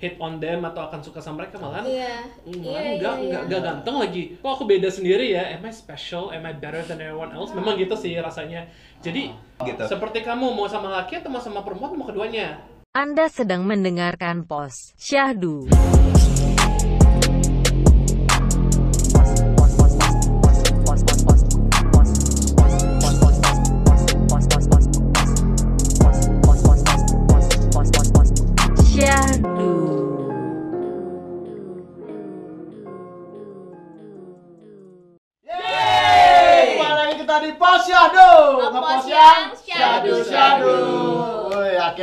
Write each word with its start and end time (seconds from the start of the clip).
hit 0.00 0.16
on 0.16 0.40
them 0.40 0.64
atau 0.64 0.88
akan 0.88 1.04
suka 1.04 1.20
sama 1.20 1.44
mereka 1.44 1.60
malahan 1.60 1.84
Iya. 1.84 2.14
Hmm, 2.42 2.50
Iya, 2.50 2.64
malah 2.64 2.80
iya, 2.80 2.90
enggak, 2.90 3.14
iya. 3.14 3.20
enggak, 3.20 3.42
enggak 3.44 3.60
ganteng 3.62 3.96
lagi. 4.00 4.22
Kok 4.40 4.50
aku 4.50 4.64
beda 4.64 4.88
sendiri 4.88 5.26
ya? 5.28 5.44
Am 5.52 5.62
I 5.62 5.70
special? 5.70 6.32
Am 6.32 6.42
I 6.42 6.52
better 6.52 6.80
than 6.82 6.98
everyone 6.98 7.30
else? 7.30 7.52
Memang 7.52 7.76
gitu 7.76 7.94
sih 7.94 8.16
rasanya. 8.16 8.64
Jadi, 8.98 9.30
Gitu. 9.60 9.82
seperti 9.84 10.24
kamu 10.24 10.50
mau 10.50 10.64
sama 10.66 10.88
laki 10.90 11.20
atau 11.20 11.28
mau 11.28 11.38
sama 11.38 11.60
perempuan, 11.60 11.92
mau 11.92 12.08
keduanya. 12.08 12.64
Anda 12.90 13.28
sedang 13.28 13.62
mendengarkan 13.62 14.42
pos 14.42 14.96
Syahdu. 14.96 15.68
Syahdu. 15.68 16.19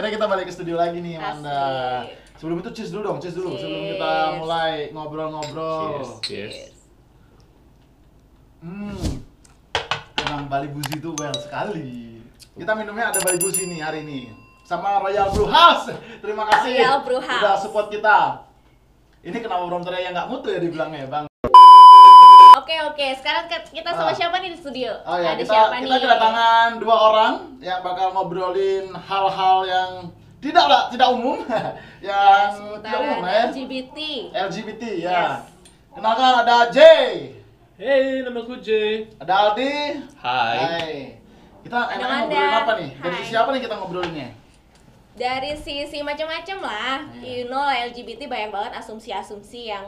Akhirnya 0.07 0.23
kita 0.23 0.31
balik 0.31 0.45
ke 0.47 0.53
studio 0.55 0.75
lagi 0.79 0.97
nih, 1.03 1.19
Amanda 1.19 1.51
Asik. 2.07 2.39
Sebelum 2.39 2.57
itu 2.63 2.69
cheers 2.71 2.91
dulu 2.95 3.01
dong, 3.03 3.17
cheers 3.19 3.35
dulu 3.35 3.59
Sebelum 3.59 3.81
Cheers. 3.83 3.91
kita 3.97 4.11
mulai 4.39 4.71
ngobrol-ngobrol 4.95 6.21
Cheers. 6.23 6.71
Hmm, 8.63 9.19
emang 10.23 10.47
Bali 10.47 10.71
Buzi 10.71 10.95
itu 10.97 11.11
well 11.17 11.35
sekali 11.35 12.23
Kita 12.55 12.71
minumnya 12.77 13.11
ada 13.11 13.19
Bali 13.19 13.37
Buzi 13.41 13.67
nih 13.67 13.81
hari 13.83 14.05
ini 14.07 14.31
Sama 14.63 15.01
Royal 15.03 15.27
Brew 15.33 15.49
House 15.49 15.91
Terima 16.23 16.45
kasih 16.47 16.77
Royal 16.77 17.01
Brew 17.03 17.21
House. 17.21 17.41
Udah 17.41 17.55
support 17.59 17.87
kita 17.91 18.47
Ini 19.27 19.37
kenapa 19.43 19.67
Brom 19.67 19.83
yang 19.83 20.13
nggak 20.15 20.29
mutu 20.31 20.47
ya 20.53 20.61
dibilangnya 20.63 21.03
ya, 21.03 21.07
Bang? 21.11 21.25
Oke 22.67 22.75
oke, 22.83 23.07
sekarang 23.15 23.47
kita 23.47 23.95
sama 23.95 24.11
Ah. 24.11 24.17
siapa 24.19 24.43
nih 24.43 24.51
di 24.51 24.59
studio? 24.59 24.91
Oh 25.01 25.15
ya, 25.15 25.31
Ada 25.31 25.39
kita, 25.39 25.53
siapa 25.55 25.75
kita 25.79 25.87
nih? 25.87 26.01
kedatangan 26.03 26.67
dua 26.77 26.95
orang 26.99 27.33
yang 27.63 27.79
bakal 27.79 28.11
ngobrolin 28.11 28.91
hal-hal 28.91 29.57
yang 29.63 29.91
tidak 30.37 30.67
lah, 30.67 30.91
tidak 30.91 31.07
umum, 31.09 31.47
yang 32.03 32.51
tidak 32.83 32.99
umum 32.99 33.23
ya. 33.23 33.47
LGBT. 33.47 33.97
LGBT 34.35 34.83
ya. 34.99 35.07
Yes. 35.07 35.35
Kenalkan 35.95 36.43
ada 36.43 36.57
J, 36.67 36.79
Hey, 37.73 38.19
nama 38.19 38.35
aku 38.35 38.59
Jay. 38.59 39.15
ada 39.15 39.33
Aldi. 39.47 40.03
Hai. 40.19 41.15
Kita 41.63 41.71
Ada 41.77 41.93
enaknya 41.93 42.03
Wanda. 42.03 42.19
ngobrolin 42.27 42.51
apa 42.59 42.71
nih? 42.75 42.89
Dari 42.99 43.15
Hai. 43.15 43.27
siapa 43.31 43.49
nih 43.49 43.61
kita 43.63 43.75
ngobrolinnya? 43.79 44.29
Dari 45.15 45.51
sisi 45.55 46.03
macam-macam 46.03 46.57
lah. 46.59 46.99
Iya. 47.15 47.23
You 47.23 47.41
know 47.47 47.63
LGBT 47.63 48.27
banyak 48.27 48.51
banget 48.51 48.71
asumsi-asumsi 48.75 49.71
yang 49.71 49.87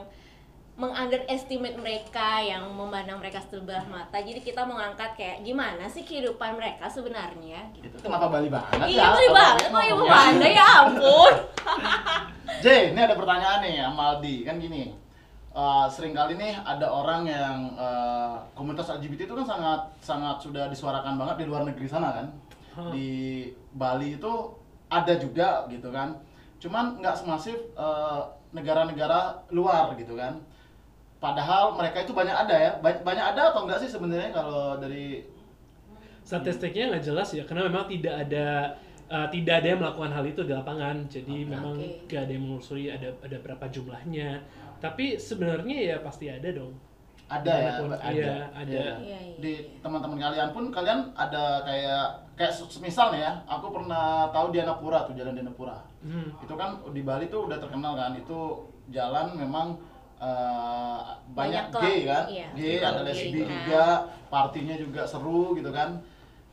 mengunderestimate 0.80 1.76
mereka, 1.76 2.40
yang 2.40 2.64
memandang 2.72 3.20
mereka 3.20 3.44
sebelah 3.44 3.84
mata. 3.86 4.16
Jadi 4.16 4.40
kita 4.40 4.64
mau 4.64 4.80
ngangkat 4.80 5.12
kayak 5.14 5.38
gimana 5.44 5.84
sih 5.86 6.08
kehidupan 6.08 6.56
mereka 6.56 6.88
sebenarnya? 6.88 7.68
Gitu. 7.76 7.92
Itu 7.92 8.00
kenapa 8.00 8.32
Bali 8.32 8.48
banget 8.48 8.88
Iya, 8.88 9.04
ya? 9.04 9.08
beli 9.12 9.28
Kalau 9.28 9.36
banget 9.36 9.66
kok 9.68 9.84
ibu. 9.86 10.04
Wanda 10.08 10.48
ya 10.48 10.66
ampun. 10.80 11.34
J, 12.64 12.66
ini 12.92 13.00
ada 13.00 13.14
pertanyaan 13.14 13.60
nih 13.60 13.84
sama 13.84 14.04
Aldi, 14.16 14.36
kan 14.42 14.56
gini. 14.58 14.84
eh, 15.50 15.86
sering 15.90 16.14
kali 16.14 16.38
nih 16.38 16.56
ada 16.56 16.88
orang 16.88 17.28
yang 17.28 17.76
eh, 17.76 18.36
komunitas 18.54 18.88
LGBT 18.96 19.28
itu 19.28 19.36
kan 19.36 19.44
sangat 19.44 19.82
sangat 20.00 20.38
sudah 20.40 20.70
disuarakan 20.70 21.20
banget 21.20 21.44
di 21.44 21.46
luar 21.46 21.68
negeri 21.68 21.90
sana 21.90 22.16
kan. 22.16 22.28
Hmm. 22.72 22.94
Di 22.96 23.10
Bali 23.74 24.16
itu 24.16 24.34
ada 24.88 25.12
juga 25.20 25.68
gitu 25.68 25.92
kan. 25.92 26.16
Cuman 26.58 27.04
nggak 27.04 27.20
semasif 27.20 27.58
eh, 27.76 28.22
negara-negara 28.56 29.44
luar 29.52 29.92
gitu 30.00 30.16
kan. 30.16 30.40
Padahal 31.20 31.76
mereka 31.76 32.08
itu 32.08 32.16
banyak 32.16 32.32
ada 32.32 32.56
ya. 32.56 32.72
Banyak, 32.80 33.04
banyak 33.04 33.26
ada 33.36 33.52
atau 33.52 33.68
enggak 33.68 33.84
sih 33.84 33.92
sebenarnya 33.92 34.32
kalau 34.32 34.80
dari 34.80 35.28
Statistiknya 36.24 36.94
nggak 36.94 37.06
jelas 37.10 37.34
ya, 37.34 37.44
karena 37.44 37.66
memang 37.68 37.90
tidak 37.90 38.16
ada 38.28 38.78
uh, 39.10 39.28
tidak 39.34 39.66
ada 39.66 39.68
yang 39.74 39.80
melakukan 39.82 40.12
hal 40.14 40.26
itu 40.30 40.42
di 40.46 40.54
lapangan. 40.54 40.96
Jadi 41.10 41.38
Oke. 41.42 41.50
memang 41.50 41.76
nggak 42.06 42.22
ada 42.22 42.32
yang 42.32 42.44
menelusuri 42.46 42.86
ada 42.94 43.10
ada 43.20 43.38
berapa 43.42 43.66
jumlahnya. 43.68 44.46
Tapi 44.80 45.20
sebenarnya 45.20 45.78
ya 45.82 45.96
pasti 46.00 46.30
ada 46.30 46.50
dong. 46.54 46.78
ada 47.30 47.54
ya, 47.62 47.78
ada. 47.78 48.10
iya, 48.10 48.34
ada. 48.58 48.74
Iya, 49.06 49.20
Di 49.38 49.54
iya. 49.54 49.78
teman-teman 49.86 50.18
kalian 50.18 50.50
pun 50.50 50.74
kalian 50.74 51.14
ada 51.14 51.62
kayak 51.62 52.26
kayak 52.34 52.50
se- 52.50 52.82
misal 52.82 53.14
nih 53.14 53.22
ya, 53.22 53.38
aku 53.46 53.70
pernah 53.70 54.34
tahu 54.34 54.50
Dianapura 54.50 55.06
tuh 55.06 55.14
jalan 55.14 55.38
Dianapura. 55.38 55.78
Hmm. 56.02 56.34
Itu 56.42 56.58
kan 56.58 56.82
di 56.90 57.06
Bali 57.06 57.30
tuh 57.30 57.46
udah 57.46 57.62
terkenal 57.62 57.94
kan, 57.94 58.18
itu 58.18 58.66
jalan 58.90 59.38
memang 59.38 59.78
eh, 60.20 61.00
banyak, 61.32 61.72
Banyak 61.72 61.82
gay 61.82 62.00
kan, 62.04 62.24
iya. 62.28 62.48
gay 62.54 62.78
ada 62.80 63.02
lesbi 63.02 63.40
kan. 63.40 63.50
juga, 63.50 63.84
partinya 64.28 64.76
juga 64.76 65.02
seru 65.04 65.56
gitu 65.56 65.72
kan. 65.72 65.96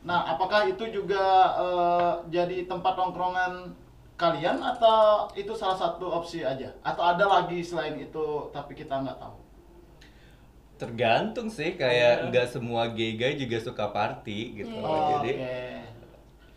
Nah, 0.01 0.23
apakah 0.25 0.65
itu 0.65 0.87
juga 0.89 1.23
eh, 1.59 2.11
jadi 2.29 2.63
tempat 2.65 2.95
nongkrongan 2.95 3.75
kalian 4.15 4.57
atau 4.57 5.27
itu 5.33 5.51
salah 5.51 5.75
satu 5.75 6.07
opsi 6.07 6.41
aja? 6.41 6.71
Atau 6.81 7.03
ada 7.03 7.27
lagi 7.27 7.59
selain 7.59 7.93
itu 7.95 8.25
tapi 8.49 8.73
kita 8.73 9.03
nggak 9.03 9.19
tahu? 9.19 9.35
Tergantung 10.77 11.49
sih 11.49 11.73
Iya. 11.73 11.77
kayak 11.77 12.15
nggak 12.29 12.47
semua 12.47 12.85
gay 12.93 13.17
guy 13.17 13.33
juga 13.33 13.57
suka 13.57 13.89
party 13.89 14.61
gitu. 14.61 14.69
Iya. 14.71 14.85
Oh, 14.85 15.05
Jadi 15.19 15.31
oke. 15.33 15.76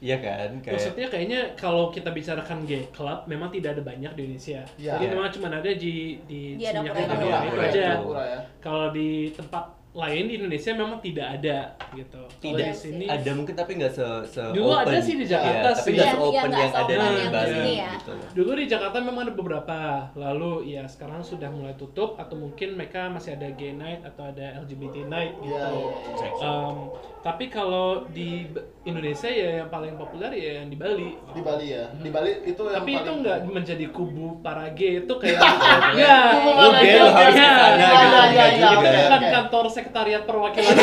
Iya 0.00 0.16
kan 0.16 0.48
kayak 0.58 0.74
Maksudnya 0.74 1.06
kayaknya 1.06 1.40
kalau 1.54 1.88
kita 1.88 2.08
bicarakan 2.08 2.64
gay 2.64 2.88
club 2.88 3.24
memang 3.26 3.48
tidak 3.48 3.76
ada 3.76 3.82
banyak 3.82 4.12
di 4.12 4.20
Indonesia. 4.26 4.60
Iya. 4.74 4.96
Jadi 4.96 5.04
Iya. 5.04 5.12
memang 5.12 5.28
cuma 5.30 5.46
ada 5.48 5.70
di 5.70 5.94
di 6.22 6.40
Di 6.56 6.64
Adapura 6.64 6.96
Seminyak 6.96 7.42
itu. 7.44 7.60
Aja. 7.60 7.88
ya. 8.00 8.38
Kalau 8.58 8.86
di 8.90 9.08
tempat 9.30 9.64
lain 9.90 10.30
di 10.30 10.38
Indonesia 10.38 10.70
memang 10.72 11.02
tidak 11.02 11.26
ada 11.34 11.58
gitu. 11.90 12.22
Kalau 12.22 12.38
tidak 12.38 12.62
di 12.64 12.78
sini 12.78 13.04
ada 13.04 13.30
mungkin 13.34 13.54
tapi 13.58 13.74
nggak 13.74 13.90
se, 13.90 14.06
se 14.24 14.38
Dulu 14.54 14.70
ada 14.70 14.86
open. 14.86 15.02
sih 15.02 15.18
di 15.18 15.26
Iya, 15.26 15.32
Jakarta 15.34 15.68
tapi 15.68 15.82
sih. 15.82 15.90
nggak 15.90 16.06
Iya, 16.06 16.06
se 16.06 16.14
iya, 16.14 16.22
open 16.30 16.46
nggak 16.46 16.62
yang 16.62 16.74
ada 16.78 16.94
di 16.94 17.26
Bali 17.26 17.58
ya. 17.74 17.90
gitu. 17.92 18.12
Dulu 18.32 18.50
di 18.54 18.64
Jakarta 18.64 18.96
memang 18.96 19.22
ada 19.26 19.34
beberapa, 19.34 19.78
lalu 20.14 20.50
ya 20.70 20.86
sekarang 20.86 21.18
sudah 21.20 21.50
mulai 21.50 21.74
tutup 21.74 22.14
atau 22.16 22.38
mungkin 22.38 22.78
mereka 22.78 23.10
masih 23.10 23.34
ada 23.34 23.50
gay 23.50 23.74
night 23.74 23.98
atau 24.00 24.22
ada 24.24 24.62
LGBT 24.62 24.96
night 25.04 25.34
gitu. 25.36 25.50
Iya, 25.50 25.66
iya, 25.66 25.90
iya. 26.22 26.30
Um, 26.38 26.76
tapi 27.20 27.50
kalau 27.50 28.06
di 28.06 28.46
Indonesia 28.80 29.28
ya 29.28 29.60
yang 29.60 29.68
paling 29.68 29.92
populer 29.94 30.32
ya 30.32 30.50
yang 30.58 30.66
di 30.66 30.74
Bali. 30.74 31.12
di 31.12 31.40
Bali 31.40 31.66
ya 31.68 31.84
di 31.92 32.08
Bali 32.08 32.32
itu 32.42 32.62
yang 32.62 32.80
Tapi 32.80 32.90
itu 32.90 33.02
paling- 33.02 33.20
nggak 33.20 33.38
menjadi 33.46 33.86
kubu 33.88 34.40
para 34.40 34.72
gay 34.72 35.00
itu 35.00 35.14
kayak 35.14 35.36
Iya. 35.92 36.00
ya, 36.00 36.16
Kubu 36.34 36.50
Lu 36.50 36.68
gay 36.74 36.96
lo 36.96 37.06
harus 37.06 37.28
Iya. 37.30 37.50
ke 37.52 37.60
sana 37.60 37.76
Iya, 37.76 37.90
gitu. 37.92 38.16
iya, 38.16 38.24
iya, 38.24 38.46
juga. 38.50 38.68
oke. 38.72 38.88
bukan 38.88 39.04
kan 39.10 39.22
kantor 39.30 39.64
sekretariat 39.68 40.22
perwakilan 40.24 40.74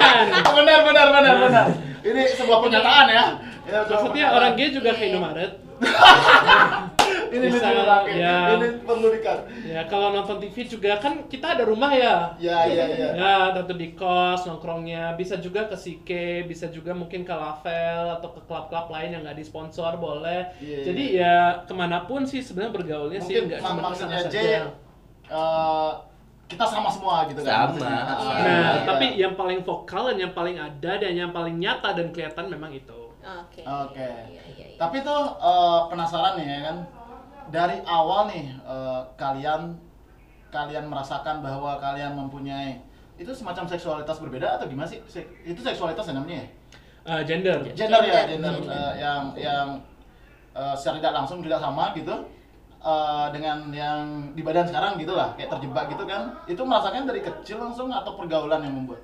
benar 0.56 0.80
benar 0.82 1.06
benar 1.12 1.34
benar 1.38 1.66
ini 2.02 2.22
sebuah 2.30 2.58
pernyataan 2.60 3.06
ya, 3.08 3.24
ya 3.64 3.78
Maksudnya 3.82 4.00
pernyataan. 4.24 4.32
orang 4.34 4.52
gay 4.54 4.68
juga 4.70 4.90
ke. 4.92 5.04
Indomaret. 5.06 5.52
ini 7.36 7.46
bisa, 7.48 7.66
banget 7.66 8.02
ya. 8.16 8.36
ini 8.54 8.68
perlu 8.80 9.08
dikat 9.10 9.38
Ya 9.64 9.82
kalau 9.84 10.08
nonton 10.10 10.38
TV 10.38 10.56
juga 10.64 10.96
kan 10.96 11.26
kita 11.26 11.46
ada 11.52 11.64
rumah 11.64 11.90
ya. 11.90 12.30
ya 12.36 12.58
ya 12.64 12.84
ya 12.86 13.08
Ya, 13.12 13.34
tentu 13.52 13.74
di 13.74 13.92
kos 13.92 14.44
nongkrongnya 14.44 15.14
bisa 15.14 15.36
juga 15.36 15.64
ke 15.64 15.74
Sike, 15.74 16.26
bisa 16.44 16.68
juga 16.68 16.92
mungkin 16.92 17.22
ke 17.22 17.32
Lavel 17.32 18.06
atau 18.12 18.28
ke 18.30 18.40
klub-klub 18.42 18.86
lain 18.88 19.10
yang 19.10 19.22
nggak 19.22 19.36
disponsor 19.36 19.96
boleh. 19.96 20.46
Iya, 20.56 20.78
Jadi 20.84 21.04
iya. 21.10 21.34
ya 21.56 21.64
ke 21.64 21.72
mana 21.72 22.02
pun 22.02 22.22
sih 22.22 22.38
sebenarnya 22.38 22.72
bergaulnya 22.74 23.18
sih 23.18 23.34
mungkin 23.34 23.48
nggak 23.48 23.60
mak- 23.60 23.70
cuma 23.70 23.82
maksudnya 23.84 24.18
sana 24.18 24.30
J 24.30 24.36
saja. 24.36 24.60
eh, 25.26 25.92
kita 26.44 26.64
sama 26.64 26.88
semua 26.88 27.24
gitu 27.24 27.40
kan 27.40 27.72
Sama. 27.72 27.80
Nah, 27.80 28.02
Ah, 28.04 28.16
Nah, 28.20 28.36
iya. 28.38 28.84
tapi 28.84 29.06
yang 29.16 29.34
paling 29.34 29.60
vokal 29.60 30.06
dan 30.06 30.18
yang 30.20 30.32
paling 30.32 30.56
ada 30.56 30.92
dan 30.94 31.12
yang 31.12 31.30
paling 31.30 31.56
nyata 31.56 31.92
dan 31.92 32.08
kelihatan 32.10 32.46
memang 32.46 32.70
itu. 32.70 33.00
Oke. 33.24 33.64
Oke. 33.64 33.96
Iya, 33.96 34.42
iya, 34.52 34.66
iya. 34.68 34.76
Tapi 34.76 35.00
tuh 35.00 35.16
eh, 35.34 35.80
penasaran 35.88 36.36
nih 36.36 36.46
ya 36.46 36.60
kan. 36.62 36.76
Dari 37.54 37.78
awal 37.86 38.26
nih 38.34 38.46
eh, 38.66 39.00
kalian 39.14 39.78
kalian 40.50 40.90
merasakan 40.90 41.38
bahwa 41.38 41.78
kalian 41.78 42.18
mempunyai 42.18 42.78
itu 43.14 43.30
semacam 43.30 43.62
seksualitas 43.70 44.18
berbeda 44.18 44.58
atau 44.58 44.66
gimana 44.66 44.90
sih? 44.90 44.98
Se- 45.06 45.30
itu 45.46 45.62
seksualitas 45.62 46.10
ya 46.10 46.14
namanya 46.18 46.42
ya? 46.42 46.48
Uh, 47.04 47.20
gender. 47.22 47.58
Gender 47.78 48.00
ya, 48.02 48.24
Gender, 48.26 48.26
gender 48.32 48.52
gender. 48.58 48.74
eh, 48.74 48.92
yang 48.98 49.22
yang 49.38 49.66
eh, 50.56 50.74
secara 50.74 50.96
tidak 50.98 51.14
langsung 51.22 51.38
tidak 51.44 51.60
sama 51.62 51.94
gitu. 51.94 52.14
eh, 52.84 53.26
dengan 53.32 53.72
yang 53.72 54.02
di 54.36 54.42
badan 54.44 54.66
sekarang 54.68 55.00
gitu 55.00 55.16
lah, 55.16 55.32
kayak 55.38 55.48
terjebak 55.56 55.88
gitu 55.94 56.04
kan. 56.04 56.36
Itu 56.44 56.62
merasakan 56.68 57.06
dari 57.08 57.24
kecil 57.24 57.56
langsung 57.62 57.88
atau 57.88 58.12
pergaulan 58.18 58.60
yang 58.60 58.74
membuat? 58.76 59.00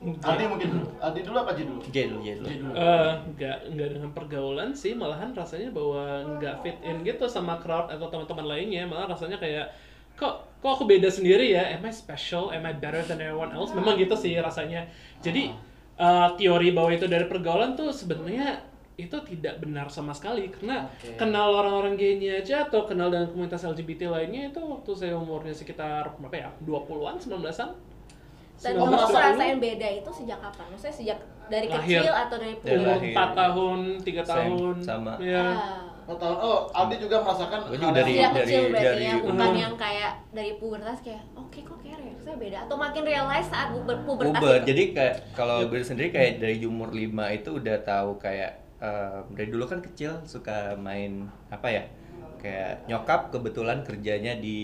Adi 0.00 0.48
mungkin 0.48 0.68
dulu. 0.72 0.86
Adi 0.96 1.20
dulu 1.20 1.36
apa 1.44 1.52
Ji 1.52 1.68
dulu? 1.68 1.80
J 1.92 2.08
lu, 2.08 2.24
J 2.24 2.40
dulu. 2.40 2.72
Eh, 2.72 3.12
nggak 3.36 3.58
nggak 3.76 3.88
dengan 3.92 4.10
pergaulan 4.16 4.72
sih 4.72 4.96
malahan 4.96 5.36
rasanya 5.36 5.68
bahwa 5.76 6.24
nggak 6.40 6.64
fit 6.64 6.78
in 6.80 7.04
gitu 7.04 7.28
sama 7.28 7.60
crowd 7.60 7.92
atau 7.92 8.08
teman-teman 8.08 8.48
lainnya 8.48 8.88
malah 8.88 9.12
rasanya 9.12 9.36
kayak 9.36 9.68
kok 10.16 10.48
kok 10.64 10.70
aku 10.72 10.88
beda 10.88 11.12
sendiri 11.12 11.52
ya? 11.52 11.76
Am 11.76 11.84
I 11.84 11.92
special? 11.92 12.48
Am 12.48 12.64
I 12.64 12.72
better 12.72 13.04
than 13.04 13.20
everyone 13.20 13.52
else? 13.52 13.76
Memang 13.76 14.00
gitu 14.00 14.16
sih 14.16 14.32
rasanya. 14.40 14.88
Jadi 15.20 15.52
eh, 16.00 16.28
teori 16.40 16.72
bahwa 16.72 16.96
itu 16.96 17.04
dari 17.04 17.28
pergaulan 17.28 17.76
tuh 17.76 17.92
sebenarnya 17.92 18.64
itu 18.96 19.16
tidak 19.28 19.60
benar 19.60 19.92
sama 19.92 20.16
sekali. 20.16 20.48
Karena 20.48 20.88
Oke. 20.88 21.20
kenal 21.20 21.60
orang-orang 21.60 22.00
gaynya 22.00 22.40
aja 22.40 22.64
atau 22.64 22.88
kenal 22.88 23.12
dengan 23.12 23.28
komunitas 23.28 23.68
LGBT 23.68 24.08
lainnya 24.08 24.48
itu 24.48 24.64
waktu 24.64 24.90
saya 24.96 25.12
umurnya 25.20 25.52
sekitar 25.52 26.16
berapa 26.16 26.36
ya? 26.36 26.48
20-an 26.64 27.20
19-an 27.20 27.70
Dan 28.60 28.72
kamu 28.74 28.92
ngerasain 28.92 29.56
beda 29.58 29.88
itu 29.94 30.10
sejak 30.12 30.38
kapan? 30.38 30.64
Maksudnya 30.68 30.94
sejak 30.94 31.18
dari 31.46 31.66
Lahir. 31.66 31.80
kecil 31.98 32.12
atau 32.14 32.36
dari 32.36 32.54
Dari 32.54 32.60
puber? 32.60 32.76
umur 32.76 32.88
lahir. 32.94 33.12
4 33.12 33.30
tahun 33.34 33.78
3 33.98 34.22
Same, 34.22 34.28
tahun 34.30 34.74
sama. 34.80 35.12
ya 35.18 35.44
Ah. 35.50 35.82
Oh, 36.02 36.16
tahun. 36.16 36.36
Oh, 36.36 36.60
Aldi 36.68 36.96
juga 36.98 37.16
merasakan 37.20 37.58
hal 37.60 37.70
juga 37.70 37.94
dari- 37.94 38.18
yang- 38.18 38.34
kecil 38.34 38.62
berarti 38.66 38.82
dari 38.84 39.04
ya, 39.06 39.14
bukan 39.16 39.30
umur. 39.40 39.54
yang 39.56 39.74
kayak 39.76 40.12
dari 40.30 40.52
pubertas 40.56 40.98
kayak 41.00 41.22
oke 41.32 41.58
kok 41.60 41.78
kayak 41.78 41.98
saya 42.18 42.36
beda 42.36 42.58
atau 42.60 42.76
makin 42.76 43.02
realize 43.04 43.46
saat 43.46 43.68
puber 43.70 43.96
pubertas 44.02 44.34
Uber, 44.36 44.54
itu? 44.56 44.66
jadi 44.66 44.82
kayak 44.90 45.14
kalau 45.32 45.58
gue 45.64 45.80
sendiri 45.80 46.10
kayak 46.10 46.32
dari 46.36 46.56
umur 46.62 46.90
5 46.90 47.06
itu 47.30 47.50
udah 47.52 47.76
tahu 47.80 48.18
kayak 48.18 48.50
eh, 48.76 49.18
dari 49.30 49.48
dulu 49.48 49.64
kan 49.64 49.78
kecil 49.78 50.18
suka 50.24 50.74
main 50.74 51.24
apa 51.48 51.68
ya 51.68 51.84
kayak 52.40 52.84
nyokap 52.86 53.28
kebetulan 53.28 53.80
kerjanya 53.80 54.34
di 54.34 54.58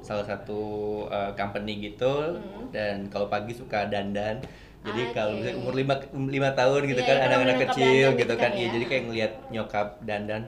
salah 0.00 0.24
satu 0.24 0.60
eh, 1.08 1.30
company 1.34 1.84
gitu 1.84 2.12
Hmm. 2.30 2.70
dan 2.70 2.96
kalau 3.06 3.26
pagi 3.26 3.50
suka 3.50 3.84
dandan 3.84 4.38
jadi 4.80 5.02
Oke. 5.02 5.12
kalau 5.12 5.34
misalnya 5.34 5.58
umur 5.58 5.74
5 5.74 5.94
lima 6.28 6.50
tahun 6.52 6.80
gitu 6.86 7.00
Iya, 7.00 7.08
kan 7.08 7.16
anak-anak 7.24 7.56
kecil 7.66 8.06
gitu 8.08 8.20
gitu 8.20 8.34
kan 8.34 8.42
kan 8.44 8.50
iya 8.54 8.62
ya. 8.62 8.70
jadi 8.72 8.84
kayak 8.86 9.02
ngelihat 9.04 9.32
nyokap 9.48 9.88
dandan 10.00 10.42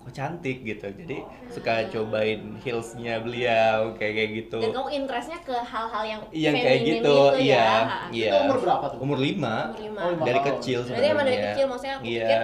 kok 0.00 0.12
cantik 0.12 0.58
gitu 0.62 0.86
jadi 0.90 1.16
suka 1.48 1.72
Ah. 1.74 1.84
cobain 1.86 2.40
heelsnya 2.58 3.14
beliau 3.18 3.92
kayak 3.94 4.12
kayak 4.14 4.30
gitu 4.38 4.58
Dan 4.58 4.72
kamu 4.72 4.88
interestnya 4.94 5.38
ke 5.38 5.52
hal-hal 5.54 6.02
yang 6.06 6.20
yang 6.30 6.54
kayak 6.54 6.80
gitu, 6.82 7.00
itu 7.00 7.16
iya, 7.42 7.56
ya. 7.56 7.72
iya. 8.10 8.28
Itu 8.30 8.36
umur 8.42 8.56
berapa 8.58 8.84
tuh? 8.86 8.98
Umur 9.00 9.18
lima. 9.18 9.54
Umur 9.66 9.80
lima. 9.82 10.00
Oh, 10.00 10.10
lima 10.10 10.22
Dari 10.22 10.38
tahun. 10.38 10.48
kecil 10.50 10.78
Berarti 10.82 10.92
emang 11.06 11.24
dari 11.24 11.32
sebenarnya. 11.32 11.48
kecil, 11.50 11.64
maksudnya 11.66 11.94
aku 11.94 12.04
Iya. 12.04 12.20
pikir 12.20 12.40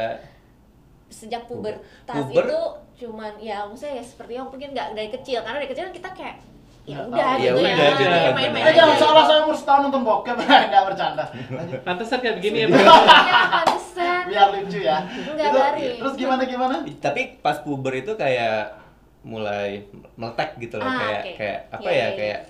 Sejak 1.11 1.43
pubertas 1.45 2.17
Puber. 2.17 2.45
itu 2.45 2.61
cuman 3.01 3.33
ya 3.39 3.65
maksudnya 3.65 3.97
ya 3.97 4.05
seperti 4.05 4.33
yang 4.35 4.47
mungkin 4.47 4.69
nggak 4.71 4.89
dari 4.93 5.09
kecil 5.11 5.41
karena 5.41 5.57
dari 5.57 5.69
kecil 5.69 5.85
kan 5.87 5.95
kita 5.95 6.11
kayak 6.13 6.37
ya 6.83 6.97
udah 7.03 7.29
gitu 7.35 7.45
Ya 7.45 7.47
ya, 7.47 7.53
udah, 7.55 7.93
gitu 7.95 8.09
kan, 8.11 8.33
main-main 8.35 8.51
Eh 8.59 8.65
benar. 8.67 8.75
jangan 8.75 8.93
aja. 8.93 9.03
salah 9.03 9.25
saya 9.25 9.39
umur 9.43 9.57
setahun 9.57 9.81
nonton 9.85 10.03
bokep 10.03 10.37
nggak 10.71 10.85
bercanda. 10.85 11.25
Pantesan 11.87 12.19
kayak 12.19 12.37
begini 12.37 12.57
ya 12.59 12.67
Iya, 12.67 13.41
pantesan. 13.53 14.23
Biar 14.27 14.49
lucu 14.51 14.79
ya. 14.81 14.99
Enggak, 15.03 15.47
Itu- 15.47 15.61
garing. 15.61 15.97
Terus 15.99 16.15
gimana 16.17 16.43
gimana? 16.45 16.75
Tapi 16.99 17.21
pas 17.39 17.57
puber 17.59 17.95
itu 17.97 18.13
kayak 18.15 18.77
mulai 19.21 19.85
meletek 20.15 20.57
gitu 20.59 20.77
loh 20.77 20.87
Ah, 20.87 20.97
kayak 20.99 21.23
kayak 21.37 21.59
apa 21.71 21.81
Iya, 21.83 21.91
ya 21.91 21.97
iya, 22.01 22.09
kayak 22.17 22.41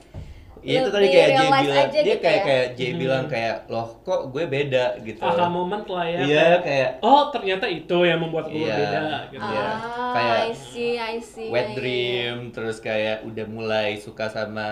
iya. 0.61 0.73
Ya 0.73 0.79
itu 0.79 0.91
tadi 0.91 1.07
kayak 1.07 1.29
Jay 1.31 1.37
bilang 1.41 1.65
aja 1.81 1.89
dia 1.91 2.05
gitu 2.07 2.21
kayak 2.21 2.37
ya. 2.37 2.45
kayak 2.45 2.67
Jay 2.73 2.91
Hmm. 2.91 2.99
bilang 2.99 3.25
kayak 3.27 3.57
loh 3.67 3.89
kok 4.01 4.21
gue 4.29 4.45
beda 4.47 4.85
gitu. 5.01 5.21
aha 5.21 5.47
moment 5.47 5.85
lah 5.85 6.05
ya 6.05 6.19
Iya 6.21 6.41
kayak, 6.41 6.61
kayak 6.62 6.91
oh 7.01 7.23
ternyata 7.29 7.67
itu 7.67 7.99
yang 8.03 8.19
membuat 8.19 8.47
gue 8.47 8.61
Iya. 8.61 8.77
beda 8.77 9.01
gitu 9.29 9.45
Iya. 9.47 9.65
Ah, 9.65 10.12
Kayak 10.12 10.37
I 10.41 10.53
see, 10.53 10.93
I 10.95 11.17
see. 11.19 11.49
wet 11.49 11.61
Iya, 11.61 11.67
iya. 11.67 11.77
dream 11.77 12.37
terus 12.51 12.77
kayak 12.79 13.17
udah 13.23 13.47
mulai 13.47 13.89
suka 13.97 14.27
sama 14.27 14.69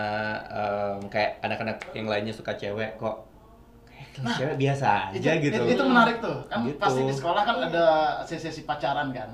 em, 0.46 0.98
kayak 1.08 1.38
anak-anak 1.40 1.76
yang 1.92 2.06
lainnya 2.06 2.32
suka 2.32 2.52
cewek 2.52 2.96
kok 2.96 3.24
kayak 3.84 4.08
kalau 4.14 4.34
cewek 4.34 4.56
biasa 4.58 4.88
aja 5.10 5.30
itu, 5.32 5.44
gitu. 5.44 5.62
itu, 5.62 5.72
itu 5.72 5.82
menarik 5.84 6.16
tuh. 6.18 6.36
Kan 6.44 6.58
Gitu. 6.62 6.76
pasti 6.76 7.00
di 7.00 7.12
sekolah 7.12 7.42
kan 7.42 7.56
Iya. 7.56 7.66
ada 7.68 7.86
sesi-sesi 8.22 8.62
pacaran 8.62 9.08
kan. 9.10 9.30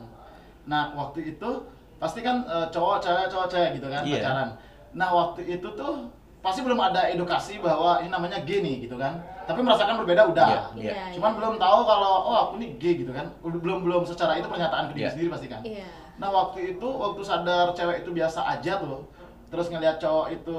Nah, 0.65 0.93
waktu 0.95 1.35
itu 1.35 1.51
pasti 1.97 2.21
kan 2.21 2.45
eh, 2.45 2.67
cowok 2.69 2.97
cewek 2.99 3.27
cowok 3.27 3.49
cewek 3.49 3.71
gitu 3.75 3.87
kan 3.89 4.03
Iya. 4.03 4.21
pacaran. 4.21 4.49
Nah, 4.93 5.09
waktu 5.11 5.41
itu 5.51 5.69
tuh 5.73 6.07
pasti 6.45 6.61
belum 6.61 6.77
ada 6.77 7.09
edukasi 7.09 7.57
bahwa 7.57 7.99
ini 7.99 8.13
namanya 8.13 8.45
gay 8.45 8.61
nih 8.61 8.85
gitu 8.85 8.95
kan. 8.95 9.17
Tapi 9.45 9.61
merasakan 9.61 9.97
berbeda 9.99 10.29
udah. 10.29 10.47
Iya, 10.77 10.93
Iya, 10.93 10.95
Cuman 11.17 11.33
iya. 11.33 11.39
belum 11.41 11.55
tahu 11.57 11.79
kalau 11.83 12.13
oh 12.23 12.37
aku 12.43 12.55
nih 12.61 12.77
gay 12.77 12.95
gitu 12.97 13.11
kan. 13.11 13.27
Belum 13.41 13.81
belum 13.81 14.05
secara 14.05 14.37
itu 14.37 14.45
pernyataan 14.45 14.89
ke 14.89 14.93
diri 14.93 15.03
Iya. 15.03 15.11
sendiri 15.11 15.29
pasti 15.33 15.47
kan. 15.49 15.61
Iya. 15.65 15.89
Nah 16.15 16.29
waktu 16.31 16.59
itu 16.71 16.85
waktu 16.87 17.21
sadar 17.21 17.73
cewek 17.73 18.05
itu 18.05 18.13
biasa 18.13 18.45
aja 18.47 18.77
tuh, 18.79 19.09
terus 19.49 19.67
ngelihat 19.67 19.97
cowok 19.99 20.27
itu 20.31 20.59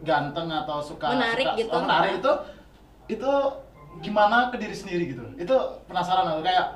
ganteng 0.00 0.48
atau 0.48 0.78
suka 0.80 1.10
Menarik 1.10 1.44
suka- 1.44 1.58
gitu. 1.58 1.70
oh, 1.70 1.82
menarik 1.82 2.12
itu 2.16 2.32
itu 3.10 3.30
gimana 4.00 4.48
ke 4.48 4.56
diri 4.56 4.72
sendiri 4.72 5.04
gitu. 5.08 5.26
Itu 5.36 5.54
penasaran 5.84 6.24
aku 6.28 6.40
kayak 6.40 6.66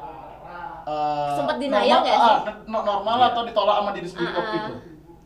eh, 0.84 1.32
Sempet 1.32 1.56
denial 1.56 1.98
nggak 2.02 2.12
ah, 2.12 2.44
sih? 2.44 2.68
no- 2.68 2.84
normal 2.84 3.16
Iya. 3.16 3.26
atau 3.30 3.42
ditolak 3.42 3.76
sama 3.78 3.90
diri 3.90 4.04
sendiri 4.04 4.28
Ah, 4.28 4.36
waktu 4.36 4.52
ah. 4.52 4.60
itu. 4.60 4.74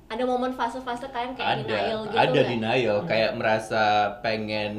Ada 0.08 0.24
momen 0.24 0.52
fase-fase 0.52 1.06
kalian 1.06 1.32
kayak 1.32 1.48
ada 1.50 1.62
denial 1.62 2.00
gitu 2.02 2.16
ada 2.16 2.28
nggak? 2.32 2.46
denial 2.48 2.96
kayak 3.04 3.30
merasa 3.34 3.82
pengen 4.18 4.72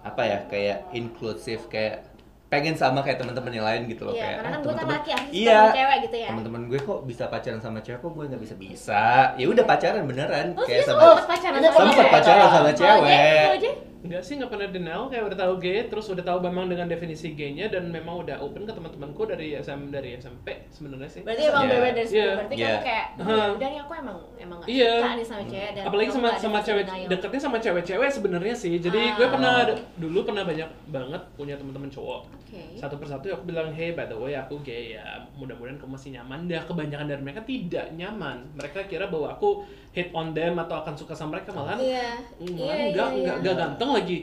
apa 0.00 0.22
ya 0.22 0.38
kayak 0.46 0.78
inklusif 0.92 1.64
kayak 1.66 2.04
pengen 2.46 2.72
sama 2.72 3.00
kayak 3.00 3.18
teman-teman 3.18 3.50
yang 3.50 3.64
lain 3.64 3.88
gitu 3.88 4.04
loh 4.04 4.12
Iya, 4.12 4.20
kayak 4.20 4.36
karena 4.36 4.46
ah, 4.46 4.52
kan 4.52 4.60
gue 4.60 4.68
kan 4.68 4.76
teman-teman- 4.76 5.00
laki, 5.00 5.10
iya 5.34 5.56
sama 5.58 5.74
cewek 5.74 5.96
gitu 5.98 6.16
ya. 6.16 6.28
teman-teman 6.28 6.60
gue 6.64 6.78
kok 6.78 6.98
bisa 7.02 7.24
pacaran 7.26 7.58
sama 7.58 7.78
cewek 7.80 7.98
kok 7.98 8.12
gue 8.12 8.24
nggak 8.26 8.42
bisa 8.42 8.54
bisa 8.54 9.04
ya 9.34 9.46
udah 9.48 9.64
pacaran 9.64 10.02
beneran 10.04 10.46
Oh, 10.52 10.62
kayak 10.62 10.82
sama 10.84 11.00
sempat 11.00 11.26
pacaran 11.26 11.58
sama 11.58 11.72
sempat 11.74 11.94
cewek? 11.96 12.12
pacaran 12.12 12.48
sama 12.48 12.70
cewek 12.70 13.48
Jay? 13.58 13.74
Enggak 14.04 14.20
sih, 14.20 14.36
nggak 14.36 14.52
pernah 14.52 14.68
denial, 14.68 15.08
kayak 15.08 15.24
udah 15.26 15.38
tahu 15.40 15.54
gay, 15.56 15.88
terus 15.88 16.04
udah 16.06 16.20
tahu 16.20 16.38
memang 16.38 16.68
dengan 16.68 16.84
definisi 16.84 17.32
gay-nya 17.32 17.72
dan 17.72 17.88
memang 17.88 18.20
udah 18.20 18.36
open 18.36 18.68
ke 18.68 18.72
teman-temanku 18.72 19.24
dari 19.24 19.56
SM 19.56 19.88
dari 19.88 20.12
SMP 20.14 20.68
sebenarnya 20.68 21.08
sih. 21.08 21.22
Berarti 21.24 21.42
emang 21.42 21.64
Iya. 21.64 21.72
berbeda 21.72 21.94
dari 21.94 22.04
situ. 22.04 22.20
Iya. 22.20 22.28
Berarti 22.36 22.54
Iya. 22.54 22.68
kamu 22.68 22.84
kayak, 22.84 23.06
Hah. 23.16 23.48
udah 23.56 23.68
nih 23.72 23.80
aku 23.80 23.92
emang 23.96 24.18
emang 24.36 24.56
gak 24.60 24.68
Iya. 24.68 24.92
suka 24.94 25.08
nih 25.08 25.24
sama 25.24 25.42
cewek 25.48 25.70
dan 25.72 25.84
Apalagi 25.88 26.10
sama 26.12 26.28
sama 26.36 26.58
cewek 26.60 26.84
denial. 26.84 27.08
deketnya 27.08 27.40
sama 27.40 27.56
cewek-cewek 27.58 28.10
sebenarnya 28.12 28.54
sih. 28.54 28.74
Jadi 28.76 29.00
Ah. 29.00 29.16
gue 29.16 29.26
pernah 29.26 29.54
dulu 29.96 30.18
pernah 30.22 30.44
banyak 30.44 30.68
banget 30.92 31.22
punya 31.32 31.54
teman-teman 31.56 31.88
cowok. 31.88 32.20
Oke. 32.28 32.60
Satu 32.76 33.00
persatu 33.00 33.32
aku 33.32 33.48
bilang, 33.48 33.72
hey 33.72 33.90
by 33.90 34.04
the 34.04 34.14
way 34.14 34.36
aku 34.36 34.60
gay 34.60 34.94
ya, 34.94 35.04
mudah-mudahan 35.34 35.80
kamu 35.80 35.96
masih 35.96 36.12
nyaman. 36.12 36.44
Dah 36.44 36.60
kebanyakan 36.60 37.08
dari 37.08 37.22
mereka 37.24 37.40
tidak 37.40 37.88
nyaman. 37.96 38.52
Mereka 38.52 38.84
kira 38.84 39.08
bahwa 39.08 39.32
aku 39.32 39.64
hit 39.94 40.10
on 40.10 40.34
them 40.34 40.58
atau 40.58 40.74
akan 40.76 40.92
suka 40.92 41.14
sama 41.14 41.38
mereka. 41.38 41.48
Iya. 41.48 41.56
Malahan 41.56 41.78
Iya, 41.78 42.06
enggak, 42.36 42.74
iya, 42.74 42.84
enggak, 42.84 43.08
iya. 43.14 43.32
enggak 43.38 43.54
ganteng 43.54 43.90
lagi. 43.94 44.18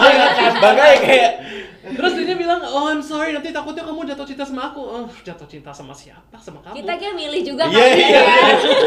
makanya 0.62 0.98
kayak 1.02 1.32
Terus 1.86 2.12
dia 2.18 2.34
bilang, 2.34 2.58
oh 2.62 2.86
I'm 2.86 2.98
sorry 2.98 3.30
nanti 3.30 3.50
takutnya 3.50 3.82
kamu 3.82 4.06
jatuh 4.06 4.26
cinta 4.26 4.42
sama 4.42 4.70
aku. 4.70 4.82
Oh, 4.82 5.06
jatuh 5.20 5.46
cinta 5.46 5.70
sama 5.70 5.90
siapa? 5.90 6.34
Sama 6.36 6.58
kamu. 6.60 6.74
Kita 6.76 6.92
kayak 6.94 7.14
milih 7.14 7.40
juga 7.44 7.62
Iya, 7.66 7.78
kali 7.78 8.02
iya. 8.02 8.10
ya. 8.10 8.22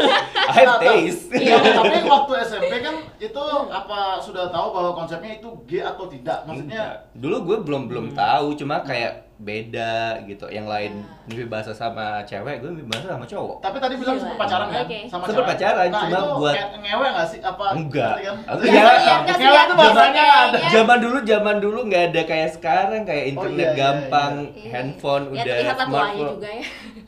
I 0.50 0.54
have 0.58 0.76
taste 0.78 1.28
Iya, 1.32 1.56
tapi 1.60 1.96
waktu 2.02 2.32
SMP 2.42 2.72
kan 2.78 2.94
itu 3.16 3.42
apa 3.66 4.20
sudah 4.20 4.48
tahu 4.48 4.68
bahwa 4.70 4.90
konsepnya 4.94 5.36
itu 5.36 5.48
gay 5.64 5.80
atau 5.80 6.08
tidak? 6.08 6.44
Maksudnya 6.44 7.08
dulu 7.12 7.36
gue 7.42 7.56
belum 7.64 7.82
belum 7.86 8.06
Hmm. 8.10 8.16
tahu 8.18 8.46
cuma 8.54 8.80
kayak 8.80 9.29
beda 9.40 9.94
gitu 10.24 10.44
yang 10.46 10.64
lain 10.64 11.00
mimpi 11.24 11.44
bahasa 11.44 11.72
sama 11.72 12.20
cewek 12.22 12.60
gue 12.60 12.68
mimpi 12.68 12.84
bahasa 12.86 13.08
sama 13.10 13.24
cowok 13.24 13.56
tapi 13.58 13.76
tadi 13.76 13.94
bilang 13.96 14.12
Gila. 14.12 14.22
sempat 14.22 14.36
pacaran 14.38 14.66
kan 14.68 14.84
Oke. 14.84 14.98
sama 15.08 15.24
cewek. 15.24 15.46
pacaran, 15.48 15.86
nah, 15.86 15.96
cuma 15.98 16.12
itu 16.12 16.32
buat- 16.36 16.56
ngewe 16.76 17.06
nggak 17.08 17.26
sih? 17.26 17.38
Apa 17.40 17.64
Enggak. 17.72 18.12
ngerti 18.12 18.26
kan? 18.26 18.36
Atau 18.44 18.60
Nggak 18.60 18.74
ya, 19.00 19.16
ngewe 19.16 19.40
lihat 19.40 19.64
itu 19.64 19.64
gitu 19.64 19.80
bahasanya 19.80 20.24
ada. 20.28 20.58
zaman 20.68 20.98
dulu 21.00 21.18
zaman 21.22 21.56
dulu 21.58 21.78
nggak 21.88 22.04
ada 22.06 22.22
kayak 22.22 22.50
sekarang 22.52 23.02
kayak 23.02 23.24
Oh, 23.24 23.30
internet 23.32 23.56
iya, 23.62 23.70
iya, 23.70 23.80
gampang 23.80 24.32
Iya. 24.52 24.70
handphone 24.70 25.24
ya, 25.26 25.32
udah 25.32 25.56
smartphone 25.80 26.28
juga 26.30 26.48
ya. 26.50 26.64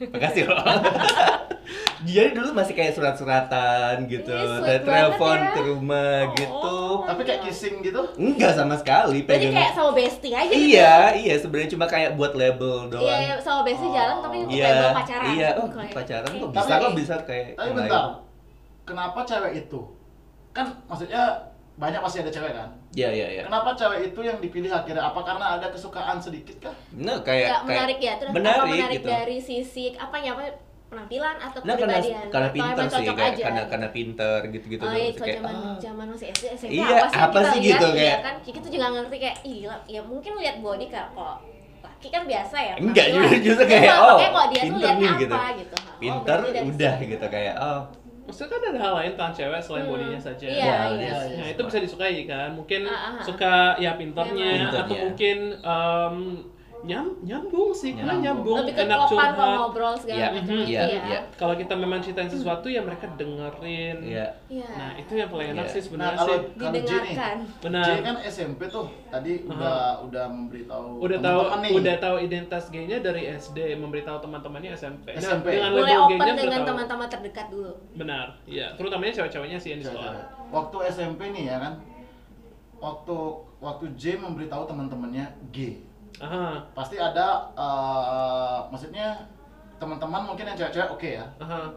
makasih 0.09 0.43
loh 0.47 0.57
jadi 2.05 2.31
dulu 2.33 2.49
masih 2.53 2.73
kayak 2.73 2.93
surat-suratan 2.93 4.07
gitu 4.07 4.31
sweet 4.31 4.63
dan 4.63 4.81
telepon 4.83 5.39
ya. 5.39 5.51
ke 5.51 5.61
rumah 5.63 6.19
Oh. 6.23 6.35
gitu 6.35 6.77
Tapi 7.05 7.23
kayak 7.23 7.41
kissing 7.43 7.75
gitu. 7.81 8.01
enggak 8.15 8.53
sama 8.53 8.75
sekali 8.75 9.21
Berarti 9.21 9.39
pegang 9.45 9.55
kayak 9.55 9.73
sama 9.73 9.91
bestie 9.93 10.33
aja 10.33 10.47
gitu. 10.47 10.67
iya 10.69 10.95
iya 11.13 11.35
sebenarnya 11.37 11.71
cuma 11.71 11.87
kayak 11.87 12.11
buat 12.15 12.33
label 12.33 12.89
doang 12.89 13.03
Iya, 13.03 13.17
iya, 13.21 13.35
sama 13.39 13.63
bestie 13.63 13.89
jalan 13.89 14.17
tapi 14.19 14.37
iya 14.49 14.67
label 14.69 14.91
pacaran. 14.95 15.25
iya 15.31 15.49
oh 15.55 15.67
Kayak- 15.69 15.95
pacaran 15.95 16.31
kok 16.33 16.51
bisa 16.51 16.63
Tapi- 16.67 16.83
kok 16.83 16.93
bisa 16.95 17.15
kayak 17.23 17.47
Tapi 17.55 17.71
bentar. 17.73 18.03
lain. 18.03 18.15
Kenapa 18.83 19.19
cewek 19.23 19.53
itu? 19.61 19.81
Kan 20.51 20.67
maksudnya 20.85 21.23
banyak 21.73 22.01
pasti 22.01 22.19
ada 22.19 22.29
cewek 22.29 22.53
kan? 22.53 22.69
iya 22.93 23.09
iya 23.11 23.27
iya 23.31 23.43
Kenapa 23.43 23.73
cewek 23.73 24.01
itu 24.07 24.21
yang 24.21 24.37
dipilih 24.37 24.69
akhirnya? 24.69 25.01
Apa 25.03 25.21
karena 25.23 25.57
ada 25.57 25.67
kesukaan 25.67 26.19
sedikit 26.19 26.61
kah? 26.61 26.75
nah 26.93 27.17
kayak 27.19 27.49
Nggak 27.49 27.61
kayak 27.61 27.63
menarik 27.65 27.99
ya, 27.99 28.13
terus 28.15 28.29
apa 28.29 28.37
menarik 28.37 28.69
menarik 28.71 28.97
gitu 28.97 29.09
dari 29.09 29.39
sisi 29.39 29.85
apanya 29.95 30.31
apa 30.35 30.43
penampilan 30.93 31.37
atau 31.41 31.59
Nah 31.59 31.75
karena 31.75 31.97
kepribadian 31.97 32.27
karena 32.29 32.47
Atau 32.47 32.55
pinter 32.55 32.85
sih 32.85 32.93
cocok 32.93 33.15
kayak 33.15 33.33
aja, 33.33 33.43
karena 33.43 33.57
gitu? 33.59 33.71
karena 33.73 33.89
pinter 33.89 34.39
gitu-gitu 34.47 34.83
oh 34.83 34.93
iya, 34.93 35.09
kalau 35.09 35.17
kayak, 35.23 35.37
zaman 35.39 35.55
ah. 35.57 35.77
zaman 35.81 36.07
masih 36.13 36.27
SD 36.31 36.45
SMP 36.53 36.73
Iya, 36.73 36.85
apa 36.93 37.07
sih 37.09 37.17
apa 37.19 37.33
kita 37.33 37.49
sih 37.49 37.59
lihat, 37.59 37.65
gitu, 37.73 37.89
iya 37.89 37.97
kayak- 37.97 38.21
kan 38.21 38.35
kita 38.45 38.67
juga 38.69 38.87
ngerti 38.91 39.17
kayak 39.19 39.37
ih 39.43 39.57
ya 39.89 40.01
mungkin 40.03 40.33
lihat 40.37 40.57
body 40.59 40.87
kayak 40.87 41.09
kok 41.13 41.37
laki 41.83 42.09
kan 42.09 42.23
biasa 42.25 42.57
ya 42.61 42.75
Enggak, 42.77 43.07
justru- 43.09 43.43
justru 43.43 43.65
Iya, 43.65 43.73
kayak, 43.73 43.95
oh, 43.97 44.17
kok 44.21 44.47
dia 44.47 44.61
tuh 44.61 44.67
pinter 44.69 44.79
lihat 44.79 44.95
nih, 44.95 45.09
apa 45.09 45.17
gitu. 45.17 45.35
gitu 45.57 45.77
Oh, 45.83 45.97
pinter 45.99 46.39
dari 46.45 46.61
udah 46.69 46.95
gitu 47.01 47.27
kayak 47.27 47.55
oh 47.59 47.81
Maksudnya 48.23 48.49
kan 48.49 48.61
ada 48.65 48.79
hal 48.81 48.93
lain 48.95 49.11
tentang 49.13 49.35
cewek 49.35 49.61
selain 49.61 49.83
Hmm, 49.83 49.93
bodinya 49.93 50.21
saja. 50.21 50.47
iya, 50.47 50.55
Ya, 50.55 50.79
iya. 50.87 51.11
iya, 51.27 51.37
Nah 51.37 51.49
itu 51.51 51.63
bisa 51.65 51.79
disukai 51.83 52.23
kan. 52.23 52.55
Mungkin 52.55 52.87
Ah, 52.87 52.95
ah, 52.95 53.13
ah. 53.13 53.21
suka 53.21 53.53
ya 53.77 53.99
pinternya 53.99 54.47
Memang. 54.47 54.71
atau 54.71 54.79
Pinternya. 54.81 55.01
mungkin 55.03 55.39
em, 55.59 56.17
nyam 56.83 57.07
nyambung 57.21 57.71
sih 57.71 57.95
karena 57.95 58.11
Nyambung. 58.12 58.25
nyambung 58.25 58.57
lebih 58.61 58.75
ke 58.75 58.83
enak 58.83 58.99
curhat 59.07 59.31
kalau 59.33 59.55
ngobrol 59.62 59.95
segala 59.95 60.19
Iya, 60.19 60.27
macam 60.29 60.43
gitu 60.43 60.53
iya, 60.67 60.83
ya 60.83 61.01
iya. 61.05 61.21
kalau 61.33 61.55
kita 61.55 61.75
memang 61.75 61.99
ceritain 61.99 62.27
sesuatu 62.27 62.67
ya 62.67 62.81
mereka 62.81 63.07
dengerin 63.12 63.97
Iya. 64.03 64.27
Iya. 64.47 64.67
nah 64.73 64.91
itu 64.93 65.12
yang 65.15 65.29
paling 65.29 65.49
enak 65.53 65.62
Iya. 65.65 65.73
sih 65.73 65.79
Nah, 65.79 65.87
sebenarnya 65.87 66.19
kalau 66.19 66.27
sih 66.29 66.37
kalau 66.37 66.51
J 66.51 66.75
nih, 66.75 66.83
didengarkan 66.83 67.37
benar 67.61 67.85
J 67.85 67.91
kan 68.01 68.15
SMP 68.25 68.61
tuh 68.67 68.87
tadi 69.09 69.33
udah 69.45 69.77
udah 70.03 70.25
memberitahu 70.27 70.87
udah 70.99 71.19
tahu 71.21 71.41
nih. 71.61 71.71
udah 71.73 71.95
tahu 71.97 72.17
identitas 72.21 72.65
gaynya 72.69 72.99
dari 72.99 73.23
SD 73.29 73.59
memberitahu 73.75 74.19
teman-temannya 74.19 74.71
SMP. 74.73 75.07
Nah, 75.12 75.23
SMP. 75.23 75.47
dengan 75.53 75.71
mulai 75.73 75.95
open 75.97 76.19
dengan 76.35 76.61
teman-teman 76.65 77.07
terdekat 77.07 77.47
dulu 77.49 77.73
Benar, 77.95 78.27
iya. 78.45 78.75
Terutamanya 78.75 79.12
cewek-ceweknya 79.12 79.57
sih 79.57 79.71
yang 79.71 79.81
di 79.81 79.87
sekolah. 79.87 80.12
Waktu 80.49 80.77
SMP 80.91 81.31
nih 81.31 81.45
ya 81.47 81.57
kan, 81.59 81.73
waktu 82.77 83.17
waktu 83.59 83.85
J 83.95 84.19
memberitahu 84.19 84.67
teman-temannya 84.67 85.25
G, 85.49 85.79
Aha, 86.21 86.61
pasti 86.75 86.97
ada 86.99 87.49
eh, 87.57 88.59
maksudnya 88.69 89.25
teman-teman 89.81 90.23
mungkin 90.28 90.45
yang 90.47 90.57
cewek-cewek 90.57 90.90
oke 90.90 91.09
ya. 91.09 91.26
aha. 91.38 91.73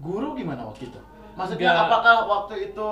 Guru 0.00 0.32
gimana 0.32 0.64
waktu 0.64 0.88
itu? 0.88 1.00
Maksudnya 1.36 1.70
Nggak. 1.72 1.84
apakah 1.88 2.16
waktu 2.26 2.54
itu 2.72 2.88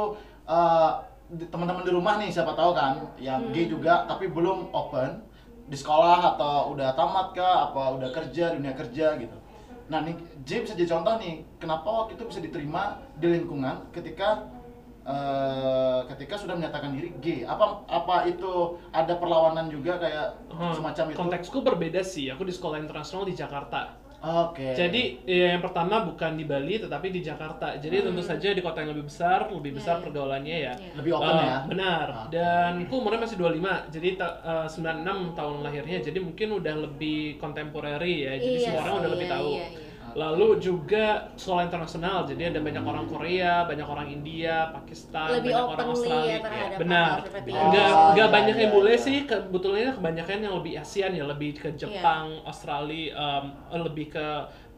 di- 1.28 1.48
teman-teman 1.48 1.84
di 1.84 1.92
rumah 1.92 2.16
nih 2.16 2.32
siapa 2.32 2.56
tahu 2.56 2.72
kan 2.72 2.96
yang 3.20 3.52
G 3.52 3.68
juga 3.68 4.08
tapi 4.08 4.28
belum 4.28 4.72
open 4.72 5.20
di 5.68 5.76
sekolah 5.76 6.36
atau 6.36 6.72
udah 6.72 6.96
tamat 6.96 7.36
kah 7.36 7.68
apa 7.68 8.00
udah 8.00 8.08
kerja 8.08 8.56
dunia 8.56 8.72
kerja 8.72 9.16
gitu. 9.20 9.36
Nah 9.88 10.04
nih 10.04 10.16
J 10.44 10.64
bisa 10.64 10.72
jadi 10.72 10.88
contoh 10.88 11.20
nih 11.20 11.44
kenapa 11.60 11.84
waktu 11.84 12.16
itu 12.16 12.24
bisa 12.24 12.40
diterima 12.40 12.96
di 13.16 13.28
lingkungan 13.28 13.88
ketika 13.92 14.48
eh, 15.08 16.00
ketika 16.06 16.36
sudah 16.36 16.54
menyatakan 16.54 16.92
diri 16.92 17.16
G. 17.18 17.26
Apa 17.42 17.82
apa 17.88 18.24
itu 18.24 18.52
ada 18.90 19.16
perlawanan 19.16 19.66
juga 19.66 19.96
kayak 19.96 20.26
Aha. 20.50 20.76
semacam 20.76 21.04
itu? 21.08 21.16
Konteksku 21.16 21.58
berbeda 21.60 22.00
sih. 22.02 22.28
Aku 22.28 22.44
di 22.44 22.52
sekolah 22.52 22.76
internasional 22.76 23.24
di 23.24 23.32
Jakarta. 23.32 23.96
Oke. 24.18 24.74
Jadi 24.74 25.22
ya, 25.22 25.54
yang 25.54 25.62
pertama 25.62 26.02
bukan 26.02 26.34
di 26.34 26.42
Bali 26.42 26.74
tetapi 26.76 27.06
di 27.08 27.22
Jakarta. 27.22 27.78
Jadi 27.78 28.02
tentu 28.02 28.18
saja 28.18 28.50
di 28.50 28.58
kota 28.58 28.82
yang 28.82 28.90
lebih 28.90 29.06
besar, 29.06 29.46
lebih 29.46 29.78
besar 29.78 29.94
Hmm. 29.94 29.94
Ya, 29.94 30.02
ya. 30.02 30.04
pergaulannya 30.04 30.56
ya. 30.58 30.72
Ya. 30.74 30.94
lebih 30.98 31.12
open 31.14 31.30
Eh, 31.30 31.46
ya. 31.46 31.58
Benar. 31.64 32.06
Oke. 32.10 32.34
Dan 32.34 32.72
aku 32.82 32.94
umurnya 32.98 33.20
masih 33.22 33.38
25. 33.38 33.86
Jadi 33.88 34.08
eh, 34.18 34.66
96 34.66 35.38
tahun 35.38 35.56
lahirnya. 35.62 35.98
Jadi 36.02 36.18
mungkin 36.18 36.48
udah 36.50 36.74
lebih 36.84 37.38
kontemporary 37.38 38.26
ya. 38.26 38.32
Jadi 38.36 38.58
Iya 38.58 38.66
semua 38.66 38.82
orang 38.82 38.94
udah 38.98 39.10
lebih 39.14 39.28
iya, 39.30 39.34
tahu. 39.38 39.50
iya, 39.54 39.66
iya. 39.70 39.86
Lalu 40.14 40.48
juga 40.58 41.06
sekolah 41.34 41.66
internasional, 41.66 42.24
jadi 42.24 42.48
ada 42.48 42.60
banyak 42.60 42.80
orang 42.80 43.04
Korea, 43.04 43.66
banyak 43.66 43.84
orang 43.84 44.08
India, 44.08 44.70
Pakistan, 44.70 45.28
Lebih 45.36 45.52
banyak 45.52 45.64
orang 45.64 45.78
openly 45.84 45.92
Australia. 46.08 46.30
ya 46.30 46.38
terhadap 46.40 46.78
Benar. 46.78 47.16
Enggak 47.44 47.88
Oh, 47.88 48.08
enggak 48.12 48.28
iya, 48.28 48.36
banyak 48.36 48.56
yang 48.56 48.70
iya, 48.70 48.76
bule 48.76 48.92
iya. 48.94 48.98
sih, 49.00 49.16
kebetulannya 49.24 49.92
kebanyakan 49.94 50.38
yang 50.40 50.54
lebih 50.56 50.72
ASEAN 50.76 51.12
ya, 51.12 51.24
lebih 51.24 51.50
Iya. 51.52 51.60
ke 51.60 51.68
Jepang, 51.76 52.24
Australia, 52.44 53.04
em, 53.12 53.44
lebih 53.80 54.06
ke 54.12 54.26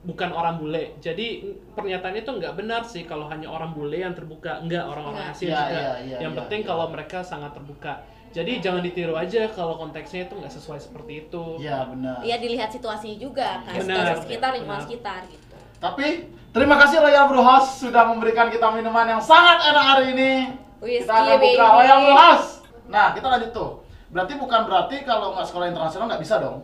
bukan 0.00 0.32
orang 0.32 0.56
bule. 0.56 0.96
Jadi 0.96 1.44
pernyataannya 1.76 2.24
itu 2.24 2.32
nggak 2.32 2.54
benar 2.56 2.82
sih 2.82 3.04
kalau 3.04 3.28
hanya 3.28 3.52
orang 3.52 3.76
bule 3.76 4.00
yang 4.00 4.16
terbuka, 4.16 4.56
enggak 4.58 4.88
orang-orang. 4.88 5.28
Asia 5.28 5.44
Iya, 5.44 5.52
juga. 5.52 5.68
iya, 5.68 5.92
iya, 6.00 6.16
yang 6.24 6.32
iya, 6.32 6.38
penting 6.40 6.60
iya. 6.64 6.68
kalau 6.68 6.86
mereka 6.88 7.20
sangat 7.20 7.52
terbuka. 7.52 8.00
Jadi 8.30 8.62
jangan 8.62 8.78
ditiru 8.78 9.18
aja 9.18 9.50
kalau 9.50 9.74
konteksnya 9.74 10.24
itu 10.24 10.38
nggak 10.38 10.54
sesuai 10.54 10.78
seperti 10.78 11.26
itu. 11.26 11.44
Iya 11.58 11.82
benar. 11.90 12.22
Iya 12.22 12.36
dilihat 12.38 12.70
situasinya 12.70 13.16
juga 13.18 13.66
kan, 13.66 13.74
Benar, 13.74 13.82
situasi 13.82 14.22
sekitar, 14.22 14.50
lingkungan 14.54 14.78
benar. 14.78 14.86
sekitar 14.86 15.20
gitu. 15.26 15.56
Tapi 15.80 16.06
terima 16.54 16.76
kasih 16.78 16.96
Royal 17.02 17.26
Brew 17.26 17.42
House 17.42 17.82
sudah 17.82 18.06
memberikan 18.06 18.46
kita 18.46 18.70
minuman 18.70 19.06
yang 19.08 19.22
sangat 19.22 19.58
enak 19.66 19.84
hari 19.84 20.04
ini. 20.14 20.32
Whisky, 20.78 21.02
kita 21.02 21.12
akan 21.12 21.36
buka 21.36 21.42
baby. 21.58 21.58
Royal 21.58 21.98
Brew 22.00 22.16
House. 22.16 22.48
Nah 22.86 23.06
kita 23.12 23.26
lanjut 23.26 23.50
tuh. 23.50 23.70
Berarti 24.10 24.32
bukan 24.34 24.60
berarti 24.62 24.96
kalau 25.02 25.34
nggak 25.34 25.46
sekolah 25.46 25.66
internasional 25.66 26.06
nggak 26.06 26.22
bisa 26.22 26.34
dong? 26.38 26.58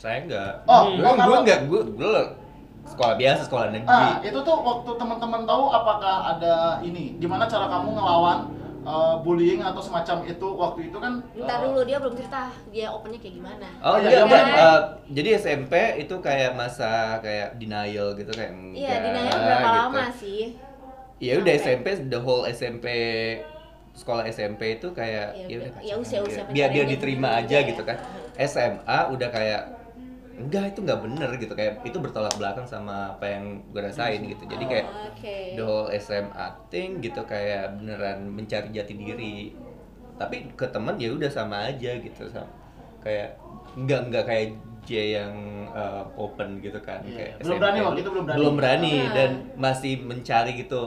Saya 0.00 0.24
enggak. 0.24 0.52
Oh, 0.64 0.88
gue 0.88 1.04
oh, 1.04 1.12
gue 1.12 1.20
kalau- 1.20 1.40
enggak, 1.44 1.60
gue 1.68 1.80
gue 2.00 2.16
sekolah 2.88 3.14
biasa, 3.20 3.40
sekolah 3.44 3.66
negeri. 3.68 3.92
Ah 3.92 4.16
itu 4.24 4.38
tuh 4.40 4.56
waktu 4.56 4.90
teman-teman 4.96 5.44
tahu 5.44 5.68
apakah 5.68 6.32
ada 6.32 6.80
ini? 6.80 7.20
Gimana 7.20 7.44
cara 7.44 7.68
kamu 7.68 7.92
ngelawan 7.92 8.38
eh, 8.80 9.14
bullying 9.20 9.60
atau 9.60 9.80
semacam 9.80 10.24
itu 10.24 10.46
waktu 10.56 10.80
itu 10.88 10.96
kan? 10.96 11.12
Ntar 11.34 11.58
eh, 11.60 11.64
dulu 11.68 11.80
dia 11.84 11.98
belum 12.00 12.14
cerita 12.16 12.40
dia 12.68 12.86
opennya 12.88 13.18
kayak 13.18 13.34
gimana. 13.36 13.66
Oh 13.80 13.96
Iya, 13.96 14.08
iya, 14.08 14.22
iya, 14.24 14.24
kan? 14.26 14.46
Eh, 14.56 14.80
jadi 15.12 15.28
SMP 15.36 15.72
itu 15.98 16.14
kayak 16.20 16.52
masa 16.54 17.20
kayak 17.20 17.56
denial 17.56 18.14
gitu 18.14 18.32
kayak. 18.32 18.52
Iya, 18.72 18.92
denial 19.04 19.36
berapa 19.36 19.60
gitu. 19.68 19.78
lama 19.84 20.04
sih? 20.12 20.42
Ya 21.20 21.32
udah. 21.36 21.52
SMP 21.52 21.86
the 22.08 22.16
whole 22.16 22.48
SMP 22.48 22.86
sekolah 23.92 24.24
SMP 24.24 24.80
itu 24.80 24.88
kayak 24.94 25.34
Ya, 25.36 25.44
ya 25.44 25.56
udah 25.60 25.66
ya 25.66 25.74
pacaran 25.74 26.00
usia-usia 26.00 26.42
gitu. 26.46 26.52
biar 26.54 26.68
dia 26.70 26.84
pacarannya 26.86 26.92
diterima 26.96 27.28
aja 27.36 27.58
gitu 27.66 27.82
ya. 27.82 27.88
kan. 27.92 27.96
SMA 28.40 28.98
udah 29.12 29.28
kayak 29.28 29.62
enggak 30.40 30.64
itu 30.68 30.80
nggak 30.80 31.00
bener 31.00 31.30
gitu 31.36 31.52
kayak 31.52 31.82
itu 31.82 31.96
bertolak 31.96 32.32
belakang 32.34 32.64
sama 32.64 33.10
apa 33.10 33.26
yang 33.28 33.44
gue 33.66 33.80
rasain 33.80 34.20
gitu. 34.22 34.42
Jadi 34.44 34.64
kayak 34.64 34.86
Oh, 34.86 35.08
Oke. 35.08 35.36
the 35.54 35.62
whole 35.62 35.88
SMA 35.90 36.36
thing 36.66 36.98
gitu 36.98 37.20
kayak 37.22 37.76
beneran 37.76 38.24
mencari 38.26 38.68
jati 38.70 38.94
diri. 38.94 39.52
Tapi 40.16 40.52
ke 40.52 40.66
teman 40.66 40.96
ya 40.96 41.08
udah 41.10 41.28
sama 41.28 41.66
aja 41.66 41.92
gitu 41.94 42.24
sama 42.26 42.48
kayak 43.00 43.32
enggak 43.74 44.00
enggak 44.04 44.24
kayak 44.26 44.48
J 44.80 44.90
yang 45.14 45.34
uh, 45.68 46.04
open 46.14 46.58
gitu 46.58 46.76
kan 46.78 47.00
Iya, 47.02 47.16
kayak 47.30 47.34
belum 47.38 47.48
SMP. 47.50 47.60
berani 47.60 47.78
waktu 47.82 48.00
itu 48.00 48.10
belum 48.10 48.24
berani. 48.24 48.36
belum 48.36 48.54
berani 48.54 48.94
Ah. 48.98 49.12
dan 49.14 49.30
masih 49.54 49.94
mencari 50.00 50.52
gitu 50.54 50.82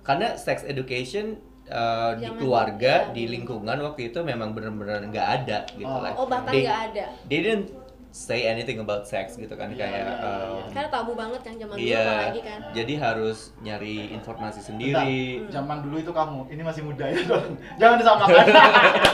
karena 0.00 0.32
sex 0.34 0.60
education 0.62 1.40
uh, 1.66 2.12
di 2.14 2.28
keluarga 2.30 2.94
iya. 3.02 3.12
di 3.12 3.24
lingkungan 3.26 3.76
waktu 3.78 4.08
itu 4.08 4.20
memang 4.20 4.52
bener-bener 4.52 5.00
nggak 5.06 5.28
ada 5.38 5.58
gitu 5.70 5.84
Oh. 5.86 6.00
lah 6.00 6.12
Oh 6.14 6.26
bahkan 6.26 6.52
nggak 6.52 6.80
ada. 6.90 7.04
they 7.24 7.40
didn't 7.40 7.68
say 8.14 8.46
anything 8.46 8.78
about 8.78 9.02
sex 9.02 9.34
gitu 9.34 9.50
kan 9.52 9.74
Iya, 9.74 9.78
kayak 9.82 9.90
iya, 9.90 10.06
iya, 10.06 10.14
um, 10.22 10.54
iya. 10.54 10.64
Karena 10.70 10.88
tabu 10.88 11.12
banget 11.18 11.40
kan 11.42 11.54
zaman 11.58 11.74
dulu 11.74 11.82
Iya, 11.82 12.06
apalagi 12.06 12.40
kan. 12.40 12.58
jadi 12.70 12.94
harus 12.96 13.38
nyari 13.58 13.96
informasi 14.08 14.58
Bentar, 14.60 14.68
sendiri. 14.70 15.18
Zaman 15.50 15.76
dulu 15.82 15.96
itu 15.98 16.12
kamu, 16.14 16.40
ini 16.46 16.62
masih 16.62 16.82
muda 16.86 17.04
ya 17.04 17.18
dong. 17.26 17.58
Jangan 17.74 17.96
disamakan. 17.98 18.46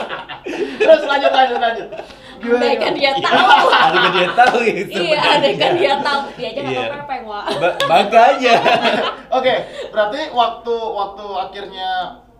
Terus 0.77 1.01
lanjut 1.03 1.31
lanjut 1.31 1.59
lanjut. 1.59 1.87
Gimana, 2.41 2.61
Andai 2.61 2.75
kan 2.75 2.93
gimana? 2.93 2.97
dia 2.97 3.11
tahu. 3.19 3.45
Ada 3.85 3.97
kan 3.97 4.11
dia 4.11 4.29
tahu 4.31 4.57
gitu. 4.63 4.99
Iya, 5.01 5.19
andai 5.19 5.53
kan 5.55 5.71
dia 5.73 5.93
tahu. 5.97 6.21
Dia 6.33 6.47
aja 6.47 6.59
nggak 6.59 6.73
tahu 6.77 6.93
pepeng, 7.01 7.23
wah. 7.25 7.45
Ba- 7.57 7.77
makanya. 7.85 8.55
Oke, 9.37 9.53
berarti 9.89 10.19
waktu 10.31 10.75
waktu 10.77 11.25
akhirnya 11.39 11.89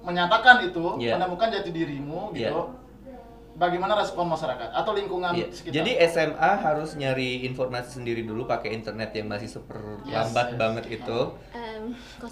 menyatakan 0.01 0.56
itu, 0.62 0.86
Iya. 0.98 1.18
menemukan 1.18 1.50
jati 1.50 1.70
dirimu 1.70 2.34
gitu. 2.34 2.50
Iya. 2.53 2.80
Bagaimana 3.51 3.93
respon 3.93 4.25
masyarakat 4.25 4.70
atau 4.72 4.91
lingkungan 4.91 5.31
Iya. 5.31 5.46
sekitar? 5.51 5.74
Jadi 5.79 5.91
SMA 6.08 6.51
harus 6.58 6.96
nyari 6.96 7.43
informasi 7.43 8.00
sendiri 8.00 8.22
dulu 8.22 8.43
pakai 8.43 8.74
internet 8.74 9.12
yang 9.12 9.27
masih 9.27 9.46
super 9.46 9.77
Yes, 10.01 10.13
lambat 10.13 10.48
yes. 10.50 10.58
banget 10.58 10.84
itu. 10.89 11.20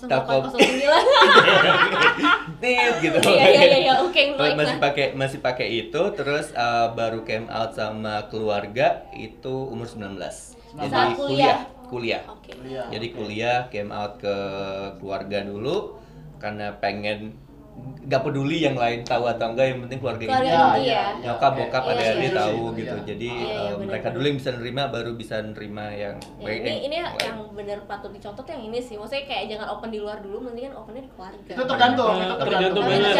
Telkom. 0.01 0.41
0809. 0.47 0.57
Tit 2.61 2.93
gitu. 2.99 3.17
Iya, 3.25 3.45
iya, 3.45 3.61
iya, 3.61 3.77
iya. 3.81 3.93
Oke, 3.99 4.21
baik, 4.33 4.53
masih 4.55 4.75
pakai 4.77 5.05
masih 5.13 5.37
pakai 5.39 5.67
itu 5.81 6.01
terus 6.13 6.49
uh, 6.53 6.87
baru 6.91 7.21
came 7.21 7.45
out 7.47 7.71
sama 7.71 8.25
keluarga 8.27 9.03
itu 9.11 9.51
umur 9.51 9.85
19. 9.85 10.15
Jadi 10.15 10.87
Saat 10.87 11.15
kuliah. 11.15 11.57
kuliah. 11.89 12.21
Kuliah, 12.45 12.85
Jadi 12.89 13.07
oke. 13.09 13.15
kuliah 13.17 13.57
came 13.67 13.89
out 13.89 14.17
ke 14.17 14.35
keluarga 14.97 15.41
dulu 15.41 15.97
karena 16.37 16.69
pengen 16.77 17.33
nggak 18.01 18.21
peduli 18.21 18.57
yang 18.59 18.73
lain 18.73 18.99
tahu 19.03 19.23
atau 19.23 19.47
enggak 19.47 19.65
yang 19.67 19.79
penting 19.85 19.99
keluarga, 19.99 20.23
Keluarga 20.25 20.49
ini 20.49 20.57
inti 20.57 20.83
ya. 20.89 21.03
nyokap 21.21 21.51
bokap 21.53 21.83
Iya, 21.83 21.91
ada 21.91 22.01
iya, 22.01 22.09
adik 22.11 22.25
iya. 22.25 22.33
tahu 22.35 22.57
Iya. 22.59 22.73
gitu 22.73 22.95
jadi 23.05 23.29
Iya, 23.29 23.37
iya, 23.37 23.53
eh, 23.53 23.69
benar, 23.69 23.85
mereka 23.85 24.01
benar. 24.01 24.15
dulu 24.15 24.25
yang 24.25 24.37
bisa 24.37 24.49
nerima 24.51 24.83
baru 24.87 25.11
bisa 25.13 25.35
nerima 25.39 25.85
yang 25.93 26.15
Ya, 26.17 26.43
baik- 26.43 26.61
ini 26.63 26.73
ini 26.81 26.97
lain. 26.97 27.21
yang 27.21 27.37
bener 27.51 27.77
patut 27.85 28.09
dicontoh 28.09 28.41
tuh 28.41 28.49
yang 28.49 28.63
ini 28.65 28.79
sih. 28.79 28.95
Maksudnya 28.95 29.23
kayak 29.25 29.43
jangan 29.47 29.67
open 29.69 29.89
di 29.89 29.99
luar 29.99 30.17
dulu, 30.19 30.37
mendingan 30.41 30.73
opennya 30.73 31.01
di 31.01 31.11
keluarga. 31.11 31.51
itu 31.51 31.63
tergantung, 31.63 32.07
Nah, 32.09 32.25
itu 32.25 32.35
tergantung 32.39 32.83
Iya. 32.83 33.13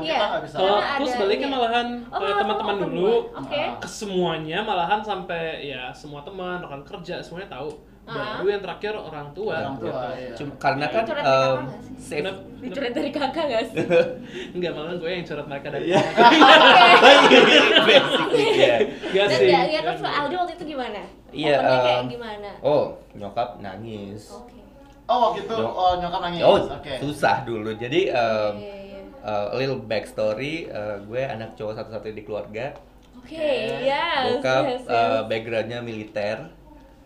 Iya. 0.00 0.18
nggak 0.22 0.42
bisa. 0.42 0.56
Kalau 0.56 0.76
aku 0.78 1.02
ada 1.02 1.10
sebaliknya 1.10 1.44
ini. 1.44 1.54
malahan 1.54 1.86
Oh, 2.06 2.18
ke 2.18 2.32
teman-teman 2.34 2.76
dulu. 2.80 3.12
Ah. 3.30 3.44
ke 3.76 3.88
semuanya 3.90 4.58
malahan 4.62 5.00
sampai 5.00 5.42
ya 5.62 5.92
semua 5.92 6.20
teman 6.22 6.56
rekan 6.58 6.80
kerja 6.82 7.20
semuanya 7.20 7.52
tahu. 7.52 7.68
Ah. 8.10 8.42
Baru 8.42 8.46
yang 8.48 8.58
terakhir 8.58 8.92
orang 8.92 9.28
tua. 9.30 9.54
Orang 9.54 9.76
tua, 9.78 9.90
gitu. 9.94 10.18
iya. 10.18 10.34
Cuma 10.34 10.52
karena 10.58 10.86
kan 10.86 11.02
kakak 11.06 11.22
sih? 11.22 12.18
safe? 12.18 12.30
Dicuret 12.60 12.92
dari 12.92 13.10
kakak 13.10 13.44
gak 13.46 13.62
sih? 13.70 13.76
Enggak, 14.58 14.72
malah 14.74 14.94
gue 14.98 15.10
yang 15.10 15.22
curhat 15.22 15.46
mereka 15.46 15.68
dari 15.70 15.84
Iya. 15.88 16.00
basically 17.88 18.46
ya 18.56 18.76
Enggak 18.82 19.26
Dan 19.26 19.38
sih. 19.38 19.48
ya, 19.48 19.60
ya 19.68 19.80
terus 19.82 20.02
Aldi 20.02 20.34
waktu 20.36 20.52
itu 20.56 20.64
gimana? 20.68 21.00
Iya, 21.30 21.54
Opennya 21.56 21.78
kayak 21.80 22.04
gimana? 22.10 22.50
oh 22.60 22.84
nyokap 23.12 23.48
nangis 23.60 24.22
Oke. 24.30 24.58
Oh, 25.06 25.18
waktu 25.30 25.42
itu 25.42 25.54
oh, 25.54 25.92
nyokap 25.98 26.20
nangis. 26.22 26.42
oh 26.42 26.58
Oke. 26.68 26.92
susah 26.98 27.36
dulu 27.42 27.70
jadi 27.74 28.00
Iya, 28.10 28.26
iya. 28.50 29.00
uh, 29.22 29.46
a 29.50 29.56
little 29.56 29.78
backstory 29.80 30.66
uh, 30.66 30.98
gue 31.00 31.22
anak 31.22 31.54
cowok 31.54 31.74
satu-satu 31.76 32.10
di 32.10 32.22
keluarga 32.22 32.74
Oke, 33.14 33.36
yes, 33.84 34.40
bokap 34.40 34.64
yes, 34.66 34.82
uh, 34.84 34.90
yes. 34.90 35.20
backgroundnya 35.28 35.78
militer 35.80 36.50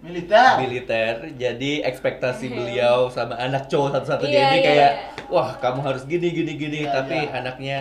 Militer. 0.05 0.61
militer 0.61 1.15
jadi 1.35 1.81
ekspektasi 1.89 2.53
beliau 2.53 3.09
sama 3.09 3.41
anak 3.41 3.73
cowok 3.73 3.97
satu-satunya 3.97 4.37
Iya, 4.37 4.45
ini 4.47 4.59
iya, 4.61 4.67
kayak 4.69 4.93
iya. 4.93 5.33
wah 5.33 5.51
kamu 5.57 5.81
harus 5.81 6.05
gini 6.05 6.29
gini 6.29 6.53
gini 6.55 6.85
Iya, 6.85 6.93
tapi 6.93 7.25
iya. 7.25 7.33
anaknya 7.41 7.79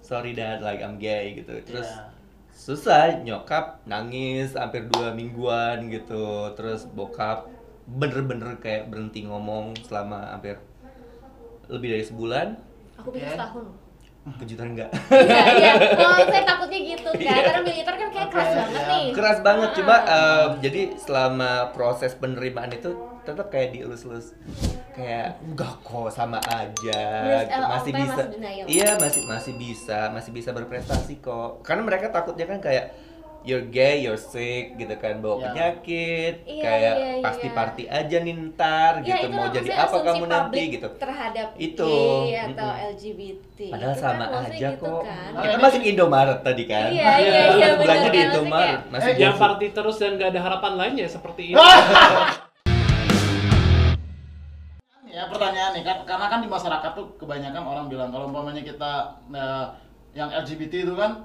sorry 0.00 0.32
dad 0.32 0.64
like 0.64 0.80
I'm 0.80 0.96
gay 0.96 1.36
gitu 1.36 1.60
terus 1.60 1.84
Iya. 1.84 2.08
susah 2.56 3.20
nyokap 3.20 3.84
nangis 3.84 4.56
hampir 4.56 4.88
dua 4.88 5.12
mingguan 5.12 5.92
gitu 5.92 6.56
terus 6.56 6.88
bokap 6.88 7.52
bener-bener 7.84 8.56
kayak 8.56 8.88
berhenti 8.88 9.28
ngomong 9.28 9.76
selama 9.84 10.32
hampir 10.32 10.56
lebih 11.68 11.92
dari 11.92 12.02
sebulan 12.02 12.56
Aku 12.96 13.12
pikir 13.12 13.28
Oke. 13.28 13.36
setahun. 13.36 13.64
Kejutan 14.36 14.74
enggak 14.74 14.90
Iya, 15.08 15.42
iya. 15.54 15.72
Oh, 16.02 16.18
saya 16.20 16.42
takutnya 16.42 16.78
gitu 16.84 17.10
kan. 17.16 17.38
Karena 17.38 17.60
militer 17.62 17.94
kan 17.94 18.08
kayak 18.10 18.28
keras 18.28 18.48
Oke, 18.48 18.58
banget 18.58 18.82
nih. 18.84 19.06
keras 19.12 19.38
banget 19.40 19.70
cuma 19.74 19.96
Ah. 19.96 20.02
em, 20.04 20.50
jadi 20.60 20.80
selama 20.96 21.50
proses 21.70 22.12
penerimaan 22.12 22.70
itu 22.70 22.90
tetap 23.22 23.46
kayak 23.48 23.70
dielus-elus 23.72 24.34
kayak 24.92 25.38
enggak 25.40 25.72
kok 25.80 26.08
sama 26.08 26.38
aja 26.40 27.02
Terus, 27.20 27.42
eh, 27.44 27.68
masih 27.68 27.92
bisa 27.92 28.22
iya 28.66 28.90
masih 28.96 29.22
masih 29.24 29.52
bisa 29.54 29.98
masih 30.08 30.30
bisa 30.32 30.50
berprestasi 30.50 31.18
kok 31.18 31.60
karena 31.60 31.82
mereka 31.82 32.08
takutnya 32.08 32.46
kan 32.46 32.58
kayak 32.58 32.94
you're 33.46 33.62
gay 33.64 34.02
you're 34.02 34.18
sick 34.18 34.74
gitu 34.74 34.90
kan 34.96 35.18
bawa 35.18 35.38
Ya. 35.38 35.42
penyakit 35.48 36.34
Iya, 36.42 36.60
kayak 36.60 36.94
iya, 36.94 37.10
iya. 37.12 37.22
pasti 37.22 37.46
party 37.48 37.82
aja 37.86 38.16
nih 38.18 38.34
ntar 38.48 38.92
Ya, 38.98 39.06
gitu 39.08 39.16
itu 39.22 39.28
mau 39.30 39.46
jadi 39.48 39.70
apa 39.72 39.96
kamu 40.02 40.24
nanti 40.26 40.60
gitu 40.68 40.88
terhadap 40.92 41.48
Itu, 41.56 41.86
gay 42.26 42.42
atau 42.44 42.66
mm-mm. 42.66 42.90
LGBT. 42.92 43.58
padahal 43.70 43.88
Itu 43.88 44.02
sama 44.02 44.24
kan 44.26 44.42
aja 44.44 44.68
gitu 44.68 44.82
kok 44.84 45.02
kan. 45.02 45.30
Kita 45.32 45.46
ini- 45.48 45.62
masuk 45.62 45.82
Indomaret 45.84 46.38
tadi 46.42 46.64
kan 46.64 46.90
Iya, 46.90 47.12
iya, 47.16 47.42
iya, 47.52 47.68
belanja 47.76 48.08
di 48.08 48.18
kan, 48.18 48.26
Indomaret 48.28 48.80
masih 48.88 49.08
Eh, 49.08 49.16
yang 49.16 49.34
party 49.36 49.66
terus 49.70 49.96
dan 49.96 50.10
gak 50.16 50.28
ada 50.28 50.40
harapan 50.42 50.72
lainnya 50.76 51.06
seperti 51.06 51.42
itu 51.48 51.62
ya 55.08 55.22
pertanyaan 55.26 55.72
nih 55.72 55.80
kan 55.82 56.04
karena 56.04 56.26
kan 56.26 56.38
di 56.40 56.48
masyarakat 56.50 56.90
tuh 56.92 57.06
kebanyakan 57.16 57.62
orang 57.62 57.86
bilang 57.86 58.10
kalau 58.10 58.26
umpamanya 58.26 58.60
kita 58.60 58.92
eh, 59.30 59.64
yang 60.12 60.28
LGBT 60.30 60.84
itu 60.84 60.92
kan 60.92 61.24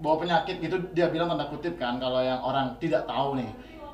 bawa 0.00 0.16
penyakit 0.24 0.58
gitu 0.64 0.76
dia 0.96 1.12
bilang 1.12 1.28
tanda 1.28 1.46
kutip 1.46 1.76
kan 1.76 2.00
kalau 2.00 2.24
yang 2.24 2.40
orang 2.40 2.74
tidak 2.80 3.04
tahu 3.04 3.36
nih. 3.36 3.50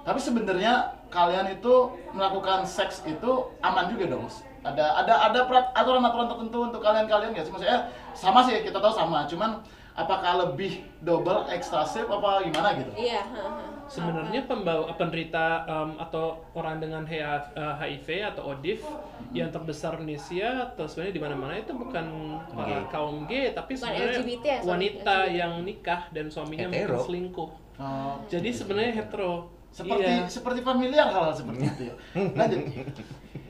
Tapi 0.06 0.18
sebenarnya 0.22 0.94
kalian 1.10 1.50
itu 1.58 1.74
melakukan 2.14 2.62
seks 2.62 3.02
itu 3.06 3.30
aman 3.58 3.90
juga 3.90 4.14
dong 4.14 4.30
ada 4.66 4.84
ada 4.98 5.14
ada 5.30 5.38
aturan-aturan 5.78 6.26
tertentu 6.26 6.58
untuk 6.66 6.80
kalian-kalian 6.82 7.30
nggak 7.30 7.46
sih? 7.46 7.52
Maksudnya 7.54 7.78
sama 8.18 8.42
sih 8.42 8.66
kita 8.66 8.82
tahu 8.82 8.90
sama 8.90 9.22
cuman 9.30 9.62
apakah 9.94 10.32
lebih 10.46 10.82
double 11.06 11.46
ekstensif 11.54 12.04
apa 12.10 12.42
gimana 12.50 12.74
gitu? 12.74 12.90
Iya, 12.98 13.22
ha. 13.30 13.75
Sebenarnya 13.86 14.42
pembawa 14.44 14.90
penderita 14.94 15.62
em, 15.64 15.90
atau 15.96 16.42
orang 16.52 16.78
dengan 16.78 17.02
HA 17.02 17.34
eh, 17.54 17.74
HIV 17.78 18.06
atau 18.34 18.50
ODIF 18.50 18.82
yang 19.30 19.48
terbesar 19.48 19.94
di 19.96 20.10
Indonesia 20.10 20.48
atau 20.66 20.84
sebenarnya 20.84 21.14
di 21.14 21.22
mana-mana 21.22 21.54
itu 21.54 21.70
bukan 21.70 22.06
para 22.50 22.82
kaum 22.88 23.24
gay 23.24 23.50
tapi 23.50 23.72
sebenarnya 23.74 24.20
LGBT 24.20 24.44
ya, 24.44 24.60
wanita 24.62 25.14
LGBT. 25.22 25.38
yang 25.38 25.52
nikah 25.62 26.00
dan 26.10 26.26
suaminya 26.26 26.66
mungkin 26.66 26.82
Hetero. 26.82 26.98
selingkuh. 27.02 27.50
Oh, 27.76 28.14
Jadi 28.26 28.48
sebenarnya 28.50 28.92
hetero. 28.96 29.34
seperti 29.68 30.08
Iya. 30.08 30.24
seperti 30.26 30.60
familiar 30.64 31.06
hal 31.06 31.28
seperti 31.30 31.68
itu 31.68 31.82
ya 31.84 31.94
lanjut 32.38 32.60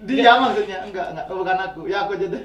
dia 0.03 0.33
maksudnya 0.37 0.79
enggak 0.83 1.07
enggak 1.15 1.27
oh, 1.31 1.37
bukan 1.39 1.57
aku 1.63 1.81
ya 1.87 1.99
aku 2.03 2.13
jadi 2.19 2.39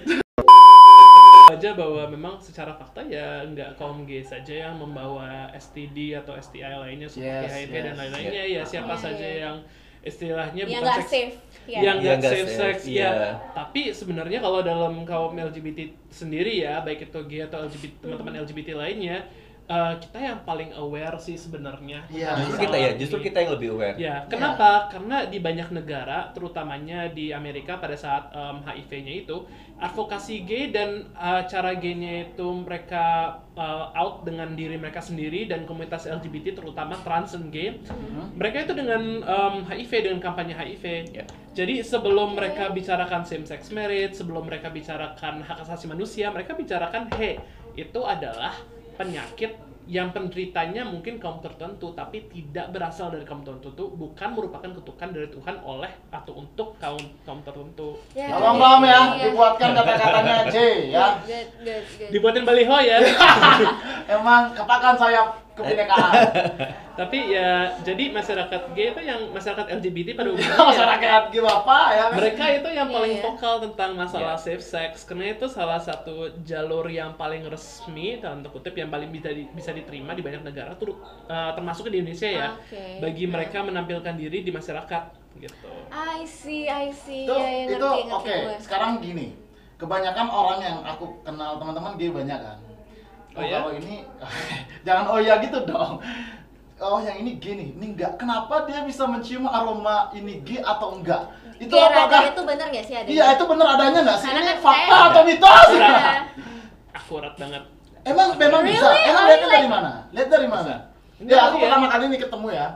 aja 1.52 1.76
bahwa 1.76 2.04
memang 2.08 2.36
secara 2.40 2.72
fakta 2.72 3.04
ya 3.04 3.44
nggak 3.44 3.76
kaum 3.76 4.04
gay 4.04 4.24
saja 4.24 4.70
yang 4.70 4.76
membawa 4.76 5.52
STD 5.54 6.16
atau 6.16 6.34
STI 6.36 6.64
lainnya 6.80 7.08
seperti 7.08 7.28
Yes, 7.46 7.52
HIV 7.52 7.74
yes. 7.74 7.84
dan 7.86 7.96
lain-lainnya 8.00 8.44
ya 8.48 8.62
siapa 8.64 8.94
Iya, 8.96 9.04
saja 9.04 9.28
iya. 9.28 9.40
yang 9.46 9.58
istilahnya 10.02 10.64
Yang 10.66 10.72
bukan 10.72 10.82
nggak 10.82 10.98
seks 10.98 11.12
safe. 11.14 11.34
Ya. 11.70 11.80
yang 11.86 11.98
Iya, 12.02 12.14
nggak 12.18 12.32
safe 12.34 12.42
safe, 12.42 12.58
sex 12.58 12.76
iya. 12.90 13.04
ya 13.06 13.12
tapi 13.54 13.82
sebenarnya 13.94 14.40
kalau 14.42 14.60
dalam 14.66 14.94
kaum 15.06 15.34
LGBT 15.34 15.80
sendiri 16.10 16.58
ya 16.58 16.82
baik 16.82 17.06
itu 17.06 17.20
gay 17.30 17.46
atau 17.46 17.70
LGBT 17.70 17.94
teman-teman 18.02 18.34
LGBT 18.42 18.70
lainnya 18.74 19.22
eh, 19.72 19.94
kita 19.98 20.18
yang 20.20 20.40
paling 20.44 20.76
aware 20.76 21.16
sih 21.18 21.36
sebenarnya 21.36 22.04
Iya, 22.12 22.36
justru 22.44 22.58
kita 22.62 22.76
ya 22.76 22.90
ini. 22.92 23.00
justru 23.00 23.18
kita 23.22 23.38
yang 23.40 23.52
lebih 23.56 23.70
aware 23.72 23.96
Ya, 23.96 24.28
kenapa? 24.28 24.92
Karena 24.92 25.24
di 25.24 25.40
banyak 25.40 25.72
negara, 25.72 26.28
terutamanya 26.32 27.08
di 27.08 27.32
Amerika 27.32 27.80
pada 27.80 27.96
saat 27.96 28.28
em, 28.32 28.60
HIV-nya 28.62 29.14
itu, 29.18 29.48
advokasi 29.80 30.44
gay 30.44 30.70
dan 30.70 31.08
eh, 31.16 31.42
cara 31.48 31.72
gaynya 31.74 32.28
itu 32.28 32.48
mereka 32.60 33.06
eh, 33.54 33.88
out 33.96 34.22
dengan 34.22 34.54
diri 34.54 34.76
mereka 34.76 35.00
sendiri 35.00 35.48
dan 35.48 35.64
komunitas 35.64 36.04
LGBT 36.06 36.54
terutama 36.54 37.00
trans 37.00 37.32
dan 37.32 37.48
gay, 37.48 37.80
mereka 38.34 38.66
itu 38.66 38.74
dengan 38.76 39.02
em, 39.22 39.56
HIV 39.66 39.92
dengan 40.04 40.20
kampanye 40.20 40.52
HIV. 40.52 40.86
Ya. 41.16 41.24
Jadi 41.52 41.80
sebelum 41.82 42.36
mereka 42.36 42.72
bicarakan 42.72 43.24
same 43.24 43.44
sex 43.44 43.72
marriage, 43.72 44.16
sebelum 44.16 44.44
mereka 44.44 44.68
bicarakan 44.68 45.42
hak 45.42 45.64
asasi 45.64 45.88
manusia, 45.88 46.28
mereka 46.28 46.56
bicarakan, 46.56 47.12
hey, 47.16 47.40
itu 47.74 48.00
adalah 48.04 48.56
penyakit 48.92 49.56
yang 49.92 50.16
penderitanya 50.16 50.88
mungkin 50.88 51.20
kaum 51.20 51.44
tertentu 51.44 51.92
tapi 51.92 52.24
tidak 52.32 52.72
berasal 52.72 53.12
dari 53.12 53.28
kaum 53.28 53.44
tertentu 53.44 53.92
bukan 53.92 54.32
merupakan 54.32 54.72
kutukan 54.72 55.12
dari 55.12 55.28
Tuhan 55.28 55.60
oleh 55.60 55.92
atau 56.08 56.40
untuk 56.40 56.80
kaum 56.80 57.04
kaum 57.28 57.44
tertentu 57.44 58.00
Ya, 58.16 58.32
Tolong 58.32 58.56
paham 58.56 58.82
ya, 58.88 58.88
iya. 58.88 59.24
dibuatkan 59.28 59.70
kata-katanya 59.76 60.36
J 60.48 60.58
ya. 60.96 61.06
Good, 61.28 61.50
good, 61.60 61.84
good. 62.00 62.10
dibuatin 62.16 62.44
baliho 62.48 62.78
ya 62.80 63.04
Emang 64.16 64.56
kepakan 64.56 64.96
sayap 64.96 65.28
kebinekaan. 65.52 66.12
tapi 67.00 67.32
ya 67.32 67.76
jadi 67.82 68.10
masyarakat 68.10 68.62
gay 68.72 68.92
itu 68.92 69.02
yang 69.02 69.32
masyarakat 69.32 69.66
LGBT 69.74 70.14
pada 70.14 70.28
umumnya 70.32 70.54
Masyarakat 70.54 71.22
gimana 71.30 71.78
ya? 71.90 72.06
mereka 72.12 72.44
itu 72.52 72.70
yang 72.70 72.88
Iya, 72.88 72.96
paling 72.96 73.14
iya. 73.14 73.24
vokal 73.24 73.56
tentang 73.62 73.92
masalah 73.94 74.36
Iya. 74.36 74.44
safe 74.44 74.64
sex 74.64 74.92
karena 75.04 75.32
itu 75.32 75.46
salah 75.46 75.78
satu 75.78 76.14
jalur 76.42 76.86
yang 76.86 77.16
paling 77.16 77.44
resmi 77.46 78.18
dalam 78.18 78.44
kutip 78.44 78.74
yang 78.74 78.88
paling 78.88 79.08
bisa 79.08 79.30
di- 79.30 79.48
bisa 79.50 79.72
diterima 79.72 80.12
di 80.12 80.22
banyak 80.22 80.42
negara 80.42 80.72
tur- 80.74 81.00
uh, 81.26 81.52
termasuk 81.52 81.88
di 81.88 82.00
Indonesia 82.00 82.28
ya 82.28 82.48
Oke. 82.54 83.00
bagi 83.00 83.26
mereka 83.26 83.60
menampilkan 83.60 84.14
diri 84.14 84.42
di 84.42 84.50
masyarakat 84.50 85.04
gitu 85.38 85.68
I 85.90 86.24
see, 86.24 86.66
I 86.66 86.88
see. 86.90 87.24
Itu 87.24 87.34
ya, 87.34 87.48
ya, 87.66 87.66
itu 87.72 87.88
ngerti, 87.88 88.12
oke. 88.14 88.30
gue. 88.30 88.56
Sekarang 88.60 89.00
gini. 89.00 89.36
Kebanyakan 89.76 90.28
orang 90.28 90.60
yang 90.60 90.78
aku 90.82 91.20
kenal 91.22 91.58
teman-teman 91.58 91.98
gay 91.98 92.08
banyak 92.08 92.38
kan. 92.38 92.58
Oh 93.32 93.42
ya? 93.42 93.58
Kalau 93.60 93.72
ini 93.74 94.04
jangan 94.86 95.06
oh 95.08 95.20
ya 95.20 95.40
gitu 95.40 95.60
dong. 95.64 96.00
Oh 96.78 96.98
yang 96.98 97.14
ini 97.16 97.38
gini, 97.38 97.72
ini 97.72 97.94
enggak. 97.94 98.18
Kenapa 98.18 98.66
dia 98.66 98.82
bisa 98.82 99.06
mencium 99.06 99.46
aroma 99.46 100.10
ini 100.12 100.42
gay 100.42 100.60
atau 100.60 100.98
enggak? 100.98 101.30
Itu 101.56 101.70
radar 101.72 102.10
apakah 102.10 102.22
itu 102.28 102.42
bener 102.42 102.68
gak 102.68 102.86
sih 102.86 102.96
ada? 102.98 103.06
Iya, 103.06 103.26
itu 103.38 103.44
bener 103.46 103.68
adanya 103.70 104.00
nggak 104.02 104.18
sih? 104.18 104.28
Karena 104.28 104.42
Ini 104.42 104.50
kan 104.50 104.58
fakta 104.60 104.82
saya- 104.90 105.08
atau 105.08 105.22
mitos? 105.22 105.70
Iya. 105.72 106.00
akurat 106.92 107.34
banget 107.36 107.64
Emang 108.02 108.34
memang 108.34 108.66
Really? 108.66 108.74
bisa. 108.76 108.90
Emang 109.06 109.24
Oh, 109.24 109.30
really? 109.30 109.46
dari 109.54 109.70
mana? 109.70 109.92
Lihat 110.10 110.28
dari 110.28 110.48
mana? 110.50 110.74
Ini 111.22 111.30
Ya 111.30 111.40
aku 111.46 111.56
ya? 111.56 111.62
pertama 111.62 111.86
kali 111.88 112.04
ini 112.10 112.18
ketemu 112.18 112.48
ya. 112.50 112.68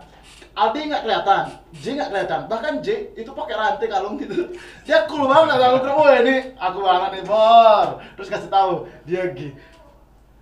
Aldi 0.56 0.80
nggak 0.86 1.02
kelihatan, 1.02 1.44
J 1.74 1.86
nggak 1.92 2.10
kelihatan. 2.14 2.40
Bahkan 2.46 2.74
J 2.80 2.88
itu 3.12 3.32
pakai 3.34 3.56
rantai 3.58 3.88
kalung 3.90 4.16
gitu. 4.16 4.54
Dia 4.86 5.04
cool 5.04 5.26
banget 5.26 5.58
kalau 5.58 5.82
ketemu 5.82 6.02
ya 6.06 6.18
ini. 6.22 6.36
Aku 6.56 6.78
banget 6.80 7.10
nih 7.12 7.24
bor. 7.26 7.88
Terus 8.14 8.30
kasih 8.30 8.48
tahu 8.48 8.72
dia 9.04 9.34
G. 9.34 9.50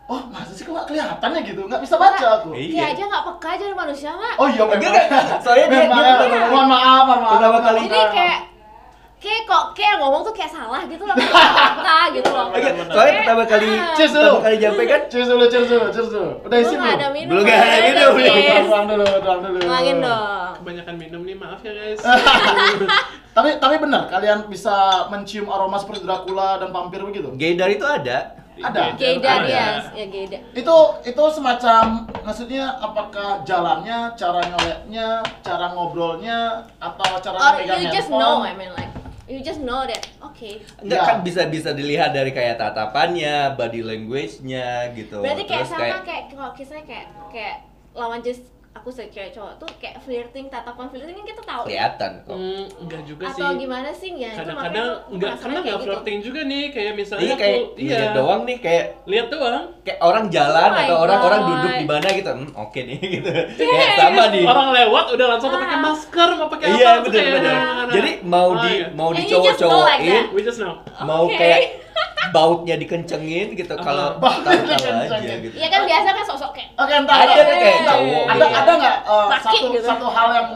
Oh 0.05 0.19
masa 0.27 0.51
sih 0.51 0.61
kok 0.61 0.71
nggak 0.71 0.83
kelihatannya 0.85 1.39
gitu? 1.43 1.61
Nggak 1.63 1.79
bisa 1.79 1.95
baca 1.95 2.27
aku. 2.37 2.51
Iya. 2.51 2.69
Dia 2.69 2.85
aja 2.91 3.03
gak 3.07 3.23
peka 3.25 3.49
jadi 3.55 3.71
manusia 3.73 4.11
nggak? 4.11 4.35
Oh 4.35 4.47
iya 4.47 4.63
memang. 4.65 4.93
Soalnya 5.39 5.65
dia- 5.65 5.81
memang. 5.81 5.97
ya. 5.97 6.13
pertama- 6.19 6.49
Mohon 6.49 6.67
maaf, 6.67 7.03
mohon 7.03 7.19
maaf. 7.19 7.31
pertama 7.33 7.57
kali- 7.61 7.81
Jadi 7.83 7.99
kayak 8.11 8.39
kayak 9.17 9.41
kok 9.45 9.63
kayak 9.71 9.95
ngomong 9.97 10.21
tuh 10.21 10.33
kayak 10.33 10.51
salah 10.51 10.83
gitu 10.83 10.99
loh, 11.01 11.15
peka 11.15 11.99
gitu 12.11 12.29
loh. 12.29 12.47
Oke, 12.49 12.59
soalnya 12.85 13.13
pertama 13.17 13.43
kali 13.47 13.67
Ah. 13.71 13.95
Cheers 13.95 14.11
pertama 14.11 14.27
dulu. 14.29 14.43
kali 14.43 14.55
nyampe 14.59 14.83
kan 14.83 15.01
Cheers 15.07 15.27
dulu, 15.29 15.43
cheers 15.47 15.67
dulu, 15.69 15.85
cheers 15.89 16.09
dulu. 16.11 16.29
Udah 16.43 16.57
isi 16.59 16.73
nggak 16.73 16.91
ada 16.91 16.97
belum? 16.99 17.13
minum. 17.13 17.29
Belum 17.31 17.43
nggak 17.45 17.55
ada 17.57 17.71
ya, 17.71 17.79
minum, 17.85 18.09
belum. 18.13 18.35
Tuang 18.65 18.85
dulu, 18.85 19.05
tuang 19.17 19.39
dulu. 19.41 19.57
Tuangin 19.61 19.97
dong. 19.99 20.51
kebanyakan 20.53 20.95
minum 20.97 21.21
nih 21.23 21.35
maaf 21.35 21.59
ya 21.61 21.71
guys 21.71 21.99
Tapi 23.35 23.49
tapi 23.57 23.75
benar 23.77 24.07
kalian 24.07 24.45
bisa 24.45 24.75
mencium 25.09 25.47
aroma 25.47 25.75
seperti 25.75 26.03
Dracula 26.03 26.55
dan 26.57 26.69
vampir 26.69 27.01
begitu? 27.01 27.31
gaydar 27.33 27.67
itu 27.67 27.81
ada. 27.81 28.42
Ada. 28.55 28.93
Geda 28.93 29.29
Ada. 29.29 29.45
dia, 29.45 29.65
ya 29.93 30.05
geda. 30.05 30.37
Itu 30.53 30.77
itu 31.01 31.23
semacam 31.31 32.05
maksudnya 32.21 32.69
apakah 32.77 33.41
jalannya, 33.41 34.13
cara 34.13 34.41
nyoleknya, 34.45 35.07
cara 35.41 35.73
ngobrolnya 35.73 36.39
atau 36.77 37.17
cara 37.17 37.37
Or 37.39 37.53
megang 37.57 37.81
you 37.81 37.89
just 37.89 38.07
handphone? 38.07 38.21
know, 38.21 38.45
I 38.45 38.53
mean 38.53 38.69
like 38.77 38.91
you 39.25 39.39
just 39.39 39.59
know 39.59 39.81
that. 39.83 40.03
Oke. 40.19 40.61
Enggak 40.77 40.99
Ya. 40.99 41.07
kan 41.07 41.17
bisa 41.21 41.41
bisa 41.47 41.69
dilihat 41.71 42.11
dari 42.11 42.29
kayak 42.29 42.59
tatapannya, 42.59 43.55
body 43.55 43.81
language-nya 43.81 44.93
gitu. 44.93 45.23
Berarti 45.23 45.43
kayak 45.43 45.65
Terus 45.65 45.71
sama 45.71 46.03
kayak 46.03 46.23
kalau 46.29 46.51
kisahnya 46.53 46.83
kayak 46.85 47.05
kayak 47.31 47.55
lawan 47.93 48.19
jenis 48.21 48.43
aku 48.73 48.89
sebagai 48.89 49.13
cewek 49.13 49.31
cowok 49.31 49.53
tuh 49.55 49.69
kayak 49.77 49.97
flirting, 49.99 50.45
tatapan 50.47 50.86
flirting 50.88 51.13
kan 51.13 51.25
kita 51.25 51.41
tahu. 51.43 51.62
kelihatan 51.63 52.12
kok. 52.19 52.33
Hmm, 52.33 52.65
enggak 52.79 53.01
juga 53.03 53.23
sih 53.27 53.39
Atau 53.39 53.55
gimana 53.55 53.89
sih 53.91 54.09
ya? 54.13 54.31
Kadang-kadang 54.33 54.88
enggak 55.07 55.31
karena 55.38 55.57
enggak 55.57 55.75
gitu. 55.75 55.86
flirting 55.86 56.17
juga 56.19 56.41
nih 56.43 56.63
kayak 56.67 56.93
misalnya 56.93 57.23
Ini 57.23 57.36
kayak 57.36 57.55
aku 57.55 57.77
iya 57.77 57.95
lihat 57.95 58.12
doang 58.13 58.41
nih 58.43 58.57
kayak 58.59 58.86
lihat 59.05 59.27
doang 59.29 59.55
kayak 59.79 59.99
orang 59.99 60.25
jalan 60.27 60.69
Oh 60.69 60.81
atau 60.81 60.95
orang 60.99 61.19
orang 61.21 61.39
God. 61.39 61.49
duduk 61.49 61.71
di 61.73 61.86
mana 61.86 62.07
gitu. 62.09 62.31
Hmm, 62.33 62.49
oke 62.57 62.79
nih 62.81 62.97
gitu. 63.15 63.29
kayak 63.71 63.91
sama 63.95 64.23
nih. 64.29 64.43
orang 64.43 64.67
lewat 64.73 65.05
udah 65.12 65.25
langsung 65.29 65.49
Ah. 65.49 65.59
pakai 65.59 65.77
masker 65.79 66.29
mau 66.33 66.47
pakai 66.49 66.67
Iya 66.67 66.88
apa 66.89 67.01
benar 67.03 67.13
kayak 67.13 67.31
benar. 67.31 67.53
anak-anak. 67.53 67.93
Jadi 67.93 68.12
mau 68.23 68.41
Oh, 68.43 68.53
di 68.59 68.71
iya. 68.73 68.88
mau 68.91 69.09
And 69.13 69.21
just 69.23 69.62
know 69.62 69.81
like 69.86 70.01
mau 70.99 71.23
Oke. 71.23 71.38
kayak 71.38 71.62
bautnya 72.29 72.75
dikencengin 72.77 73.47
gitu 73.53 73.73
kalau 73.75 74.15
Bautnya 74.15 74.55
tahu 74.55 74.69
tahu 74.69 75.17
aja 75.17 75.36
gitu 75.38 75.53
Iya 75.53 75.67
kan 75.67 75.81
biasa 75.83 76.07
kan 76.09 76.23
sosok 76.23 76.51
kayak 76.53 76.69
Oke, 76.75 76.93
entar. 76.93 77.15
Ada 77.15 77.31
entar. 77.33 77.43
nih 77.43 77.57
kayak 77.57 77.73
Eh, 77.73 77.83
cowok 77.83 78.23
ada 78.25 78.45
gitu. 78.45 78.55
ada 78.55 78.71
nggak 78.77 78.97
uh, 79.03 79.27
Laki 79.27 79.43
satu 79.43 79.65
gitu. 79.71 79.86
satu 79.86 80.07
hal 80.07 80.27
yang 80.31 80.47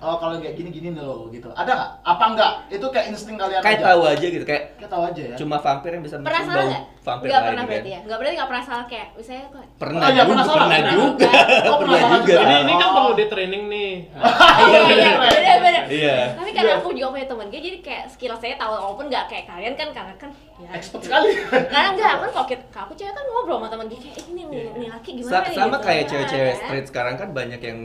oh 0.00 0.16
kalau 0.16 0.34
kayak 0.36 0.54
gini 0.54 0.68
gini 0.68 0.88
nih 0.90 1.00
loh 1.00 1.28
gitu 1.28 1.48
ada 1.50 1.68
nggak 1.68 1.90
apa 2.02 2.24
enggak 2.26 2.52
itu 2.68 2.86
kayak 2.86 3.06
insting 3.08 3.36
kalian 3.36 3.60
kayak 3.60 3.78
aja 3.78 3.86
tahu 3.86 4.02
aja 4.02 4.26
gitu 4.26 4.44
kayak 4.44 4.62
kayak 4.74 4.90
tahu 4.90 5.02
aja 5.04 5.22
ya 5.22 5.36
cuma 5.36 5.56
vampir 5.56 5.90
yang 5.90 6.02
bisa 6.02 6.16
pernah 6.18 6.42
salah 6.42 6.56
bau 6.56 6.66
nggak? 6.66 6.84
vampir 7.00 7.26
Nggak 7.26 7.36
lain 7.36 7.48
pernah 7.48 7.60
kan. 7.60 7.70
berarti 7.70 7.90
ya? 7.90 8.00
Nggak 8.00 8.18
berarti 8.18 8.34
nggak 8.34 8.48
pernah 8.48 8.64
salah 8.66 8.84
kayak 8.84 9.08
misalnya 9.14 9.44
kok 9.46 9.64
pernah 9.74 9.98
Oh, 10.00 10.04
iya, 10.04 10.12
juga 10.12 10.24
pernah 10.26 10.44
salah. 10.44 10.56
pernah 10.56 10.68
Pernah 10.70 10.92
juga. 10.92 11.28
Oh, 11.64 11.76
pernah 11.80 11.96
pernah 11.96 12.18
juga 12.18 12.34
Ini, 12.40 12.56
ini 12.60 12.72
kan 12.74 12.88
perlu 12.90 13.12
di 13.12 13.24
training 13.26 13.62
nih. 13.66 13.92
iya 14.62 14.80
iya 14.86 15.10
beda 15.16 15.52
beda 15.58 15.80
iya 15.90 16.16
tapi 16.34 16.50
karena 16.50 16.70
Iya. 16.70 16.78
aku 16.78 16.88
juga 16.92 17.08
punya 17.10 17.26
temen 17.26 17.46
dia 17.48 17.60
jadi 17.62 17.78
kayak 17.80 18.04
skill 18.06 18.34
saya 18.36 18.54
tahu 18.54 18.72
walaupun 18.74 19.04
nggak 19.06 19.24
kayak 19.26 19.44
kalian 19.46 19.74
kan 19.74 19.88
karena 19.90 20.14
kan 20.16 20.30
ya 20.56 20.68
expert 20.72 20.98
gitu. 20.98 21.08
sekali 21.08 21.30
karena 21.72 21.88
enggak 21.90 22.12
kan 22.16 22.30
kalau 22.30 22.46
kita 22.46 22.64
aku 22.74 22.92
cewek 22.94 23.10
kan 23.10 23.24
ngobrol 23.26 23.56
sama 23.56 23.68
temen 23.68 23.86
dia 23.86 23.98
kayak 23.98 24.14
eh, 24.14 24.24
ini 24.26 24.42
nih, 24.46 24.64
nih 24.76 24.88
laki 24.90 25.10
gimana 25.14 25.32
sama 25.46 25.48
gitu. 25.70 25.78
kayak 25.82 26.02
Nah, 26.02 26.08
cewek-cewek 26.10 26.46
kan? 26.48 26.60
street 26.62 26.86
sekarang 26.86 27.14
kan 27.16 27.28
banyak 27.30 27.60
yang 27.60 27.78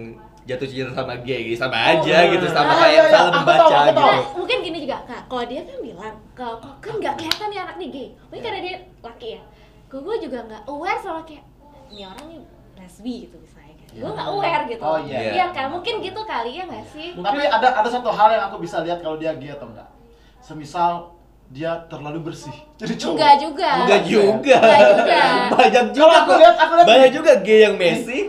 jatuh 0.46 0.64
cinta 0.64 0.94
sama 0.94 1.14
gay 1.20 1.52
sama 1.52 1.74
aja 1.74 2.16
Oh, 2.16 2.30
gitu 2.32 2.46
sama 2.48 2.70
ah, 2.70 2.78
kayak 2.80 2.92
iya, 2.92 3.02
iya. 3.02 3.12
salah 3.12 3.32
membaca 3.34 3.58
tahu, 3.60 3.72
gitu 3.82 3.98
tahu. 3.98 4.06
Nah, 4.08 4.22
mungkin 4.36 4.58
gini 4.62 4.78
juga, 4.80 4.98
kak. 5.04 5.22
Kalau 5.26 5.44
dia 5.44 5.62
kan 5.62 5.78
bilang, 5.80 6.16
kalau 6.32 6.56
kok 6.58 6.76
kan 6.80 6.94
nggak 6.96 7.14
kelihatan 7.16 7.48
nih 7.48 7.60
anak 7.60 7.76
nih 7.76 7.90
gay. 7.90 8.08
Mungkin 8.24 8.42
karena 8.44 8.60
dia 8.60 8.74
laki 9.02 9.28
ya. 9.32 9.42
Gue 9.86 10.00
gue 10.02 10.16
juga 10.22 10.38
nggak 10.44 10.62
aware 10.66 11.00
sama 11.00 11.22
kayak 11.24 11.44
ini 11.88 12.04
orang 12.04 12.26
nih 12.28 12.42
lesbi 12.76 13.14
gitu 13.24 13.36
misalnya 13.36 13.74
kan. 13.76 13.88
Gue 13.92 14.10
nggak 14.12 14.28
aware 14.30 14.64
gitu. 14.68 14.82
Oh, 14.82 14.98
iya. 15.00 15.20
Iya 15.34 15.46
kan, 15.50 15.66
mungkin 15.68 15.94
gitu 16.00 16.22
kali 16.24 16.52
ya 16.54 16.64
nggak 16.64 16.86
sih? 16.88 17.08
tapi 17.16 17.38
ada 17.42 17.68
ada 17.74 17.90
satu 17.90 18.10
hal 18.10 18.28
yang 18.30 18.44
aku 18.46 18.58
bisa 18.60 18.78
lihat 18.82 19.00
kalau 19.00 19.16
dia 19.16 19.34
gay 19.34 19.50
atau 19.50 19.66
enggak 19.66 19.90
semisal 20.40 21.10
dia 21.48 21.78
terlalu 21.88 22.22
bersih 22.24 22.54
jadi 22.76 22.94
cowok 22.96 23.14
Enggak 23.14 23.34
juga. 23.40 23.70
Enggak 23.80 24.02
juga. 24.04 24.58
Enggak 24.58 24.82
juga. 24.92 25.22
Banyak 25.58 25.86
juga. 25.90 26.06
Kalau 26.06 26.16
aku 26.22 26.32
lihat- 26.36 26.58
aku 26.60 26.74
lihat- 26.76 26.88
banyak 26.88 27.10
juga 27.12 27.32
gay 27.40 27.60
yang 27.64 27.76
Messi. 27.76 28.20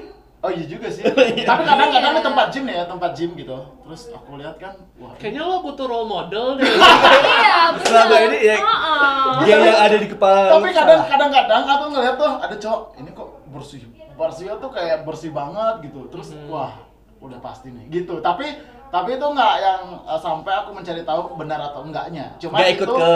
Oh 0.47 0.51
iya 0.53 0.63
juga 0.65 0.87
sih. 0.87 1.03
Tapi 1.51 1.63
kadang-kadang 1.67 1.91
Iya. 2.07 2.15
di 2.15 2.23
tempat 2.23 2.47
gym 2.49 2.65
ya, 2.65 2.83
tempat 2.87 3.11
gym 3.13 3.31
gitu. 3.35 3.59
Terus 3.83 4.03
aku 4.15 4.39
lihat 4.39 4.57
kan, 4.57 4.79
wah. 4.97 5.11
Kayaknya 5.19 5.43
lo 5.43 5.59
butuh 5.61 5.87
role 5.87 6.07
model 6.07 6.47
deh. 6.55 6.65
Iya. 7.37 7.75
Selama 7.83 8.17
ini 8.25 8.39
ya- 8.47 8.63
Oh, 9.27 9.43
Gay 9.43 9.53
yang 9.53 9.75
ada 9.77 9.97
di 9.99 10.07
kepala. 10.07 10.49
Tapi 10.49 10.71
kadang-kadang 11.03 11.63
aku 11.67 11.85
ngeliat 11.91 12.15
tuh 12.15 12.31
ada 12.39 12.55
cowok 12.55 12.83
ini 12.97 13.11
kok 13.11 13.29
bersih. 13.49 13.83
Bersihnya 14.15 14.55
tuh 14.57 14.71
kayak 14.71 15.03
bersih 15.03 15.31
banget 15.31 15.83
gitu. 15.83 16.07
Terus 16.09 16.33
Mhm. 16.33 16.47
wah, 16.47 16.73
udah 17.19 17.39
pasti 17.39 17.69
nih. 17.69 17.85
Gitu. 17.93 18.23
Tapi 18.23 18.47
tapi 18.87 19.11
itu 19.13 19.27
nggak 19.27 19.55
yang 19.59 19.83
uh, 20.07 20.15
sampai 20.17 20.55
aku 20.55 20.71
mencari 20.71 21.03
tahu 21.03 21.35
benar 21.35 21.59
atau 21.61 21.83
enggaknya. 21.83 22.31
Cuma 22.39 22.63
Nggak 22.63 22.71
ikut 22.73 22.87
itu 22.87 22.95
ke 22.95 23.13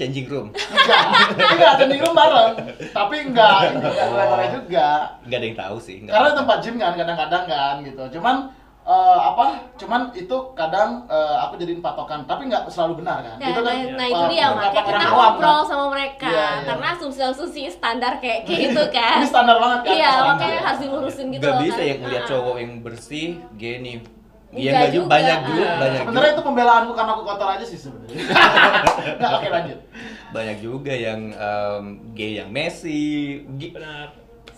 changing 0.00 0.26
room. 0.32 0.48
enggak. 0.48 1.04
Enggak 1.36 1.70
ada 1.76 1.84
room 1.92 2.14
bareng. 2.16 2.52
Tapi 2.88 3.14
enggak, 3.28 3.56
enggak 3.76 3.92
enggak 4.00 4.50
juga. 4.56 4.88
Nggak 5.28 5.38
ada 5.38 5.46
yang 5.46 5.58
tahu 5.60 5.76
sih. 5.76 5.96
nggak 6.00 6.14
Karena 6.16 6.30
tempat 6.32 6.56
gym 6.64 6.74
kan 6.80 6.92
kadang-kadang 6.96 7.44
kan 7.44 7.74
gitu. 7.84 8.02
Cuman 8.16 8.36
eh, 8.80 9.18
apa? 9.20 9.44
Cuman 9.76 10.00
itu 10.16 10.36
kadang 10.56 11.04
eh, 11.06 11.36
aku 11.44 11.60
jadiin 11.60 11.84
patokan, 11.84 12.24
tapi 12.24 12.48
nggak 12.48 12.64
selalu 12.72 13.04
benar 13.04 13.20
kan. 13.20 13.36
Nah, 13.36 13.48
itu 13.52 13.60
kan 13.60 13.74
nah, 13.76 13.96
nah, 14.00 14.06
itu 14.08 14.24
dia 14.32 14.46
makanya 14.50 14.84
kita 14.88 15.04
ngobrol 15.12 15.60
kan. 15.60 15.68
sama 15.68 15.84
mereka 15.92 16.26
Iya, 16.26 16.40
iya. 16.40 16.64
karena 16.64 16.86
asumsi-asumsi 16.96 17.60
standar 17.68 18.12
kayak 18.18 18.48
gitu 18.48 18.82
kan. 18.96 19.20
Ini 19.20 19.28
standar 19.28 19.56
banget 19.60 19.78
kan. 19.84 19.92
Iya, 19.92 20.10
makanya 20.24 20.60
harus 20.64 20.80
dilurusin 20.80 21.26
gitu 21.28 21.44
loh 21.44 21.60
bisa 21.60 21.76
kan. 21.76 21.88
yang 21.92 21.98
ngeliat 22.00 22.24
cowok 22.24 22.56
yang 22.56 22.72
bersih 22.80 23.28
gay 23.60 23.76
nih. 23.78 23.98
Iya 24.50 24.66
Nggak 24.66 24.74
nggak 24.74 24.90
juga 24.90 24.98
juga. 24.98 25.12
banyak 25.12 25.38
juga 25.40 25.62
Ah. 25.62 25.76
banyak 25.78 26.00
Sebenarnya 26.00 26.32
itu 26.32 26.42
pembelaanku 26.42 26.92
karena 26.92 27.12
aku 27.12 27.22
kotor 27.22 27.48
aja 27.48 27.64
sih 27.64 27.78
sebenarnya. 27.78 28.18
Nggak, 29.18 29.30
oke 29.32 29.48
lanjut. 29.48 29.78
banyak 30.30 30.56
juga 30.58 30.92
yang 30.92 31.20
em, 31.30 31.84
gay 32.12 32.32
yang 32.36 32.50
Messi. 32.50 33.02
Gi- 33.56 33.70
Benar. 33.72 34.10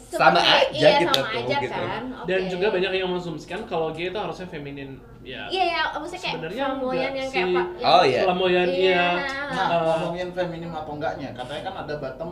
sama 0.08 0.36
Seperti- 0.36 0.76
aja 0.76 0.76
iya, 0.78 0.98
gitu 0.98 1.12
sama 1.14 1.24
tuh, 1.26 1.40
aja 1.42 1.56
gitu. 1.58 1.72
kan. 1.82 2.02
Dan 2.22 2.40
Oke. 2.42 2.50
juga 2.50 2.66
banyak 2.68 2.92
yang 2.94 3.08
mengasumsikan 3.08 3.60
kalau 3.64 3.88
gay 3.90 4.06
itu 4.06 4.18
harusnya 4.18 4.44
feminin. 4.46 4.90
Ya. 5.22 5.46
Iya, 5.46 5.64
ya, 5.66 5.80
maksudnya 5.94 6.20
kayak 6.20 6.34
Sebenarnya 6.34 6.64
flamboyan 6.66 7.12
yang 7.14 7.28
kayak 7.30 7.46
sih. 7.46 7.54
apa? 7.54 7.62
Oh, 7.86 8.02
iya. 8.02 8.20
Flamboyan 8.22 8.68
iya. 8.68 9.04
Nah, 9.48 9.66
Eh, 9.70 9.80
ngomongin 9.82 10.28
feminim 10.30 10.70
atau 10.70 10.92
enggaknya, 10.92 11.28
katanya 11.32 11.62
kan 11.62 11.74
ada 11.80 11.94
bottom 11.96 12.30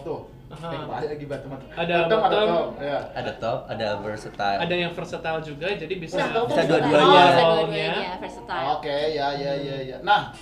tuh. 0.00 0.20
Eh, 0.50 1.06
lagi 1.06 1.26
bottom. 1.26 1.50
Ada 1.70 1.94
bottom, 2.04 2.20
ada 2.20 2.34
bottom. 2.34 2.48
top. 2.50 2.68
Ya. 2.82 2.98
Ada 3.14 3.32
top, 3.38 3.58
ada 3.66 3.86
versatile. 4.02 4.58
Ada 4.58 4.74
yang 4.76 4.92
versatile 4.92 5.40
juga, 5.40 5.66
jadi 5.72 5.94
bisa 5.94 6.16
Bisa 6.16 6.26
dua- 6.28 6.46
bisa 6.46 6.60
Oh, 6.60 6.66
dua-duanya. 6.66 7.22
dua-duanya, 7.30 8.12
versatile. 8.18 8.66
Oke, 8.74 8.96
ya 9.12 9.28
ya 9.32 9.52
ya 9.54 9.76
ya. 9.80 9.96
Nah, 10.02 10.34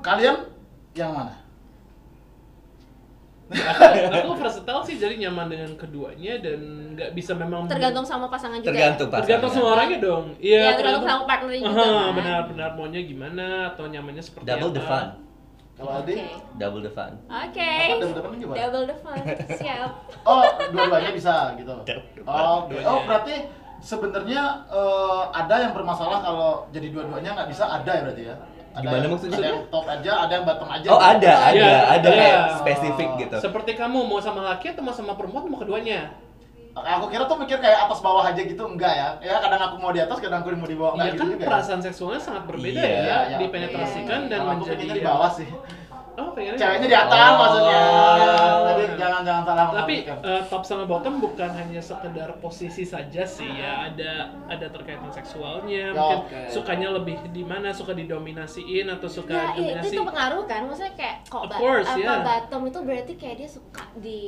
kalian 0.00 0.46
yang 0.92 1.10
mana? 1.10 1.34
aku 4.10 4.34
versatile 4.34 4.82
sih 4.82 4.98
jadi 4.98 5.14
nyaman 5.20 5.46
dengan 5.46 5.70
keduanya 5.78 6.34
dan 6.40 6.58
nggak 6.94 7.14
bisa 7.14 7.30
memang 7.30 7.70
Tergantung 7.70 8.02
sama 8.02 8.26
pasangan 8.26 8.58
juga. 8.58 8.74
Tergantung 8.74 9.06
ya? 9.06 9.12
pasangan. 9.12 9.22
tergantung 9.22 9.52
sama 9.52 9.68
orangnya 9.72 9.98
dong 10.02 10.24
Iya, 10.36 10.58
iya 10.58 10.70
tergantung 10.74 11.04
sama 11.04 11.22
partnernya 11.24 11.60
juga. 11.62 11.78
Aha, 11.78 11.86
kan? 11.86 12.10
benar-benar 12.12 12.70
maunya 12.74 13.00
gimana 13.02 13.46
atau 13.70 13.86
nyamannya 13.86 14.18
seperti 14.18 14.46
Double 14.48 14.66
apa 14.66 14.74
the 14.74 14.82
fun. 14.82 15.06
Kalau 15.76 15.90
Oke. 15.92 15.98
Aldi? 16.08 16.14
Double 16.56 16.80
the 16.80 16.92
fun. 16.92 17.12
Oke. 17.28 17.68
Apa 17.68 17.94
double-double 18.00 18.36
gimana? 18.40 18.56
Double 18.56 18.84
the 18.88 18.96
fun. 19.04 19.20
Siap. 19.60 19.90
Oh, 20.28 20.42
dua-duanya 20.72 21.12
bisa 21.12 21.34
gitu. 21.60 21.74
Double 21.84 22.08
the 22.16 22.22
fun. 22.24 22.32
Oh, 22.32 22.56
Oke. 22.64 22.80
Dua-duanya. 22.80 22.88
Oh, 22.88 22.98
berarti 23.04 23.34
sebenarnya 23.84 24.42
eh, 24.72 25.22
ada 25.36 25.54
yang 25.60 25.72
bermasalah 25.76 26.18
kalau 26.24 26.64
jadi 26.72 26.88
dua-duanya 26.88 27.30
nggak 27.36 27.48
bisa 27.52 27.64
ada 27.68 27.90
ya 27.92 28.02
berarti 28.08 28.24
ya? 28.24 28.36
Ada 28.76 28.84
Gimana 28.84 29.04
yang, 29.04 29.12
maksudnya? 29.16 29.36
Ada 29.36 29.48
yang 29.48 29.62
top 29.72 29.86
aja, 29.88 30.12
ada 30.20 30.32
yang 30.36 30.44
bottom 30.44 30.68
aja. 30.68 30.88
Oh 30.92 30.98
gitu. 31.00 31.12
ada, 31.16 31.32
ada, 31.48 31.56
Iya, 31.56 31.76
ada 31.96 32.08
iya. 32.12 32.20
kayak 32.20 32.40
spesifik 32.60 33.08
gitu. 33.24 33.36
seperti 33.40 33.70
kamu 33.72 33.98
mau 34.04 34.20
sama 34.20 34.40
laki 34.44 34.76
atau 34.76 34.82
mau 34.84 34.92
sama 34.92 35.12
perempuan 35.16 35.48
mau 35.48 35.56
keduanya 35.56 36.12
Aku 36.76 37.08
kira 37.08 37.24
tuh 37.24 37.36
mikir 37.36 37.56
kayak 37.56 37.88
atas 37.88 37.98
bawah 37.98 38.20
aja 38.22 38.36
gitu, 38.36 38.60
enggak 38.62 38.92
ya? 38.92 39.08
Ya 39.18 39.40
kadang 39.40 39.62
aku 39.64 39.76
mau 39.76 39.90
di 39.90 39.98
atas, 39.98 40.20
kadang 40.20 40.40
aku 40.40 40.52
mau 40.52 40.64
di 40.64 40.76
bawah, 40.76 40.92
Iya 40.92 41.00
enggak 41.02 41.08
kan 41.10 41.16
gitu 41.18 41.32
juga. 41.32 41.40
ya? 41.40 41.48
perasaan 41.48 41.80
seksualnya 41.80 42.20
sangat 42.20 42.42
berbeda 42.44 42.76
Iya. 42.76 42.84
ya, 42.84 43.00
Iya, 43.00 43.16
iya. 43.26 43.36
dipenetrasikan 43.40 44.20
Iya. 44.20 44.28
dan 44.28 44.38
Kalau 44.38 44.50
aku 44.50 44.60
menjadi 44.62 44.84
di 44.86 45.00
bawah 45.02 45.30
sih. 45.30 45.50
oh 46.16 46.32
pengennya 46.32 46.56
Ceweknya 46.56 46.88
di 46.88 46.96
atas 46.98 47.20
Oh. 47.20 47.36
maksudnya. 47.38 47.80
Jadi 48.66 48.84
jangan 48.96 49.20
jangan 49.22 49.42
salah 49.44 49.66
tapi 49.70 49.94
eh, 50.00 50.42
top 50.46 50.62
sama 50.64 50.84
bottom 50.84 51.14
bukan 51.18 51.50
hanya 51.50 51.76
sekedar 51.78 52.28
posisi 52.38 52.84
saja 52.84 53.22
sih 53.22 53.44
ya 53.46 53.84
ada 53.86 54.12
ada 54.46 54.66
terkaitan 54.66 55.08
seksualnya 55.10 55.84
Ya, 55.86 55.92
mungkin 55.92 56.18
oke. 56.24 56.40
sukanya 56.48 56.88
lebih 56.90 57.20
di 57.30 57.42
mana 57.42 57.68
suka 57.70 57.92
didominasiin 57.92 58.88
atau 58.90 59.04
suka 59.06 59.28
Ya, 59.28 59.36
iya, 59.36 59.44
itu, 59.44 59.60
dominasi 59.76 59.92
itu 59.92 60.02
pengaruh 60.02 60.42
kan. 60.46 60.60
Maksudnya 60.66 60.94
kayak 60.94 61.16
kok 61.26 61.36
Of 61.38 61.48
ba- 61.48 61.58
course, 61.58 61.84
apa 61.86 62.00
yeah. 62.00 62.20
bottom 62.22 62.62
itu 62.64 62.78
berarti 62.82 63.12
kayak 63.14 63.36
dia 63.36 63.48
suka 63.50 63.84
di 63.94 64.20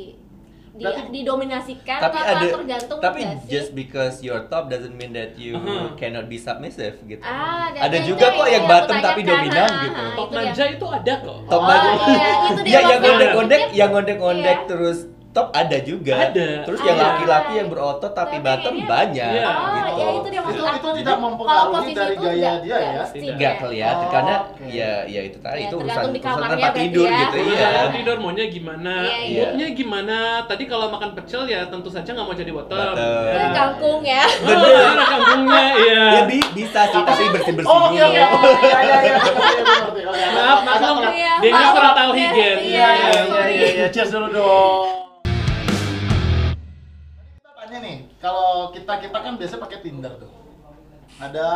di 0.79 0.85
Berarti- 0.85 1.11
didominasikan 1.11 1.99
tapi 1.99 2.17
atau 2.17 2.31
ada 2.31 2.47
tergantung 2.49 2.99
tapi 3.01 3.21
just 3.45 3.75
because 3.75 4.23
you're 4.23 4.47
top 4.47 4.67
doesn't 4.67 4.95
mean 4.95 5.11
that 5.11 5.35
you 5.35 5.59
Uh-huh. 5.59 5.91
cannot 5.97 6.25
be 6.25 6.39
submissive 6.39 6.95
gitu. 7.03 7.19
Ah, 7.21 7.67
ada 7.69 7.99
itu 7.99 8.15
juga 8.15 8.31
kok 8.31 8.47
yang 8.47 8.63
bottom 8.65 8.97
tapi 9.01 9.21
dominan 9.23 9.67
Ha, 9.67 9.83
gitu. 9.83 10.03
top 10.15 10.29
manja 10.31 10.65
itu 10.69 10.87
ada 10.87 11.15
kok 11.19 11.39
Top 11.45 11.59
Oh, 11.59 11.63
manja. 11.65 11.91
iya, 12.07 12.31
itu 12.47 12.61
dia 12.65 12.71
Ya 12.71 12.81
yang 12.87 13.01
ngondek-ngondek, 13.03 13.63
yang 13.75 13.91
ngondek-ngondek 13.91 14.57
Iya. 14.57 14.69
terus 14.71 14.99
top 15.29 15.53
ada 15.53 15.79
juga. 15.81 16.15
Ada. 16.25 16.65
Terus 16.65 16.81
yang 16.83 16.99
laki-laki 16.99 17.53
yang 17.55 17.69
berotot 17.69 18.11
tapi 18.11 18.37
Tapi 18.37 18.45
bottom 18.45 18.75
kayaknya- 18.75 18.89
banyak 18.89 19.29
Iya. 19.31 19.47
Oh, 19.47 19.69
gitu. 19.69 19.93
ya 19.95 20.07
itu 20.11 20.29
dia 20.29 20.41
maksud 20.41 20.57
Itu 20.59 20.67
aku. 20.67 20.77
itu 20.79 20.89
tidak 20.99 21.15
Kalau 21.15 21.25
mempengaruhi 21.29 21.69
posisi 21.69 21.95
dari 21.95 22.09
itu 22.09 22.23
gaya 22.23 22.35
nggak- 22.35 22.59
dia 22.59 22.75
ya. 22.75 23.03
kayak- 23.39 23.57
kelihatan 23.59 23.99
Oh, 23.99 24.11
karena 24.11 24.35
oke. 24.41 24.65
ya 24.69 24.93
ya 25.05 25.21
itu 25.23 25.39
tadi 25.39 25.59
Ya, 25.59 25.67
itu 25.69 25.75
urusan 25.77 26.03
urusan 26.09 26.49
tempat 26.49 26.73
tidur 26.75 27.07
ya. 27.07 27.19
gitu 27.21 27.37
Iya, 27.39 27.47
iya. 27.49 27.69
tempat 27.69 27.93
tidur 27.95 28.17
maunya 28.19 28.45
gimana, 28.49 28.95
Iya, 28.99 29.19
iya. 29.21 29.41
moodnya 29.45 29.69
gimana. 29.71 30.19
Tadi 30.45 30.65
kalau 30.65 30.87
makan 30.89 31.11
pecel 31.15 31.43
ya 31.45 31.61
tentu 31.67 31.89
saja 31.89 32.09
nggak 32.09 32.25
mau 32.25 32.35
jadi 32.35 32.51
bottom. 32.51 32.79
Bottom. 32.79 33.23
Ya. 33.29 33.39
Eh, 33.39 33.51
kangkung 33.53 34.01
ya. 34.03 34.25
Bener, 34.41 34.85
ada 34.89 35.05
kangkungnya, 35.07 35.65
iya. 35.79 36.03
Ya 36.11 36.23
bi- 36.25 36.51
bisa 36.53 36.81
sih 36.85 37.01
tapi 37.01 37.25
bersih-bersih 37.29 37.69
Oh. 37.69 37.91
Ya 37.91 38.07
ya 38.07 38.09
ya. 38.09 38.27
Ngerti. 38.33 39.09
Oke, 40.03 40.25
Maaf, 40.31 40.61
maklum. 40.65 40.97
Iya, 41.05 41.33
Dia 41.39 41.49
nggak 41.49 41.63
maaf. 41.63 41.75
kurang 41.75 41.95
tahu 41.95 42.11
Ya, 42.11 42.19
higien. 42.19 42.57
Iya, 42.59 42.89
Iya 42.89 42.89
iya 42.89 43.45
iya 43.47 43.67
iya. 43.77 43.87
Cheers 43.89 44.11
dulu 44.11 44.29
dong. 44.31 44.98
Kalau 48.19 48.49
kita 48.71 48.93
kita 48.99 49.15
kan 49.17 49.35
biasa 49.35 49.55
pakai 49.57 49.79
Tinder 49.81 50.13
tuh. 50.17 50.31
Ada 51.19 51.49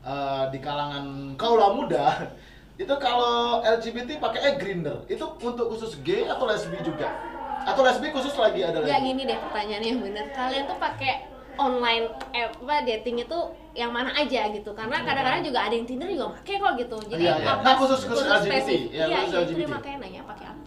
eh, 0.00 0.44
di 0.50 0.58
kalangan 0.58 1.04
kaula 1.34 1.70
muda 1.70 2.12
itu 2.78 2.94
kalau 2.96 3.58
LGBT 3.60 4.16
pakai 4.18 4.40
eh 4.44 4.54
Grinder 4.54 5.02
itu 5.06 5.24
untuk 5.36 5.66
khusus 5.68 5.98
gay 6.00 6.24
atau 6.24 6.44
lesbi 6.44 6.78
juga 6.80 7.10
atau 7.64 7.82
lesbi 7.82 8.08
khusus 8.08 8.32
lagi 8.34 8.62
ada 8.62 8.78
Nggak 8.78 8.88
lagi 8.92 9.08
gini 9.08 9.22
deh 9.24 9.38
pertanyaannya 9.40 9.88
yang 9.88 10.00
bener. 10.00 10.24
Kalian 10.30 10.64
tuh 10.64 10.78
pakai 10.78 11.12
online 11.56 12.06
eh, 12.30 12.46
apa 12.46 12.86
dating 12.86 13.18
itu 13.18 13.38
yang 13.74 13.90
mana 13.90 14.10
aja 14.12 14.46
gitu 14.48 14.70
karena 14.72 15.02
kadang-kadang 15.02 15.42
juga 15.42 15.58
ada 15.60 15.74
yang 15.74 15.84
Tinder 15.84 16.06
juga 16.06 16.30
pakai 16.36 16.54
kok 16.56 16.72
gitu 16.78 16.96
jadi 17.08 17.22
Iya, 17.24 17.34
iya. 17.34 17.46
apa 17.50 17.62
Nah, 17.64 17.74
khusus- 17.76 18.04
khusus 18.04 18.26
LGBT. 18.26 18.46
spesifik 18.46 18.82
Ya, 18.88 19.04
iya 19.04 19.16
khusus 19.18 19.34
iya 19.34 19.40
itu 19.40 19.52
dia 19.52 19.58
LGBT. 19.58 19.70
makanya 19.72 19.96
nanya 19.98 20.22
pakai 20.24 20.46
apa 20.46 20.57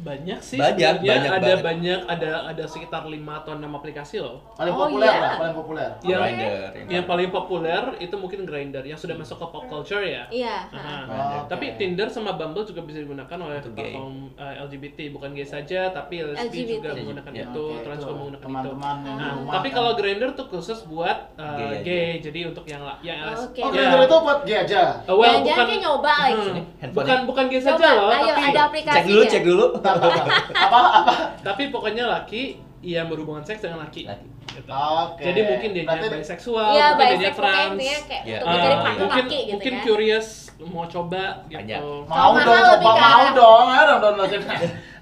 Banyak 0.00 0.40
sih 0.40 0.56
Banyak, 0.56 0.76
sebenarnya. 0.96 1.10
banyak 1.12 1.30
ada 1.30 1.40
banget. 1.42 1.60
banyak 1.62 2.00
ada 2.06 2.30
ada 2.46 2.64
sekitar 2.64 3.02
5 3.04 3.12
atau 3.36 3.52
6 3.52 3.68
aplikasi 3.70 4.16
loh. 4.18 4.40
Paling 4.54 4.72
Oh, 4.72 4.80
populer 4.82 5.06
iya. 5.06 5.20
lah, 5.20 5.32
paling 5.36 5.54
populer. 5.54 5.90
Yang 6.00 6.20
Grindr, 6.22 6.52
yang 6.88 7.04
paling 7.04 7.28
populer 7.30 7.82
itu 7.98 8.14
mungkin 8.14 8.40
Grindr 8.42 8.80
yang 8.82 8.96
sudah 8.96 9.14
masuk 9.14 9.36
ke 9.36 9.46
pop 9.46 9.64
culture 9.66 10.00
ya. 10.00 10.24
Iya. 10.26 10.56
Ha. 10.70 10.80
Oh. 11.04 11.40
Tapi 11.46 11.76
Tinder 11.76 12.08
sama 12.08 12.32
Bumble 12.32 12.64
juga 12.64 12.80
bisa 12.80 12.98
digunakan 12.98 13.36
oleh 13.36 13.60
platform 13.60 14.16
uh, 14.34 14.54
LGBT, 14.62 14.98
bukan 15.10 15.30
gay 15.30 15.44
saja, 15.44 15.90
tapi 15.90 16.22
lesbi 16.22 16.48
LGBT. 16.64 16.70
juga 16.74 16.88
menggunakan 16.94 17.30
Ya. 17.30 17.44
itu, 17.46 17.64
Oke, 17.66 17.82
trans 17.82 17.92
itu 17.92 18.02
juga 18.02 18.14
menggunakan 18.16 18.40
itu. 18.40 18.48
teman-teman 18.50 18.96
yang 18.96 19.04
di 19.10 19.20
Nah, 19.20 19.32
rumah 19.36 19.52
tapi 19.52 19.68
kan. 19.68 19.76
kalau 19.76 19.90
Grindr 19.94 20.30
tuh 20.32 20.46
khusus 20.48 20.78
buat 20.84 21.18
uh, 21.34 21.44
Gay 21.54 21.68
aja. 21.70 21.80
gay, 21.82 22.08
jadi 22.20 22.40
untuk 22.48 22.64
yang 22.64 22.82
yang. 23.00 23.18
Oh, 23.30 23.46
Ya. 23.52 23.68
Grindr 23.68 24.00
itu 24.02 24.16
buat 24.18 24.38
gay 24.42 24.58
aja. 24.62 24.82
Uh, 25.04 25.14
well, 25.14 25.36
bukan 25.38 25.64
kayak 25.66 25.80
nyoba 25.80 26.12
lagi. 26.18 26.48
Hmm, 26.80 26.90
bukan 26.90 27.18
bukan 27.26 27.44
gay 27.46 27.60
saja 27.60 27.86
loh, 27.92 28.08
tapi 28.08 28.30
ada 28.46 28.60
aplikasi 28.64 28.96
Cek 28.96 29.04
dulu, 29.06 29.22
cek 29.26 29.42
dulu. 29.44 29.64
Bentar, 29.92 30.10
bentar. 30.12 30.36
apa 30.56 30.78
apa? 30.96 31.12
tapi 31.40 31.62
pokoknya 31.68 32.04
laki 32.06 32.42
yang 32.80 33.06
berhubungan 33.06 33.42
seks 33.42 33.60
dengan 33.60 33.82
laki. 33.82 34.04
Laki. 34.04 34.26
Gitu. 34.50 34.66
Oke. 34.66 35.22
Jadi 35.22 35.40
mungkin 35.44 35.68
dia 35.70 35.84
Berarti- 35.84 36.18
bisexual, 36.18 36.68
Iya, 36.70 36.86
mungkin 36.92 37.18
dia 37.18 37.32
trans. 37.32 37.78
kayak 38.02 38.22
Ya. 38.24 38.36
untuk 38.36 38.42
Uh, 38.42 38.50
mencari 38.50 38.74
partner 38.76 38.98
mungkin 39.00 39.24
laki 39.24 39.38
gitu 39.38 39.52
mungkin 39.52 39.72
kan. 39.72 39.82
curious 39.84 40.28
mau 40.60 40.84
coba 40.86 41.22
gitu. 41.46 41.56
Banyak. 41.56 41.80
mau 42.04 42.30
dong 42.34 42.62
coba 42.76 42.90
mau 42.92 43.26
dong 43.32 43.66
ayo 43.70 43.82
dong 43.86 44.00
downloadin 44.02 44.42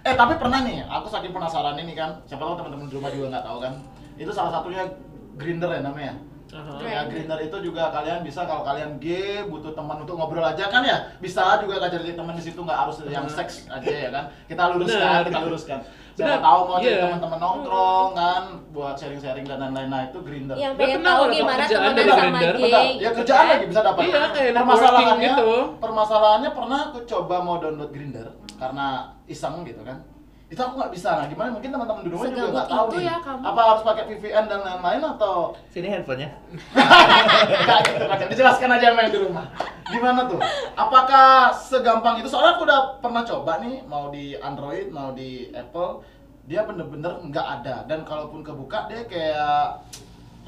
eh 0.00 0.14
tapi 0.14 0.32
pernah 0.36 0.58
nih 0.62 0.84
aku 0.84 1.06
saking 1.08 1.32
penasaran 1.32 1.74
ini 1.76 1.92
kan 1.92 2.14
siapa 2.22 2.40
tahu 2.40 2.54
teman-teman 2.56 2.86
di 2.86 2.94
rumah 2.94 3.10
juga 3.10 3.26
nggak 3.28 3.42
tahu 3.42 3.58
kan 3.58 3.72
itu 4.14 4.30
salah 4.30 4.52
satunya 4.52 4.86
Grinder 5.34 5.66
ya 5.68 5.80
namanya 5.80 6.14
Aha. 6.48 6.80
ya 6.80 7.00
Grinder 7.04 7.38
itu 7.38 7.56
juga 7.60 7.90
kalian 7.90 8.20
bisa 8.20 8.42
kalau 8.42 8.62
kalian 8.62 8.96
gay 8.96 9.44
butuh 9.44 9.72
teman 9.72 10.00
untuk 10.00 10.16
ngobrol 10.16 10.40
aja 10.40 10.64
kan 10.64 10.80
ya 10.80 11.12
bisa 11.18 11.60
juga 11.60 11.76
kan 11.78 11.88
cari 11.90 12.12
teman 12.12 12.32
di 12.32 12.40
situ 12.40 12.56
nggak 12.56 12.78
harus 12.78 12.96
yang 13.04 13.28
seks 13.28 13.68
aja 13.68 13.84
ya 13.86 14.08
kan 14.08 14.24
kita 14.44 14.62
luruskan 14.72 14.96
Benar. 14.98 15.22
kita 15.24 15.38
luruskan 15.44 15.78
siapa 16.12 16.40
tahu 16.40 16.60
mau 16.64 16.76
cari 16.76 16.90
Iya. 16.90 17.04
teman-teman 17.06 17.38
nongkrong 17.38 18.10
kan 18.10 18.42
buat 18.68 18.94
sharing-sharing 18.96 19.44
dan 19.44 19.60
lain-lain 19.62 19.86
nah 19.86 20.02
itu 20.02 20.18
Grinder 20.18 20.56
Yang 20.56 20.72
pengen 20.74 21.00
tahu 21.00 21.22
gimana 21.30 21.62
temenan 21.62 21.94
dari 21.94 22.10
sama. 22.10 22.38
Bentar, 22.58 22.82
ya 22.82 22.90
gitu 22.98 23.16
kerjaan 23.22 23.38
kan. 23.38 23.52
lagi 23.54 23.66
bisa 23.66 23.80
dapat. 23.86 24.00
Iya, 24.02 24.22
kayak 24.34 24.52
permasalahannya 24.52 25.30
gitu. 25.30 25.50
Permasalahannya 25.78 26.50
pernah 26.50 26.78
aku 26.90 26.98
coba 27.06 27.36
mau 27.38 27.56
download 27.56 27.90
Grinder 27.90 28.26
karena 28.58 28.86
iseng 29.26 29.62
gitu 29.62 29.86
kan. 29.86 30.02
Itu 30.48 30.60
aku 30.64 30.80
nggak 30.80 30.92
bisa. 30.96 31.10
Nah, 31.12 31.26
gimana 31.28 31.52
mungkin 31.52 31.68
teman-teman 31.68 32.00
di 32.00 32.08
rumah 32.08 32.24
juga 32.32 32.48
nggak 32.48 32.68
tahu 32.72 32.86
itu 32.88 32.96
nih. 32.96 33.04
ya 33.04 33.16
kamu. 33.20 33.42
Apa 33.44 33.60
harus 33.68 33.82
pakai 33.84 34.04
VPN 34.08 34.44
dan 34.48 34.60
lain-lain 34.64 35.02
atau 35.04 35.34
Sini 35.68 35.88
handphonenya. 35.92 36.30
enggak 36.72 37.78
gitu 37.84 38.04
kan. 38.08 38.16
Dijelaskan 38.32 38.70
aja 38.72 38.84
yang 38.88 39.12
di 39.12 39.20
rumah. 39.20 39.46
Gimana 39.92 40.20
tuh? 40.24 40.40
Apakah 40.72 41.52
segampang 41.52 42.24
itu? 42.24 42.32
Soalnya 42.32 42.56
aku 42.56 42.64
udah 42.64 42.80
pernah 43.04 43.22
coba 43.28 43.60
nih 43.60 43.84
mau 43.84 44.08
di 44.08 44.40
Android, 44.40 44.88
mau 44.88 45.12
di 45.12 45.52
Apple, 45.52 46.00
dia 46.48 46.64
bener-bener 46.64 47.12
nggak 47.28 47.46
ada. 47.60 47.84
Dan 47.84 48.08
kalaupun 48.08 48.40
kebuka 48.40 48.88
dia 48.88 49.04
kayak 49.04 49.84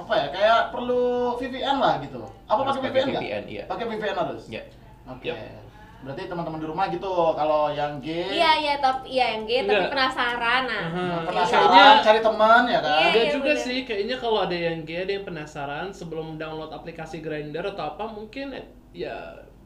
apa 0.01 0.13
ya? 0.17 0.27
Kayak 0.33 0.61
perlu 0.73 1.37
VPN 1.37 1.77
lah 1.77 2.01
gitu. 2.01 2.25
Apa 2.49 2.61
pakai 2.73 2.89
VPN 2.89 3.07
nggak? 3.13 3.21
VPN, 3.21 3.45
iya. 3.53 3.65
Pakai 3.69 3.85
VPN 3.85 4.17
harus. 4.17 4.49
Ya. 4.49 4.65
Oke. 5.05 5.29
Yap. 5.29 5.60
Berarti 6.01 6.23
teman-teman 6.27 6.57
di 6.57 6.67
rumah 6.67 6.89
gitu 6.89 7.13
kalau 7.35 7.69
yang 7.69 8.01
gay 8.01 8.33
Iya, 8.33 8.53
iya, 8.57 8.75
tapi 8.79 9.05
iya 9.11 9.37
yang 9.37 9.45
gay 9.45 9.61
tapi 9.63 9.77
Enggak. 9.77 9.93
penasaran 9.93 10.63
nah. 10.65 10.85
Aha. 10.87 11.07
penasaran 11.25 11.69
Kayaknya- 11.69 12.01
cari 12.03 12.21
teman 12.21 12.63
ya 12.65 12.81
kan. 12.81 12.91
Iya, 12.91 13.05
Ada 13.07 13.21
iya, 13.21 13.31
juga 13.31 13.51
bener. 13.51 13.61
sih, 13.61 13.79
kayaknya 13.85 14.17
kalau 14.17 14.39
ada 14.41 14.57
yang 14.57 14.79
gay, 14.83 14.99
ada 14.99 15.13
yang 15.13 15.25
penasaran 15.25 15.87
sebelum 15.91 16.27
download 16.35 16.71
aplikasi 16.71 17.21
Grindr 17.21 17.65
atau 17.67 17.85
apa, 17.91 18.09
mungkin 18.09 18.47
eh, 18.53 18.65
ya 18.93 19.17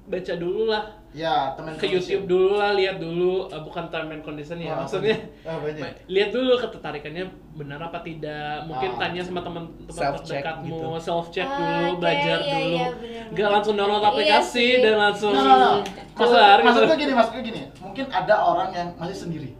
baca 0.07 0.35
dulu 0.35 0.69
lah 0.69 0.85
Ya, 1.14 1.55
teman 1.55 1.79
ke 1.79 1.87
YouTube 1.87 2.27
dulu 2.27 2.59
lah, 2.59 2.75
lihat 2.75 2.99
dulu, 2.99 3.47
eh, 3.47 3.62
bukan 3.62 3.87
term 3.87 4.11
and 4.11 4.19
condition 4.21 4.59
ya, 4.59 4.75
Oh, 4.75 4.83
maksudnya 4.83 5.14
Ah, 5.47 5.62
banyak. 5.62 6.11
lihat 6.11 6.29
dulu 6.29 6.59
ketertarikannya 6.59 7.23
benar 7.55 7.79
apa 7.79 8.03
tidak, 8.03 8.67
mungkin 8.67 8.90
Ah. 8.90 8.99
tanya 8.99 9.23
sama 9.23 9.38
teman-teman 9.38 9.95
Self-check 9.95 10.43
terdekatmu, 10.43 10.75
gitu. 10.75 10.88
self 10.99 11.31
check 11.31 11.47
Ah, 11.47 11.55
dulu, 11.55 11.87
oke, 11.87 11.99
belajar 12.01 12.38
iya, 12.40 12.51
dulu, 12.53 12.75
iya, 13.07 13.23
nggak 13.31 13.49
langsung 13.49 13.75
download 13.75 14.03
Iya 14.03 14.11
aplikasi 14.11 14.51
sih. 14.51 14.71
dan 14.83 14.95
langsung 14.99 15.33
Nah, 15.33 15.40
nah, 15.40 15.55
nah. 15.55 15.79
keluar 16.12 16.57
gitu. 16.57 16.67
maksudnya 16.67 16.97
gini, 16.99 17.12
maksudnya 17.14 17.43
gini. 17.45 17.62
Mungkin 17.79 18.05
ada 18.11 18.35
orang 18.37 18.69
yang 18.71 18.88
masih 18.99 19.17
sendiri. 19.17 19.51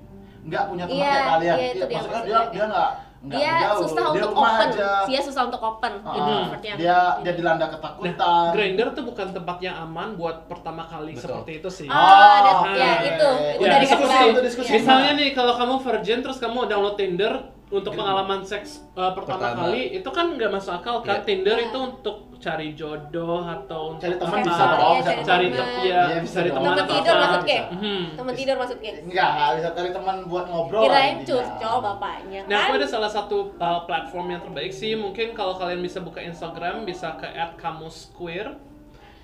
Nggak 0.43 0.63
punya 0.67 0.85
teman 0.85 0.99
Iya, 0.99 1.07
kayak 1.09 1.27
kalian. 1.31 1.57
iya, 1.57 1.67
itu 1.71 1.85
dia 1.87 1.95
maksudnya 1.95 2.21
dia 2.21 2.39
dia 2.51 2.65
nggak 2.67 2.91
nggak 3.25 3.39
Dia 3.39 3.55
jauh. 3.59 3.81
susah 3.83 4.05
dia 4.05 4.13
untuk 4.21 4.33
open. 4.35 4.69
aja. 4.69 4.91
Dia 5.05 5.21
susah 5.21 5.43
untuk 5.45 5.63
open. 5.63 5.93
Ah, 6.01 6.13
Itu 6.13 6.31
seperti 6.45 6.67
yang 6.67 6.79
dia 6.79 6.99
dia 7.19 7.33
dilanda 7.33 7.65
Nah, 7.65 7.71
ketakutan. 7.73 8.49
Grindr 8.53 8.87
tuh 8.93 9.05
bukan 9.05 9.27
tempat 9.31 9.57
yang 9.59 9.77
aman 9.81 10.09
buat 10.15 10.37
pertama 10.45 10.83
kali 10.85 11.13
Betul. 11.13 11.25
seperti 11.41 11.53
itu 11.59 11.69
sih. 11.71 11.89
Ah, 11.89 11.97
ada 12.39 12.51
Oh, 12.53 12.63
ya 12.69 12.93
oke. 12.93 13.07
itu. 13.07 13.29
Itu 13.51 13.63
Ya, 13.63 13.71
dari 13.71 13.85
diskusi, 13.85 14.25
diskusi. 14.43 14.69
Iya. 14.69 14.77
Misalnya 14.77 15.11
nih 15.15 15.29
kalau 15.33 15.55
kamu 15.55 15.75
virgin 15.81 16.19
terus 16.21 16.37
kamu 16.37 16.59
download 16.67 16.95
Tinder 16.95 17.33
untuk 17.75 17.93
pengalaman 17.93 18.41
seks 18.41 18.87
uh, 18.93 19.11
pertama, 19.11 19.51
Pertama. 19.51 19.67
kali 19.67 19.83
itu 19.93 20.09
kan 20.09 20.27
nggak 20.31 20.49
masuk 20.49 20.73
akal 20.75 20.97
kan 21.01 21.19
Iya. 21.19 21.25
Tinder 21.25 21.57
Iya. 21.57 21.67
itu 21.69 21.79
untuk 21.81 22.17
cari 22.37 22.69
jodoh 22.73 23.41
atau 23.41 23.81
untuk 23.91 24.05
Cari 24.05 24.17
teman 24.17 24.37
apa. 24.37 24.45
bisa 24.45 24.61
Iya, 24.61 24.75
dong, 24.75 24.97
cari 25.01 25.23
cari 25.25 25.47
teman. 25.47 25.57
te- 25.57 25.81
iya, 25.83 26.01
Iya, 26.05 26.19
bisa 26.21 26.35
cari 26.37 26.51
teman 26.51 26.63
Teman 26.63 26.77
atau 26.77 26.87
tidur 26.95 27.11
apa. 27.11 27.23
maksud 27.25 27.43
kayak. 27.43 27.67
Mhm. 27.73 28.03
Teman 28.15 28.35
tidur 28.35 28.57
maksud 28.57 28.79
kayak. 28.79 28.95
Enggak, 29.03 29.29
nggak 29.31 29.51
bisa 29.55 29.69
cari 29.73 29.91
teman 29.91 30.17
buat 30.25 30.45
ngobrol. 30.47 30.83
Kirain 30.85 31.17
curcol 31.21 31.77
bapaknya 31.81 32.41
Nah, 32.43 32.53
kan. 32.55 32.65
aku 32.65 32.73
ada 32.77 32.87
salah 32.87 33.11
satu 33.11 33.37
uh, 33.57 33.81
platform 33.83 34.27
yang 34.29 34.43
terbaik 34.43 34.71
sih. 34.71 34.93
Mungkin 34.95 35.33
kalau 35.33 35.55
kalian 35.55 35.81
bisa 35.81 35.99
buka 35.99 36.21
Instagram, 36.21 36.85
bisa 36.85 37.17
ke 37.17 37.27
@kamusqueer. 37.57 38.55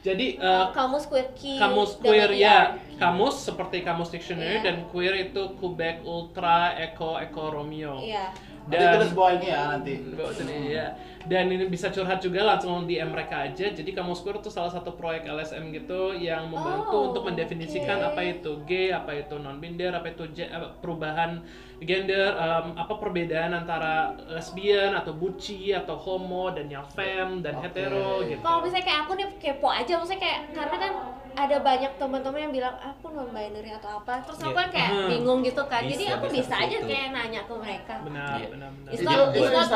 Jadi 0.00 0.40
uh, 0.40 0.72
kamus 0.72 1.04
queer 1.04 1.28
key. 1.36 1.60
kamus 1.60 2.00
queer 2.00 2.32
ya, 2.32 2.72
kamus 2.96 3.36
seperti 3.36 3.84
kamus 3.84 4.08
dictionary 4.08 4.56
Iya. 4.56 4.64
dan 4.64 4.76
queer 4.88 5.28
itu 5.28 5.52
Quebec 5.54 6.00
Ultra 6.02 6.72
Eco 6.72 7.14
Eco 7.14 7.52
Romeo. 7.52 8.00
Iya. 8.00 8.32
Nanti 8.64 8.80
Dan- 8.80 8.94
tulis 8.96 9.12
bawah 9.12 9.32
ini 9.34 9.46
ya 9.46 9.60
nanti. 9.68 9.92
Bawa 10.10 10.32
sini 10.32 10.56
ya. 10.70 10.86
Dan 11.20 11.52
ini 11.52 11.68
bisa 11.68 11.92
curhat 11.92 12.16
juga 12.18 12.40
langsung 12.40 12.88
di 12.88 12.96
DM 12.96 13.12
mereka 13.12 13.44
aja. 13.44 13.66
Jadi 13.68 13.90
kamu 13.90 14.16
Square 14.16 14.40
itu 14.40 14.48
salah 14.48 14.72
satu 14.72 14.96
proyek 14.96 15.28
LSM 15.28 15.68
gitu 15.68 16.16
yang 16.16 16.48
membantu 16.48 16.96
Oh, 16.96 17.06
untuk 17.12 17.28
mendefinisikan 17.28 18.00
oke. 18.00 18.08
apa 18.10 18.20
itu 18.22 18.52
gay, 18.64 18.88
apa 18.88 19.12
itu 19.14 19.36
non 19.36 19.60
binder, 19.60 19.92
apa 19.92 20.08
itu 20.08 20.24
apa 20.46 20.80
perubahan 20.80 21.44
gender, 21.80 22.28
em, 22.30 22.76
apa 22.76 22.94
perbedaan 22.94 23.50
antara 23.54 23.92
lesbian 24.28 24.92
atau 24.92 25.12
buci 25.12 25.72
atau 25.72 25.96
homo 25.96 26.48
dan 26.50 26.68
yang 26.68 26.84
femme 26.86 27.40
dan 27.40 27.56
Oke. 27.56 27.64
hetero 27.66 28.20
gitu. 28.22 28.38
Kalau 28.38 28.60
misalnya 28.60 28.84
kayak 28.84 29.00
aku 29.02 29.12
nih 29.14 29.26
kepo 29.34 29.66
aja, 29.66 29.92
maksudnya 29.96 30.20
kayak 30.20 30.38
karena 30.52 30.76
kan 30.78 30.92
ada 31.30 31.56
banyak 31.56 31.92
teman-teman 31.94 32.40
yang 32.42 32.52
bilang 32.52 32.74
aku 32.76 33.06
non 33.08 33.30
binary 33.30 33.70
atau 33.70 34.02
apa, 34.02 34.18
terus 34.20 34.42
aku 34.42 34.50
kan 34.52 34.68
kayak 34.68 34.90
Hmm. 34.90 35.08
bingung 35.08 35.40
gitu 35.40 35.62
kan. 35.64 35.80
Jadi 35.80 36.04
Bisa, 36.04 36.18
aku 36.18 36.26
bisa 36.26 36.36
bisa 36.36 36.54
aja 36.58 36.66
seperti 36.66 36.76
itu. 36.76 36.90
kayak 36.90 37.08
nanya 37.08 37.40
ke 37.40 37.54
mereka. 37.54 37.94
Benar, 38.02 38.34
Iya. 38.34 38.48
benar, 38.50 38.68
benar. 38.68 38.90
Itu- 38.90 39.06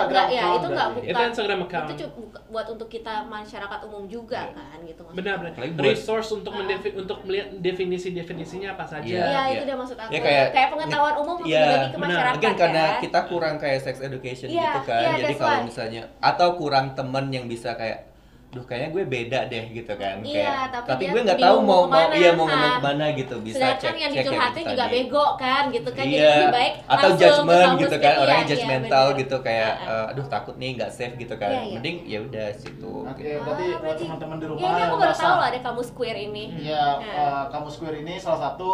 enggak 0.04 0.26
ya, 0.28 0.44
itu 0.50 0.66
enggak 0.66 0.88
bukan. 0.90 1.08
Itu 1.08 1.20
Instagram 1.24 1.60
account. 1.62 1.88
Itu 1.88 2.04
buat 2.50 2.66
untuk 2.68 2.88
kita 2.88 3.14
masyarakat 3.24 3.80
umum 3.82 4.04
juga 4.04 4.40
Iya. 4.44 4.52
kan 4.52 4.78
gitu 4.82 5.00
maksudnya. 5.00 5.18
Benar, 5.22 5.36
benar. 5.54 5.80
Resource 5.80 6.28
untuk 6.32 6.52
mendefi- 6.52 6.94
untuk 6.94 7.18
melihat 7.24 7.48
definisi-definisinya 7.56 8.68
apa 8.74 8.84
saja. 8.84 9.06
Iya. 9.06 9.24
Iya, 9.24 9.40
itu 9.48 9.54
iya. 9.56 9.62
dia 9.64 9.76
maksud 9.78 9.96
aku. 9.96 10.10
Ya, 10.10 10.20
kayak- 10.20 10.70
pengetahuan 10.74 11.14
umum 11.16 11.34
untuk 11.38 11.48
Iya, 11.48 11.62
dibagi 11.62 11.88
ke 11.94 11.96
benar. 11.96 12.11
masyarakat 12.11 12.35
Mungkin 12.37 12.54
karena 12.57 12.85
kan. 12.85 13.00
kita 13.00 13.20
kurang 13.24 13.54
kayak 13.57 13.78
sex 13.80 13.96
education 14.00 14.48
Iya, 14.48 14.62
gitu 14.68 14.80
kan. 14.85 15.00
iya, 15.00 15.12
Jadi 15.20 15.35
kalau 15.35 15.57
why. 15.57 15.64
misalnya 15.64 16.02
atau 16.20 16.48
kurang 16.54 16.87
temen 16.92 17.24
yang 17.28 17.46
bisa 17.46 17.72
kayak 17.72 18.11
duh 18.46 18.62
kayaknya 18.62 18.90
gue 18.92 19.02
beda 19.04 19.40
deh 19.44 19.64
gitu 19.68 19.92
kan. 19.92 20.22
Iya, 20.22 20.70
kayak, 20.70 20.87
tapi 20.87 21.02
dia 21.02 21.11
gue 21.11 21.20
nggak 21.26 21.40
tahu 21.42 21.57
mau 21.61 21.90
mau 21.90 22.07
iya 22.14 22.30
mau 22.30 22.46
ngomong 22.46 22.70
ha. 22.70 22.78
ke 22.78 22.83
mana 22.87 23.07
gitu 23.11 23.35
bisa 23.42 23.59
Sedangkan 23.59 23.83
cek 23.83 23.96
yang 23.98 24.12
cek 24.12 24.18
dicurhatin 24.22 24.54
gitu 24.54 24.70
juga 24.70 24.85
tadi. 24.85 24.94
bego 24.94 25.26
kan 25.35 25.62
gitu 25.68 25.90
kan. 25.90 26.04
Jadi 26.04 26.14
Iya, 26.14 26.30
lebih 26.30 26.50
baik 26.54 26.72
atau 26.87 27.09
judgement 27.12 27.70
gitu 27.74 27.96
kan, 27.98 28.07
iya, 28.07 28.22
orangnya 28.22 28.38
iya, 28.38 28.50
judgmental 28.54 29.04
bener. 29.04 29.18
gitu 29.18 29.37
kayak 29.42 29.72
ah. 29.74 29.90
eh, 29.90 30.11
aduh 30.14 30.26
takut 30.30 30.54
nih 30.54 30.70
nggak 30.72 30.90
safe 30.94 31.14
gitu 31.16 31.35
kan. 31.35 31.50
Iya, 31.50 31.61
iya. 31.61 31.74
Mending 31.74 31.96
ya 32.07 32.18
udah 32.22 32.46
situ. 32.54 32.92
Oke, 33.02 33.26
gitu. 33.26 33.42
berarti 33.42 33.64
Ah, 33.66 33.78
buat 33.83 33.96
teman-teman 33.98 34.37
di 34.38 34.46
rumah 34.46 34.61
Iya, 34.61 34.68
ini 34.68 34.78
yang 34.78 34.87
aku 34.87 34.96
baru 34.96 35.14
tahu 35.16 35.35
loh 35.35 35.46
ada 35.50 35.59
kamus 35.61 35.88
queer 35.90 36.16
ini. 36.22 36.44
Iya, 36.57 36.85
Nah. 36.94 37.11
eh, 37.11 37.44
kamu 37.50 37.66
Square 37.66 37.96
ini 37.98 38.14
salah 38.16 38.40
satu 38.46 38.70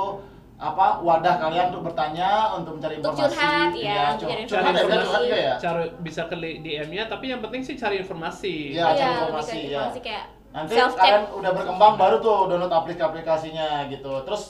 apa 0.60 1.00
wadah 1.00 1.40
kalian 1.40 1.72
untuk 1.72 1.88
bertanya, 1.88 2.52
untuk 2.52 2.76
mencari 2.76 3.00
Untuk 3.00 3.16
informasi, 3.16 3.32
curhat, 3.32 3.72
ya, 3.72 4.02
untuk 4.12 4.20
cur- 4.20 4.28
cari 4.28 4.44
curhat 4.44 4.72
ya, 4.76 4.82
curhat 4.84 5.20
juga 5.24 5.38
ya. 5.40 5.54
Cara 5.56 5.80
bisa 5.98 6.22
ke 6.28 6.36
DM-nya, 6.36 7.08
tapi 7.08 7.24
yang 7.28 7.40
penting 7.40 7.64
sih 7.64 7.74
cari 7.74 7.96
informasi. 7.96 8.76
Iya, 8.76 8.84
cari 8.86 8.92
Iya, 8.92 9.06
lebih 9.06 9.16
informasi, 9.16 9.56
ya. 9.56 9.64
informasi 9.80 10.00
kayak 10.00 10.24
Nanti 10.50 10.72
kalian 10.74 11.22
udah 11.32 11.50
berkembang 11.54 11.94
baru 11.94 12.16
tuh 12.18 12.36
download 12.46 12.68
aplikasi-aplikasinya 12.70 13.66
gitu. 13.88 14.12
Terus 14.20 14.42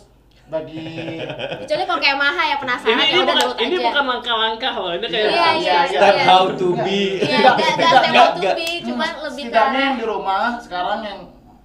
bagi 0.49 0.83
Kecuali 1.63 1.85
kalau 1.85 2.01
kayak 2.03 2.17
Maha 2.19 2.43
ya 2.43 2.57
penasaran 2.59 2.91
Ini, 2.91 2.99
ya 2.99 3.07
ini 3.07 3.15
udah 3.15 3.23
bukan 3.23 3.37
download 3.39 3.61
ini 3.61 3.71
aja. 3.71 3.85
bukan 3.87 4.05
langkah-langkah 4.09 4.73
loh, 4.75 4.93
ini 4.93 5.07
kayak 5.07 5.29
Iya, 5.31 5.49
iya, 5.55 5.79
Step 5.87 6.17
iya. 6.17 6.25
how 6.27 6.45
to 6.51 6.69
be. 6.83 7.03
Iya, 7.23 7.39
Tidak, 7.39 7.55
enggak 7.55 7.73
enggak 7.79 7.93
enggak, 8.03 8.27
how 8.27 8.29
to 8.35 8.59
be, 8.59 8.69
cuman 8.83 9.11
lebih 9.23 9.45
ke 9.47 9.59
arah 9.63 9.91
di 9.95 10.05
rumah 10.05 10.45
sekarang 10.59 10.99
yang 11.07 11.19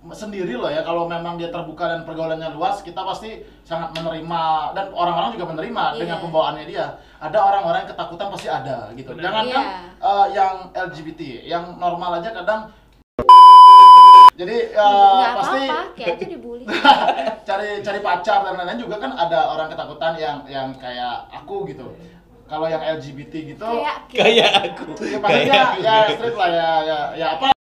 sendiri 0.08 0.54
loh 0.54 0.68
ya 0.68 0.82
kalau 0.82 1.06
memang 1.06 1.34
dia 1.34 1.48
terbuka 1.48 1.88
dan 1.88 2.02
pergaulannya 2.02 2.52
luas 2.52 2.80
kita 2.80 3.00
pasti 3.00 3.34
sangat 3.62 3.90
menerima 3.92 4.42
dan 4.72 4.92
orang-orang 4.92 5.34
juga 5.34 5.46
menerima 5.50 5.84
Iya. 5.88 6.00
dengan 6.00 6.18
pembawaannya 6.20 6.66
dia 6.66 6.86
ada 7.18 7.38
orang-orang 7.40 7.80
yang 7.82 7.92
ketakutan 7.92 8.28
pasti 8.30 8.48
ada 8.48 8.78
gitu 8.92 9.12
jangan 9.16 9.44
kan 9.46 9.46
Iya. 9.48 9.62
eh, 10.04 10.28
yang 10.32 10.54
LGBT 10.72 11.22
yang 11.44 11.64
normal 11.76 12.20
aja 12.20 12.30
kadang 12.32 12.62
Jadi 14.36 14.58
nggak 14.68 15.32
pasti 15.34 15.62
apa-apa 15.64 15.96
kayak 15.96 16.16
aja 16.18 16.26
dibully 16.28 16.64
cari 17.48 17.70
cari 17.80 18.00
pacar 18.02 18.44
dan 18.44 18.54
lain-lain 18.54 18.84
juga 18.84 19.00
kan 19.00 19.16
ada 19.16 19.48
orang 19.48 19.72
ketakutan 19.72 20.12
yang 20.18 20.38
yang 20.46 20.68
kayak 20.76 21.24
aku 21.32 21.64
gitu. 21.66 21.88
Kalau 22.44 22.68
yang 22.68 22.84
LGBT 22.84 23.34
gitu, 23.56 23.64
kayak 23.64 24.06
Kayak 24.06 24.52
aku. 24.76 24.92
ya 25.02 25.18
maksudnya 25.18 25.64
ya 25.80 25.96
straight 26.12 26.36
lah 26.36 26.50
ya 26.52 26.70
ya 26.84 27.00
ya 27.16 27.28
apa? 27.34 27.55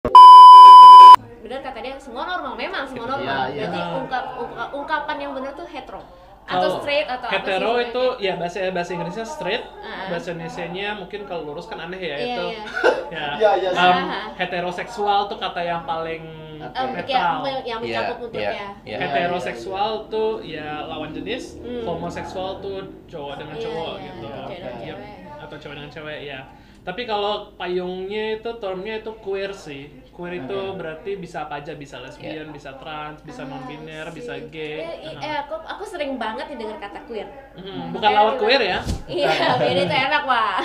Benar 1.51 1.61
kata 1.61 1.79
dia 1.81 1.93
semua 1.97 2.23
normal 2.23 2.55
memang 2.55 2.87
semua 2.87 3.05
normal 3.09 3.27
Iya, 3.43 3.51
iya. 3.51 3.59
berarti 3.67 3.79
ungkap, 3.93 4.23
ungka- 4.37 4.69
ungkapan 4.71 5.17
yang 5.19 5.31
benar 5.35 5.51
tuh 5.51 5.67
hetero 5.67 5.99
atau 6.41 6.57
Kalau 6.63 6.79
straight 6.79 7.05
atau 7.05 7.27
apa 7.27 7.35
hetero 7.37 7.71
sih 7.73 7.83
itu 7.85 8.03
ya 8.17 8.33
bahasa 8.33 8.57
bahasa 8.71 8.91
Inggrisnya 8.91 9.25
straight, 9.25 9.61
Ah. 9.77 10.09
bahasa 10.09 10.31
Indonesia-nya 10.31 10.87
mungkin 10.95 11.21
kalau 11.23 11.45
lurus 11.45 11.67
kan 11.67 11.77
aneh 11.81 11.99
ya 12.01 12.15
Iya, 12.15 12.23
itu. 12.25 12.45
iya. 12.49 12.63
Ya. 13.11 13.27
Iya, 13.35 13.51
iya 13.57 13.69
sih. 13.69 13.83
um, 13.83 14.07
heteroseksual 14.37 15.27
tuh 15.27 15.35
kata 15.37 15.61
yang 15.61 15.83
paling 15.83 16.23
kayak 16.57 16.91
netral. 16.97 17.43
me- 17.43 17.59
yang 17.61 17.79
Iya, 17.79 17.99
mencakup 17.99 18.17
untuk 18.23 18.39
iya, 18.39 18.51
ya 18.51 18.67
iya. 18.81 18.97
Heteroseksual 19.01 19.91
tuh 20.07 20.31
ya 20.41 20.67
lawan 20.81 21.11
jenis, 21.11 21.59
Hmm. 21.59 21.83
homoseksual 21.83 22.57
tuh 22.57 22.79
cowok 23.05 23.33
dengan 23.37 23.55
cowok 23.57 23.93
iya, 23.93 24.07
gitu. 24.07 24.27
cewek. 24.31 24.97
Atau 25.37 25.55
cowok 25.57 25.75
dengan 25.75 25.91
cewek 25.91 26.19
ya. 26.23 26.39
Tapi 26.81 27.01
kalau 27.03 27.53
payungnya 27.53 28.39
itu 28.39 28.49
termnya 28.57 28.97
itu 28.97 29.11
queer 29.19 29.51
sih. 29.51 30.00
Queer 30.11 30.33
itu 30.37 30.51
Oke. 30.51 30.75
berarti 30.75 31.11
bisa 31.15 31.47
apa 31.47 31.57
aja, 31.57 31.71
bisa 31.73 31.95
lesbian, 31.97 32.51
bisa 32.51 32.75
trans, 32.75 33.23
bisa 33.23 33.41
non 33.41 33.63
biner, 33.63 34.03
Ah, 34.03 34.11
bisa 34.11 34.35
gay. 34.45 34.83
Eh, 35.01 35.15
eh, 35.15 35.35
aku 35.39 35.55
aku 35.57 35.83
sering 35.83 36.15
banget 36.15 36.51
nih 36.51 36.59
dengar 36.59 36.77
kata 36.79 36.99
queer 37.07 37.31
Mhm, 37.53 37.91
Bukan 37.91 38.09
lawat 38.11 38.35
queer 38.35 38.59
ya. 38.61 38.79
iya 39.05 39.31
beda 39.61 39.81
itu 39.81 39.95
enak 39.97 40.23
pak 40.23 40.55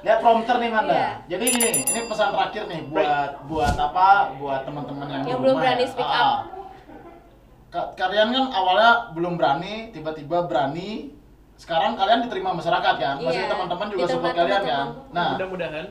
Lihat 0.00 0.18
prompter 0.20 0.56
nih 0.56 0.68
Manda. 0.68 0.92
Iya. 0.92 1.08
Jadi 1.30 1.44
gini, 1.50 1.70
ini 1.82 2.00
pesan 2.04 2.28
terakhir 2.30 2.62
nih 2.66 2.80
buat 2.86 3.30
buat 3.44 3.74
apa? 3.74 4.08
Buat 4.36 4.60
teman-teman 4.62 5.06
yang, 5.08 5.22
di 5.22 5.28
Yang 5.28 5.40
belum 5.40 5.56
berani 5.56 5.80
ya. 5.80 5.88
speak 5.88 6.04
Ah, 6.04 6.12
up. 6.12 6.20
ah. 6.22 6.38
Ka- 7.70 7.90
Kalian 7.96 8.28
kan 8.28 8.44
awalnya 8.50 8.90
belum 9.10 9.34
berani, 9.34 9.88
tiba-tiba 9.90 10.44
berani. 10.44 11.16
Sekarang 11.54 11.92
kalian 11.94 12.24
diterima 12.24 12.52
masyarakat 12.52 12.94
kan? 12.94 13.14
Maksudnya 13.16 13.40
Iya, 13.42 13.52
teman-teman 13.52 13.86
juga 13.88 14.04
support 14.06 14.32
kalian 14.32 14.62
kan? 14.62 14.86
Nah, 15.12 15.28
Mudah-mudahan. 15.34 15.86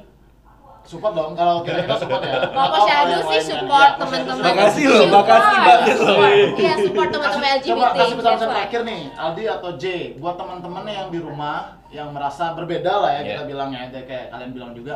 Support 0.89 1.13
dong 1.13 1.37
kalau 1.37 1.61
kita 1.61 1.85
kita 1.85 1.95
support 2.01 2.21
ya. 2.25 2.49
Kalau 2.49 2.77
Syahdu 2.89 3.11
yang 3.13 3.25
sih 3.29 3.41
support 3.53 3.91
Iya, 3.93 3.99
teman-teman. 4.01 4.41
Makasih 4.41 4.85
loh, 4.89 5.03
makasih 5.13 5.57
banget 5.61 5.85
loh. 5.85 6.07
Support. 6.09 6.33
Iya, 6.57 6.73
support 6.81 7.09
teman-teman 7.13 7.45
LGBT. 7.45 7.69
Coba 7.69 7.87
kasih 7.93 8.15
pesan-pesan 8.17 8.49
terakhir 8.49 8.81
nih, 8.81 9.01
Aldi 9.13 9.43
atau 9.45 9.69
J, 9.77 9.85
buat 10.17 10.35
teman-teman 10.41 10.83
yang 10.89 11.07
di 11.13 11.19
rumah 11.21 11.57
yang 11.93 12.09
merasa 12.09 12.57
berbeda 12.57 12.89
lah 12.89 13.11
ya 13.17 13.21
kita 13.21 13.41
Iya. 13.45 13.49
bilangnya, 13.53 13.79
ada 13.85 13.99
kayak 14.01 14.25
kalian 14.33 14.51
bilang 14.57 14.71
juga, 14.73 14.95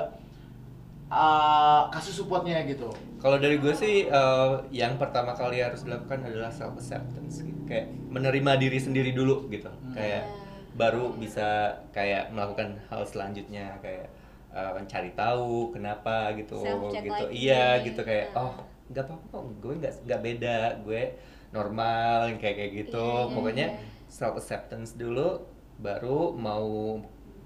uh, 1.14 1.82
kasih 1.94 2.14
supportnya 2.14 2.66
gitu. 2.66 2.90
Kalau 3.22 3.38
dari 3.40 3.56
gue 3.56 3.72
sih 3.72 4.04
eh, 4.04 4.52
yang 4.76 5.00
pertama 5.00 5.32
kali 5.32 5.64
harus 5.64 5.88
dilakukan 5.88 6.28
adalah 6.28 6.52
self 6.52 6.76
acceptance 6.76 7.40
kayak 7.64 7.88
menerima 8.12 8.60
diri 8.60 8.76
sendiri 8.82 9.16
dulu 9.16 9.48
gitu. 9.48 9.72
Hmm. 9.72 9.96
Kayak 9.96 10.28
baru 10.76 11.14
bisa 11.16 11.80
kayak 11.96 12.34
melakukan 12.36 12.82
hal 12.92 13.06
selanjutnya 13.08 13.80
kayak 13.80 14.12
eh, 14.54 14.72
mencari 14.78 15.12
tahu 15.18 15.74
kenapa 15.74 16.32
gitu 16.38 16.62
gitu. 16.62 17.10
lagi. 17.10 17.34
Iya 17.34 17.82
gitu 17.82 18.02
kayak 18.06 18.32
Nah. 18.38 18.42
oh 18.46 18.54
nggak 18.94 19.04
apa-apa 19.10 19.26
kok, 19.34 19.44
gue 19.64 19.74
nggak 19.82 19.94
nggak 20.06 20.22
beda, 20.22 20.58
gue 20.86 21.02
normal 21.50 22.34
kayak 22.38 22.56
kayak 22.62 22.72
gitu. 22.86 23.02
Iya, 23.02 23.22
iya, 23.26 23.34
Pokoknya 23.34 23.68
iya. 23.74 23.80
self 24.10 24.36
acceptance 24.38 24.94
dulu 24.94 25.42
baru 25.82 26.34
mau 26.38 27.02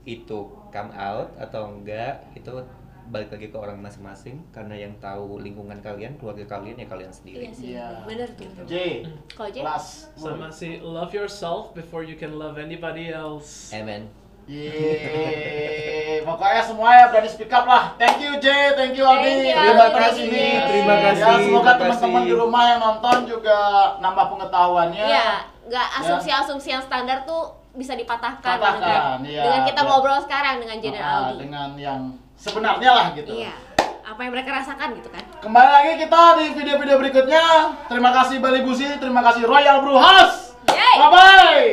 itu 0.08 0.40
come 0.72 0.92
out 0.96 1.36
atau 1.36 1.68
enggak 1.72 2.24
itu 2.36 2.52
balik 3.08 3.32
lagi 3.32 3.48
ke 3.48 3.56
orang 3.56 3.80
masing-masing 3.80 4.44
karena 4.52 4.76
yang 4.76 4.92
tahu 5.00 5.40
lingkungan 5.40 5.80
kalian, 5.80 6.20
keluarga 6.20 6.60
kalian 6.60 6.76
ya 6.76 6.88
kalian 6.92 7.12
sendiri. 7.12 7.48
Iya 7.48 7.52
sih, 7.56 7.68
Iya. 7.72 7.88
bener 8.04 8.28
tuh. 8.36 8.52
J, 8.68 8.74
Kalau 9.32 9.48
J. 9.52 9.58
Sama 10.20 10.52
si 10.52 10.84
love 10.84 11.16
yourself 11.16 11.72
before 11.72 12.04
you 12.04 12.20
can 12.20 12.36
love 12.36 12.60
anybody 12.60 13.08
else. 13.16 13.72
Amen. 13.72 14.12
Yeay, 14.48 16.24
pokoknya 16.24 16.64
semua 16.64 16.90
ya 16.90 17.06
berani 17.08 17.28
speak 17.28 17.52
up 17.52 17.64
lah. 17.64 17.92
Thank 17.96 18.24
you 18.24 18.40
J, 18.40 18.48
thank 18.74 18.96
you 18.96 19.04
Aldi. 19.04 19.28
Thank 19.28 19.44
you, 19.44 19.60
Terima 19.60 19.88
kasih 19.92 20.24
nih. 20.26 20.52
Terima 20.64 20.96
kasih, 20.98 21.20
Ya, 21.22 21.36
semoga 21.38 21.72
teman-teman 21.76 22.24
di 22.24 22.32
rumah 22.32 22.64
yang 22.66 22.80
nonton 22.80 23.28
juga 23.28 23.58
nambah 24.00 24.26
pengetahuannya. 24.30 25.04
Iya, 25.04 25.30
nggak 25.68 25.88
asumsi-asumsi 26.00 26.70
yang 26.70 26.80
standar 26.80 27.28
tuh 27.28 27.44
bisa 27.76 27.92
dipatahkan 27.94 28.40
Patahkan, 28.40 29.20
maksudnya. 29.20 29.28
iya. 29.28 29.42
dengan 29.44 29.62
kita 29.64 29.78
Biar- 29.78 29.90
ngobrol 29.92 30.20
sekarang 30.24 30.56
dengan 30.58 30.78
Jen 30.80 30.92
dan 30.92 31.04
Ah, 31.04 31.12
Aldi. 31.22 31.36
dengan 31.38 31.70
yang 31.76 32.02
sebenarnya 32.34 32.92
lah 32.96 33.08
gitu. 33.14 33.30
Iya, 33.30 33.54
apa 34.02 34.20
yang 34.22 34.32
mereka 34.32 34.50
rasakan 34.56 34.88
gitu 34.96 35.12
kan? 35.12 35.24
Kembali 35.44 35.70
lagi 35.70 35.92
kita 36.00 36.22
di 36.34 36.46
video-video 36.56 36.96
berikutnya. 36.98 37.44
Terima 37.86 38.16
kasih 38.16 38.40
Bali 38.40 38.64
Busi, 38.64 38.88
terima 38.96 39.20
kasih 39.22 39.44
Royal 39.44 39.84
Brew 39.84 40.00
House. 40.00 40.56
Yeay! 40.66 40.96
Bye 40.98 41.12
bye. 41.12 41.72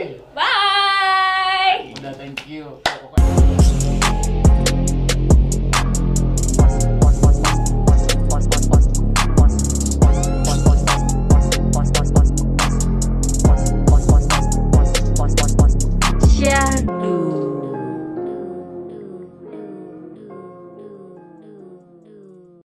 yeah. 16.45 16.84